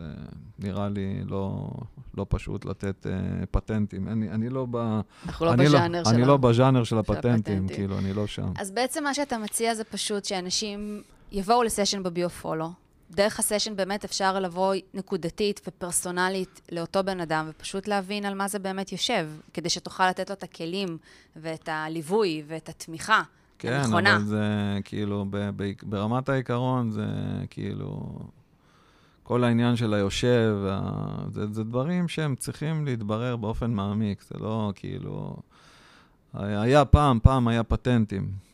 נראה 0.58 0.88
לי 0.88 1.24
לא, 1.24 1.70
לא 2.16 2.26
פשוט 2.28 2.64
לתת 2.64 3.06
אה, 3.06 3.46
פטנטים. 3.50 4.08
אני, 4.08 4.30
אני 4.30 4.48
לא 4.48 4.66
ב... 4.70 5.00
אנחנו 5.26 5.46
לא 5.46 5.52
אני 5.52 5.64
בז'אנר 5.64 6.02
אני 6.06 6.16
שלו. 6.16 6.26
לא 6.26 6.36
בז'אנר 6.36 6.84
של 6.84 6.98
הפטנטים, 6.98 7.32
הפטנטים. 7.34 7.68
כאילו, 7.68 7.98
אני 7.98 8.12
לא 8.12 8.26
שם. 8.26 8.52
אז 8.58 8.70
בעצם 8.70 9.04
מה 9.04 9.14
שאתה 9.14 9.38
מציע 9.38 9.74
זה 9.74 9.84
פשוט 9.84 10.24
שאנשים 10.24 11.02
יבואו 11.32 11.62
לסשן 11.62 12.02
בביו-פולו. 12.02 12.70
דרך 13.10 13.38
הסשן 13.38 13.76
באמת 13.76 14.04
אפשר 14.04 14.40
לבוא 14.40 14.74
נקודתית 14.94 15.60
ופרסונלית 15.66 16.60
לאותו 16.72 17.04
בן 17.04 17.20
אדם, 17.20 17.46
ופשוט 17.48 17.88
להבין 17.88 18.24
על 18.24 18.34
מה 18.34 18.48
זה 18.48 18.58
באמת 18.58 18.92
יושב, 18.92 19.28
כדי 19.54 19.70
שתוכל 19.70 20.08
לתת 20.08 20.30
לו 20.30 20.34
את 20.34 20.42
הכלים 20.42 20.98
ואת 21.36 21.68
הליווי 21.72 22.42
ואת 22.46 22.68
התמיכה 22.68 23.22
כן, 23.58 23.72
הנכונה. 23.72 24.16
אבל 24.16 24.24
זה 24.24 24.44
כאילו, 24.84 25.26
ב- 25.30 25.50
ב- 25.56 25.72
ברמת 25.82 26.28
העיקרון, 26.28 26.90
זה 26.90 27.06
כאילו, 27.50 28.18
כל 29.22 29.44
העניין 29.44 29.76
של 29.76 29.94
היושב, 29.94 30.56
זה, 31.28 31.46
זה 31.52 31.64
דברים 31.64 32.08
שהם 32.08 32.36
צריכים 32.36 32.84
להתברר 32.84 33.36
באופן 33.36 33.70
מעמיק, 33.70 34.22
זה 34.22 34.38
לא 34.40 34.72
כאילו... 34.74 35.36
היה 36.34 36.84
פעם, 36.84 37.18
פעם 37.22 37.48
היה 37.48 37.62
פטנטים. 37.62 38.47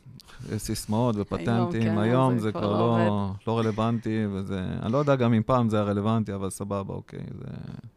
סיסמאות 0.57 1.15
ופטנטים, 1.17 1.81
כן, 1.81 1.97
היום 1.97 2.37
זה 2.37 2.43
זה 2.43 2.51
כבר 2.51 2.71
לא 2.73 2.97
לא, 3.07 3.31
לא 3.47 3.59
רלוונטי, 3.59 4.25
וזה... 4.31 4.65
אני 4.81 4.93
לא 4.93 4.97
יודע 4.97 5.15
גם 5.15 5.33
אם 5.33 5.43
פעם 5.45 5.69
זה 5.69 5.77
היה 5.77 5.85
רלוונטי, 5.85 6.33
אבל 6.33 6.49
סבבה, 6.49 6.93
אוקיי. 6.93 7.19
זה... 7.39 7.45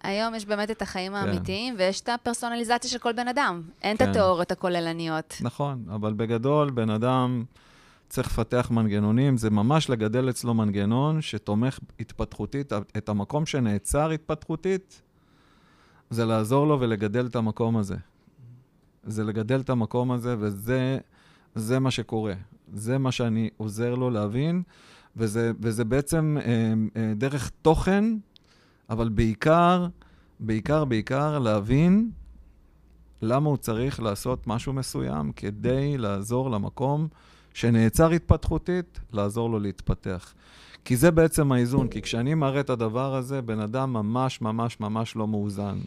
היום 0.03 0.35
יש 0.35 0.47
באמת 0.47 0.71
את 0.71 0.83
החיים 0.83 1.13
כן. 1.13 1.19
האמיתיים, 1.19 1.75
ויש 1.79 2.01
את 2.01 2.09
הפרסונליזציה 2.09 2.91
של 2.91 2.99
כל 2.99 3.13
בן 3.13 3.29
אדם. 3.29 3.63
אין 3.83 3.97
את 3.97 4.03
כן. 4.03 4.11
התיאוריות 4.11 4.53
הכוללניות. 4.53 5.37
נכון, 5.41 5.85
אבל 5.95 6.13
בגדול, 6.13 6.71
בן 6.71 6.91
אדם 6.91 7.45
צריך 8.09 8.29
לפתח 8.29 8.69
מנגנונים, 8.71 9.37
זה 9.37 9.51
ממש 9.51 9.91
לגדל 9.91 10.31
אצלו 10.31 10.55
מנגנון 10.55 11.21
שתומך 11.21 11.79
התפתחותית, 12.01 12.73
את 12.97 13.09
המקום 13.09 13.47
שנעצר 13.47 14.11
התפתחותית, 14.11 15.03
זה 16.11 16.25
לעזור 16.25 16.67
לו 16.67 16.81
ולגדל 16.81 17.27
את 17.27 17.37
המקום 17.37 17.77
הזה. 17.77 17.97
זה 19.05 19.25
לגדל 19.25 19.61
את 19.61 19.71
המקום 19.71 20.13
הזה, 20.13 20.37
וזה 20.39 20.99
זה 21.59 21.79
מה 21.79 21.91
שקורה. 21.91 22.35
זה 22.73 22.99
מה 22.99 23.13
שאני 23.13 23.51
עוזר 23.57 23.95
לו 23.95 24.11
להבין, 24.11 24.63
וזה, 25.17 25.53
וזה 25.61 25.85
בעצם 25.85 26.37
אה, 26.41 26.75
אה, 26.97 27.13
דרך 27.17 27.51
תוכן, 27.63 28.05
אבל 28.91 29.09
בעיקר, 29.09 29.87
בעיקר, 30.41 30.85
בעיקר 30.85 31.39
להבין 31.39 32.11
למה 33.23 33.49
הוא 33.49 33.57
צריך 33.57 34.01
לעשות 34.01 34.47
משהו 34.47 34.73
מסוים 34.73 35.33
כדי 35.33 35.99
לעזור 35.99 36.51
למקום 36.51 37.09
שנעצר 37.55 38.11
התפתחותית, 38.11 39.01
לעזור 39.13 39.51
לו 39.51 39.59
להתפתח. 39.59 40.35
כי 40.85 40.97
זה 40.97 41.11
בעצם 41.11 41.53
האיזון, 41.53 41.89
כי 41.89 42.03
כשאני 42.03 42.35
מראה 42.35 42.61
את 42.61 42.71
הדבר 42.71 43.15
הזה, 43.15 43.43
בן 43.43 43.61
אדם 43.61 43.93
ממש 43.93 44.41
ממש 44.41 44.81
ממש 44.81 45.17
לא 45.17 45.29
מאוזן. 45.29 45.79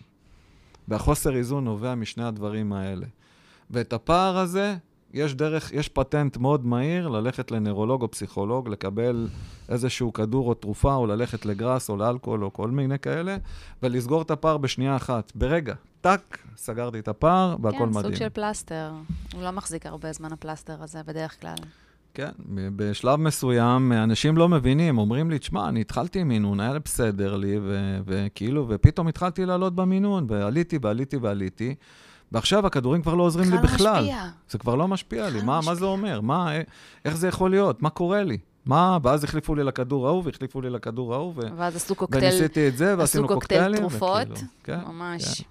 והחוסר 0.87 1.35
איזון 1.35 1.63
נובע 1.63 1.95
משני 1.95 2.23
הדברים 2.23 2.73
האלה. 2.73 3.05
ואת 3.69 3.93
הפער 3.93 4.37
הזה, 4.37 4.75
יש 5.13 5.35
דרך, 5.35 5.71
יש 5.73 5.89
פטנט 5.89 6.37
מאוד 6.37 6.65
מהיר 6.65 7.07
ללכת 7.07 7.51
לנוירולוג 7.51 8.01
או 8.01 8.11
פסיכולוג, 8.11 8.69
לקבל 8.69 9.27
איזשהו 9.69 10.13
כדור 10.13 10.49
או 10.49 10.53
תרופה, 10.53 10.95
או 10.95 11.07
ללכת 11.07 11.45
לגראס 11.45 11.89
או 11.89 11.97
לאלכוהול 11.97 12.43
או 12.43 12.53
כל 12.53 12.69
מיני 12.71 12.99
כאלה, 12.99 13.37
ולסגור 13.83 14.21
את 14.21 14.31
הפער 14.31 14.57
בשנייה 14.57 14.95
אחת. 14.95 15.31
ברגע, 15.35 15.73
טאק, 16.01 16.37
סגרתי 16.57 16.99
את 16.99 17.07
הפער 17.07 17.55
והכל 17.63 17.77
כן, 17.77 17.83
מדהים. 17.89 18.03
סוג 18.03 18.15
של 18.15 18.29
פלסטר. 18.29 18.91
הוא 19.33 19.43
לא 19.43 19.51
מחזיק 19.51 19.85
הרבה 19.85 20.13
זמן, 20.13 20.33
הפלסטר 20.33 20.83
הזה, 20.83 21.03
בדרך 21.03 21.41
כלל. 21.41 21.55
כן, 22.13 22.31
בשלב 22.75 23.19
מסוים 23.19 23.91
אנשים 23.93 24.37
לא 24.37 24.49
מבינים, 24.49 24.97
אומרים 24.97 25.29
לי, 25.29 25.39
תשמע, 25.39 25.69
אני 25.69 25.81
התחלתי 25.81 26.19
עם 26.19 26.27
מינון, 26.27 26.59
היה 26.59 26.79
בסדר 26.79 27.35
לי, 27.35 27.57
ו- 27.61 27.99
וכאילו, 28.05 28.65
ופתאום 28.69 29.07
התחלתי 29.07 29.45
לעלות 29.45 29.75
במינון, 29.75 30.25
ועליתי 30.29 30.79
ועליתי 30.81 31.17
ועליתי, 31.17 31.75
ועכשיו 32.31 32.67
הכדורים 32.67 33.01
כבר 33.01 33.15
לא 33.15 33.23
עוזרים 33.23 33.49
לי 33.49 33.55
לא 33.55 33.61
בכלל. 33.61 34.01
משפיע. 34.01 34.25
זה 34.49 34.57
כבר 34.57 34.75
לא 34.75 34.87
משפיע 34.87 35.29
לי, 35.29 35.37
בכלל 35.37 35.45
מה, 35.45 35.59
לא 35.59 35.65
מה 35.65 35.65
זה 35.65 35.71
משפיע. 35.71 35.87
אומר? 35.87 36.21
מה, 36.21 36.55
אה, 36.55 36.61
איך 37.05 37.17
זה 37.17 37.27
יכול 37.27 37.51
להיות? 37.51 37.81
מה 37.81 37.89
קורה 37.89 38.23
לי? 38.23 38.37
מה, 38.65 38.97
ואז 39.03 39.23
החליפו 39.23 39.55
לי 39.55 39.63
לכדור 39.63 40.07
ההוא, 40.07 40.23
והחליפו 40.25 40.61
לי 40.61 40.69
לכדור 40.69 41.13
ההוא, 41.13 41.33
ו... 41.35 41.41
ואז 41.57 41.75
עשו 41.75 41.95
קוקטייל, 41.95 42.23
וניסיתי 42.23 42.67
את 42.67 42.77
זה, 42.77 42.91
עשו 42.91 42.99
ועשינו 42.99 43.27
קוקטייל 43.27 43.61
קוקטיילים. 43.61 43.89
תרופות. 43.89 44.27
וכאילו, 44.31 44.47
כן, 44.63 44.79
ממש. 44.87 45.41
כן. 45.41 45.43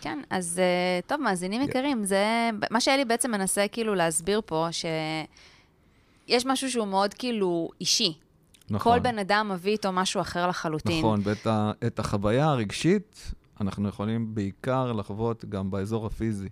כן, 0.00 0.20
אז 0.30 0.58
אה, 0.58 1.00
טוב, 1.06 1.20
מאזינים 1.20 1.62
יקרים, 1.62 2.04
זה... 2.04 2.50
מה 2.70 2.80
שאלי 2.80 3.04
בעצם 3.04 3.30
מנסה 3.30 3.66
כאילו 3.72 3.94
להסביר 3.94 4.40
פה, 4.46 4.68
שיש 6.28 6.46
משהו 6.46 6.70
שהוא 6.70 6.86
מאוד 6.86 7.14
כאילו 7.14 7.68
אישי. 7.80 8.14
נכון. 8.70 8.92
כל 8.92 8.98
בן 8.98 9.18
אדם 9.18 9.50
מביא 9.52 9.72
איתו 9.72 9.92
משהו 9.92 10.20
אחר 10.20 10.46
לחלוטין. 10.46 10.98
נכון, 10.98 11.20
ואת 11.24 11.46
ה, 11.46 11.72
החוויה 11.98 12.46
הרגשית 12.46 13.32
אנחנו 13.60 13.88
יכולים 13.88 14.34
בעיקר 14.34 14.92
לחוות 14.92 15.44
גם 15.44 15.70
באזור 15.70 16.06
הפיזי. 16.06 16.48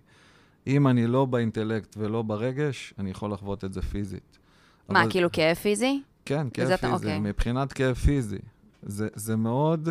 אם 0.67 0.87
אני 0.87 1.07
לא 1.07 1.25
באינטלקט 1.25 1.95
ולא 1.97 2.21
ברגש, 2.21 2.93
אני 2.99 3.09
יכול 3.09 3.31
לחוות 3.33 3.65
את 3.65 3.73
זה 3.73 3.81
פיזית. 3.81 4.37
מה, 4.89 5.01
אבל- 5.01 5.11
כאילו 5.11 5.31
כאב 5.31 5.55
פיזי? 5.55 6.01
כן, 6.25 6.47
כאב 6.53 6.75
פיזי. 6.75 6.93
אוקיי. 6.93 7.19
מבחינת 7.19 7.73
כאב 7.73 7.93
פיזי. 7.95 8.37
זה, 8.83 9.07
זה 9.15 9.35
מאוד, 9.35 9.89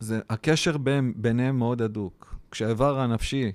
זה, 0.00 0.20
הקשר 0.30 0.76
בין, 0.78 1.12
ביניהם 1.16 1.58
מאוד 1.58 1.82
הדוק. 1.82 2.34
כשהאיבר 2.50 3.00
הנפשי 3.00 3.52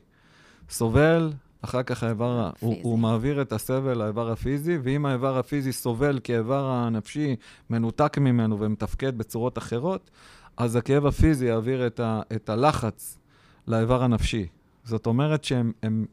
סובל, 0.70 1.34
אחר 1.62 1.84
כך 1.84 2.04
האיבר, 2.04 2.52
הוא. 2.60 2.76
הוא 2.84 3.00
מעביר 3.00 3.41
את 3.41 3.54
הסבל 3.54 3.98
לאיבר 3.98 4.32
הפיזי, 4.32 4.78
ואם 4.84 5.06
האיבר 5.06 5.38
הפיזי 5.38 5.72
סובל 5.72 6.20
כי 6.20 6.36
האיבר 6.36 6.66
הנפשי 6.66 7.36
מנותק 7.70 8.18
ממנו 8.18 8.60
ומתפקד 8.60 9.18
בצורות 9.18 9.58
אחרות, 9.58 10.12
אז 10.58 10.76
הכאב 10.76 11.06
הפיזי 11.06 11.45
יעביר 11.45 11.88
את, 11.88 11.99
ה, 11.99 12.22
את 12.36 12.49
הלחץ 12.49 13.18
לאיבר 13.68 14.03
הנפשי. 14.03 14.47
זאת 14.84 15.06
אומרת 15.06 15.43
שהם 15.43 15.72
הם, 15.84 16.06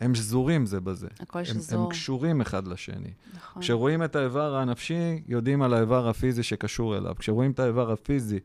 הם 0.00 0.14
שזורים 0.14 0.66
זה 0.66 0.80
בזה. 0.80 1.08
הכל 1.20 1.38
הם, 1.38 1.44
שזור. 1.44 1.84
הם 1.84 1.90
קשורים 1.90 2.40
אחד 2.40 2.68
לשני. 2.68 3.10
נכון. 3.34 3.62
כשרואים 3.62 4.02
את 4.02 4.16
האיבר 4.16 4.56
הנפשי, 4.56 5.22
יודעים 5.28 5.62
על 5.62 5.74
האיבר 5.74 6.08
הפיזי 6.08 6.42
שקשור 6.42 6.96
אליו. 6.96 7.14
כשרואים 7.18 7.50
את 7.50 7.58
האיבר 7.58 7.92
הפיזי, 7.92 8.38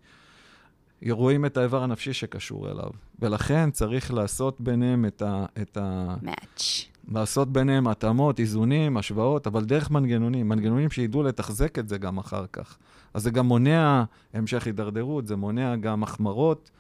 רואים 1.10 1.46
את 1.46 1.58
האיבר 1.58 1.84
הנפשי 1.84 2.14
שקשור 2.14 2.72
אליו. 2.72 2.90
ולכן 3.20 3.72
צריך 3.72 4.14
לעשות 4.14 4.62
ביניהם 4.62 5.06
את 5.06 5.22
ה... 5.22 5.46
את 5.62 5.78
ה 5.78 6.16
מאץ'. 6.22 6.86
לעשות 7.08 7.54
ביניהם 7.54 7.88
התאמות, 7.88 8.40
איזונים, 8.40 8.98
השוואות, 8.98 9.48
אבל 9.48 9.66
דרך 9.66 9.92
מנגנונים, 9.92 10.50
מנגנונים 10.50 10.90
שידעו 10.90 11.24
לתחזק 11.24 11.80
את 11.80 11.90
זה 11.90 11.98
גם 11.98 12.18
אחר 12.18 12.46
כך. 12.54 12.78
אז 13.14 13.24
זה 13.24 13.32
גם 13.32 13.46
מונע 13.46 14.04
המשך 14.34 14.66
הידרדרות, 14.66 15.28
זה 15.28 15.36
מונע 15.36 15.76
גם 15.76 16.04
החמרות. 16.04 16.72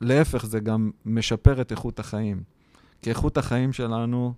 להפך, 0.00 0.46
זה 0.46 0.60
גם 0.60 0.90
משפר 1.06 1.60
את 1.60 1.72
איכות 1.72 1.98
החיים. 1.98 2.42
כי 3.02 3.10
איכות 3.10 3.36
החיים 3.36 3.72
שלנו 3.72 4.34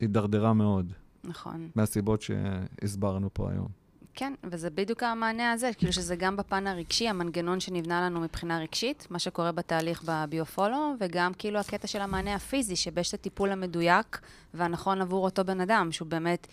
הידרדרה 0.00 0.52
מאוד, 0.52 0.92
נכון. 1.24 1.68
מהסיבות 1.74 2.22
שהסברנו 2.22 3.30
פה 3.32 3.50
היום. 3.50 3.83
כן, 4.14 4.34
וזה 4.44 4.70
בדיוק 4.70 5.02
המענה 5.02 5.52
הזה, 5.52 5.70
כאילו 5.78 5.92
שזה 5.92 6.16
גם 6.16 6.36
בפן 6.36 6.66
הרגשי, 6.66 7.08
המנגנון 7.08 7.60
שנבנה 7.60 8.02
לנו 8.02 8.20
מבחינה 8.20 8.58
רגשית, 8.58 9.06
מה 9.10 9.18
שקורה 9.18 9.52
בתהליך 9.52 10.02
בביו-פולו, 10.04 10.94
וגם 11.00 11.34
כאילו 11.34 11.58
הקטע 11.58 11.86
של 11.86 12.00
המענה 12.00 12.34
הפיזי, 12.34 12.76
שבש 12.76 13.08
את 13.08 13.14
הטיפול 13.14 13.52
המדויק 13.52 14.20
והנכון 14.54 15.00
עבור 15.00 15.24
אותו 15.24 15.44
בן 15.44 15.60
אדם, 15.60 15.92
שהוא 15.92 16.08
באמת, 16.08 16.46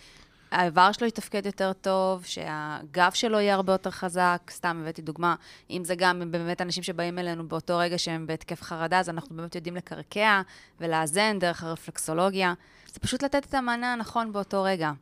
האיבר 0.50 0.92
שלו 0.92 1.06
יתפקד 1.06 1.46
יותר 1.46 1.72
טוב, 1.72 2.24
שהגב 2.24 3.10
שלו 3.14 3.40
יהיה 3.40 3.54
הרבה 3.54 3.72
יותר 3.72 3.90
חזק, 3.90 4.42
סתם 4.50 4.78
הבאתי 4.82 5.02
דוגמה, 5.02 5.34
אם 5.70 5.84
זה 5.84 5.94
גם 5.94 6.22
באמת 6.30 6.60
אנשים 6.60 6.82
שבאים 6.82 7.18
אלינו 7.18 7.48
באותו 7.48 7.78
רגע 7.78 7.98
שהם 7.98 8.26
בהתקף 8.26 8.62
חרדה, 8.62 8.98
אז 9.00 9.08
אנחנו 9.08 9.36
באמת 9.36 9.54
יודעים 9.54 9.76
לקרקע 9.76 10.42
ולאזן 10.80 11.38
דרך 11.38 11.64
הרפלקסולוגיה. 11.64 12.54
זה 12.92 13.00
פשוט 13.00 13.22
לתת 13.22 13.46
את 13.46 13.54
המענה 13.54 13.92
הנכון 13.92 14.32
באותו 14.32 14.62
רגע. 14.62 14.92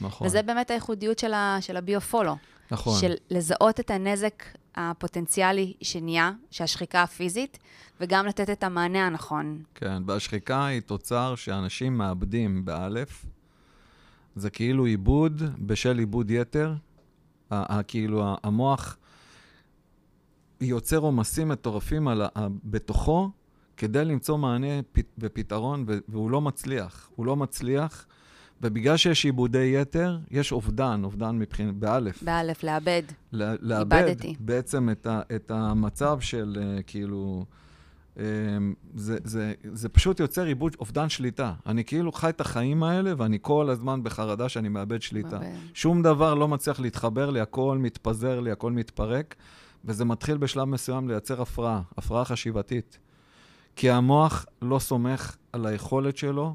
נכון. 0.00 0.26
וזה 0.26 0.42
באמת 0.42 0.70
הייחודיות 0.70 1.18
של, 1.18 1.32
ה, 1.32 1.56
של 1.60 1.76
הביו-פולו. 1.76 2.36
נכון. 2.70 3.00
של 3.00 3.14
לזהות 3.30 3.80
את 3.80 3.90
הנזק 3.90 4.44
הפוטנציאלי 4.74 5.74
שנהיה, 5.82 6.32
שהשחיקה 6.50 7.02
הפיזית, 7.02 7.58
וגם 8.00 8.26
לתת 8.26 8.50
את 8.50 8.64
המענה 8.64 9.06
הנכון. 9.06 9.62
כן, 9.74 10.02
והשחיקה 10.06 10.66
היא 10.66 10.80
תוצר 10.80 11.34
שאנשים 11.34 11.98
מאבדים 11.98 12.64
באלף. 12.64 13.26
זה 14.36 14.50
כאילו 14.50 14.84
עיבוד 14.84 15.42
בשל 15.58 15.98
עיבוד 15.98 16.30
יתר. 16.30 16.74
כאילו 17.88 18.36
המוח 18.42 18.96
יוצר 20.60 20.98
עומסים 20.98 21.48
מטורפים 21.48 22.08
על 22.08 22.22
בתוכו 22.64 23.30
כדי 23.76 24.04
למצוא 24.04 24.38
מענה 24.38 24.80
ופתרון, 25.18 25.86
והוא 26.08 26.30
לא 26.30 26.40
מצליח. 26.40 27.10
הוא 27.16 27.26
לא 27.26 27.36
מצליח, 27.36 28.06
ובגלל 28.62 28.96
שיש 28.96 29.24
עיבודי 29.24 29.72
יתר, 29.80 30.18
יש 30.30 30.52
אובדן, 30.52 31.00
אובדן 31.04 31.38
מבחינת, 31.38 31.74
באלף. 31.74 32.22
באלף, 32.22 32.62
לאבד. 32.64 33.02
לאבד 33.32 33.92
איבדתי. 33.92 34.34
בעצם 34.40 34.90
את, 34.90 35.06
ה, 35.06 35.20
את 35.34 35.50
המצב 35.50 36.20
של 36.20 36.58
uh, 36.58 36.82
כאילו, 36.82 37.44
um, 38.16 38.20
זה, 38.94 39.18
זה, 39.24 39.52
זה 39.72 39.88
פשוט 39.88 40.20
יוצר 40.20 40.44
עיבוד, 40.44 40.76
אובדן 40.80 41.08
שליטה. 41.08 41.52
אני 41.66 41.84
כאילו 41.84 42.12
חי 42.12 42.28
את 42.28 42.40
החיים 42.40 42.82
האלה 42.82 43.12
ואני 43.16 43.38
כל 43.40 43.70
הזמן 43.70 44.02
בחרדה 44.02 44.48
שאני 44.48 44.68
מאבד 44.68 45.02
שליטה. 45.02 45.38
מאבד. 45.38 45.56
שום 45.74 46.02
דבר 46.02 46.34
לא 46.34 46.48
מצליח 46.48 46.80
להתחבר 46.80 47.30
לי, 47.30 47.40
הכל 47.40 47.78
מתפזר 47.78 48.40
לי, 48.40 48.50
הכל 48.50 48.72
מתפרק, 48.72 49.34
וזה 49.84 50.04
מתחיל 50.04 50.36
בשלב 50.36 50.64
מסוים 50.64 51.08
לייצר 51.08 51.42
הפרעה, 51.42 51.82
הפרעה 51.98 52.24
חשיבתית. 52.24 52.98
כי 53.76 53.90
המוח 53.90 54.46
לא 54.62 54.78
סומך 54.78 55.36
על 55.52 55.66
היכולת 55.66 56.16
שלו 56.16 56.54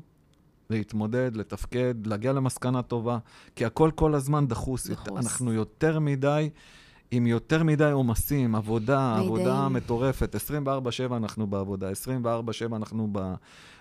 להתמודד, 0.70 1.32
לתפקד, 1.36 2.08
להגיע 2.08 2.34
למסקנה 2.34 2.82
טובה, 2.82 3.18
כי 3.56 3.66
הכל 3.66 3.92
כל 3.96 4.16
הזמן 4.16 4.48
דחוס. 4.48 4.88
דחוס. 4.90 5.26
אנחנו 5.26 5.54
יותר 5.54 6.00
מדי, 6.00 6.50
עם 7.12 7.28
יותר 7.28 7.64
מדי 7.64 7.92
עומסים, 7.92 8.56
עבודה, 8.56 9.16
מדי. 9.16 9.26
עבודה 9.26 9.70
מטורפת. 9.70 10.36
24/7 10.36 11.18
אנחנו 11.18 11.48
בעבודה, 11.48 11.92
24/7 11.92 12.76
אנחנו 12.76 13.10
ב... 13.12 13.34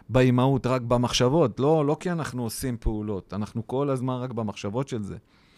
באימהות, 0.09 0.67
רק 0.67 0.83
במחשבות, 0.83 1.61
לא, 1.61 1.87
לא 1.87 1.97
כי 2.01 2.11
אנחנו 2.11 2.43
עושים 2.43 2.77
פעולות, 2.81 3.35
אנחנו 3.35 3.67
כל 3.67 3.91
הזמן 3.91 4.15
רק 4.15 4.31
במחשבות 4.33 4.89
של 4.89 5.03
זה. 5.03 5.17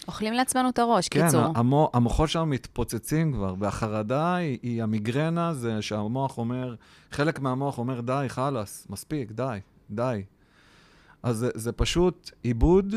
אוכלים 0.09 0.35
לעצמנו 0.35 0.69
את 0.69 0.79
הראש, 0.79 1.09
כן, 1.09 1.25
קיצור. 1.27 1.45
המו, 1.55 1.91
המוחות 1.95 2.29
שלנו 2.29 2.47
מתפוצצים 2.47 3.33
כבר, 3.33 3.55
והחרדה 3.59 4.35
היא, 4.35 4.59
היא 4.63 4.83
המיגרנה, 4.83 5.55
זה 5.55 5.83
שהמוח 5.83 6.39
אומר, 6.39 6.75
חלק 7.11 7.41
מהמוח 7.41 7.79
אומר, 7.79 8.01
די, 8.01 8.25
חלאס, 8.29 8.87
מספיק, 8.91 9.33
די, 9.33 9.59
די. 9.91 10.23
אז 11.27 11.37
זה, 11.37 11.51
זה 11.55 11.73
פשוט 11.73 12.31
עיבוד 12.43 12.95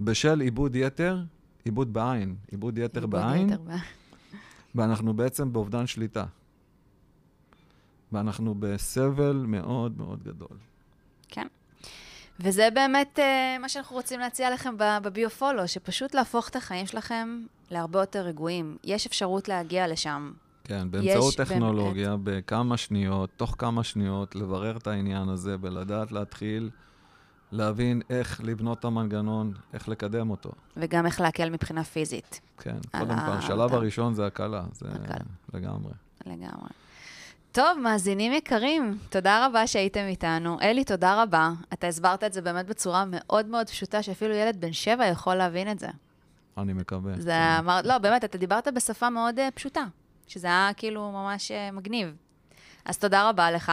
בשל 0.00 0.40
עיבוד 0.40 0.76
יתר, 0.76 1.22
עיבוד 1.64 1.92
בעין, 1.92 2.36
עיבוד 2.50 2.78
יתר 2.78 3.00
עיבוד 3.00 3.20
בעין, 3.20 3.48
יתר 3.48 3.60
בעין. 3.60 3.80
ואנחנו 4.74 5.14
בעצם 5.14 5.52
באובדן 5.52 5.86
שליטה. 5.86 6.24
ואנחנו 8.12 8.54
בסבל 8.58 9.44
מאוד 9.48 9.98
מאוד 9.98 10.22
גדול. 10.22 10.56
כן. 11.28 11.46
וזה 12.40 12.68
באמת 12.74 13.18
uh, 13.18 13.60
מה 13.60 13.68
שאנחנו 13.68 13.96
רוצים 13.96 14.20
להציע 14.20 14.50
לכם 14.50 14.74
בביו-פולו, 14.78 15.68
שפשוט 15.68 16.14
להפוך 16.14 16.48
את 16.48 16.56
החיים 16.56 16.86
שלכם 16.86 17.40
להרבה 17.70 18.00
יותר 18.00 18.20
רגועים. 18.20 18.76
יש 18.84 19.06
אפשרות 19.06 19.48
להגיע 19.48 19.88
לשם. 19.88 20.32
כן, 20.64 20.90
באמצעות 20.90 21.32
יש 21.32 21.36
באמת. 21.36 21.48
טכנולוגיה, 21.48 22.16
בכמה 22.24 22.76
שניות, 22.76 23.30
תוך 23.36 23.54
כמה 23.58 23.84
שניות, 23.84 24.36
לברר 24.36 24.76
את 24.76 24.86
העניין 24.86 25.28
הזה 25.28 25.56
ולדעת 25.60 26.12
להתחיל 26.12 26.70
להבין 27.54 28.02
איך 28.10 28.40
לבנות 28.44 28.78
את 28.78 28.84
המנגנון, 28.84 29.52
איך 29.74 29.88
לקדם 29.88 30.30
אותו. 30.30 30.50
וגם 30.76 31.06
איך 31.06 31.20
להקל 31.20 31.50
מבחינה 31.50 31.84
פיזית, 31.84 32.40
כן, 32.58 32.76
על 32.92 33.00
קודם 33.06 33.18
כל, 33.18 33.32
ה- 33.32 33.38
השלב. 33.38 33.74
הראשון 33.74 34.14
זה 34.14 34.26
הקלה, 34.26 34.62
זה 34.72 34.86
הקלה. 34.94 35.16
לגמרי. 35.54 35.92
לגמרי. 36.26 36.68
טוב, 37.52 37.78
מאזינים 37.82 38.32
יקרים, 38.32 38.98
תודה 39.10 39.46
רבה 39.46 39.66
שהייתם 39.66 40.04
איתנו. 40.06 40.60
אלי, 40.60 40.84
תודה 40.84 41.22
רבה. 41.22 41.50
אתה 41.72 41.86
הסברת 41.86 42.24
את 42.24 42.32
זה 42.32 42.42
באמת 42.42 42.66
בצורה 42.66 43.04
מאוד 43.08 43.46
מאוד 43.46 43.68
פשוטה, 43.70 44.02
שאפילו 44.02 44.34
ילד 44.34 44.60
בן 44.60 44.72
שבע 44.72 45.06
יכול 45.06 45.34
להבין 45.34 45.70
את 45.70 45.78
זה. 45.78 45.88
אני 46.58 46.72
מקווה. 46.72 47.12
זה 47.16 47.30
כן. 47.30 47.56
אמר, 47.58 47.80
לא, 47.84 47.98
באמת, 47.98 48.24
אתה 48.24 48.38
דיברת 48.38 48.68
בשפה 48.74 49.10
מאוד 49.10 49.38
uh, 49.38 49.42
פשוטה, 49.54 49.84
שזה 50.26 50.46
היה 50.46 50.70
כאילו 50.76 51.12
ממש 51.12 51.50
uh, 51.50 51.74
מגניב. 51.74 52.14
אז 52.84 52.98
תודה 52.98 53.28
רבה 53.28 53.50
לך, 53.50 53.72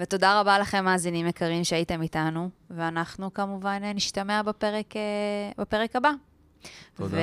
ותודה 0.00 0.40
רבה 0.40 0.58
לכם, 0.58 0.84
מאזינים 0.84 1.26
יקרים, 1.26 1.64
שהייתם 1.64 2.02
איתנו, 2.02 2.50
ואנחנו 2.70 3.34
כמובן 3.34 3.82
uh, 3.82 3.96
נשתמע 3.96 4.42
בפרק, 4.42 4.92
uh, 4.92 5.60
בפרק 5.60 5.96
הבא. 5.96 6.10
תודה. 6.94 7.16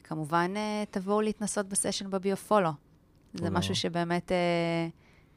וכמובן, 0.00 0.52
uh, 0.54 0.58
תבואו 0.90 1.20
להתנסות 1.20 1.68
בסשן 1.68 2.10
בביו-פולו. 2.10 2.70
זה. 3.34 3.50
משהו 3.50 3.74
שבאמת 3.74 4.32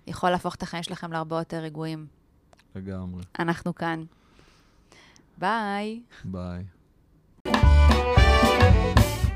יכול 0.07 0.30
להפוך 0.30 0.55
את 0.55 0.63
החיים 0.63 0.84
שלכם 0.84 1.11
להרבה 1.11 1.38
יותר 1.38 1.57
רגועים. 1.57 2.05
לגמרי. 2.76 3.23
אנחנו 3.39 3.76
כאן. 3.76 4.03
ביי. 5.38 6.01
ביי. 6.23 6.63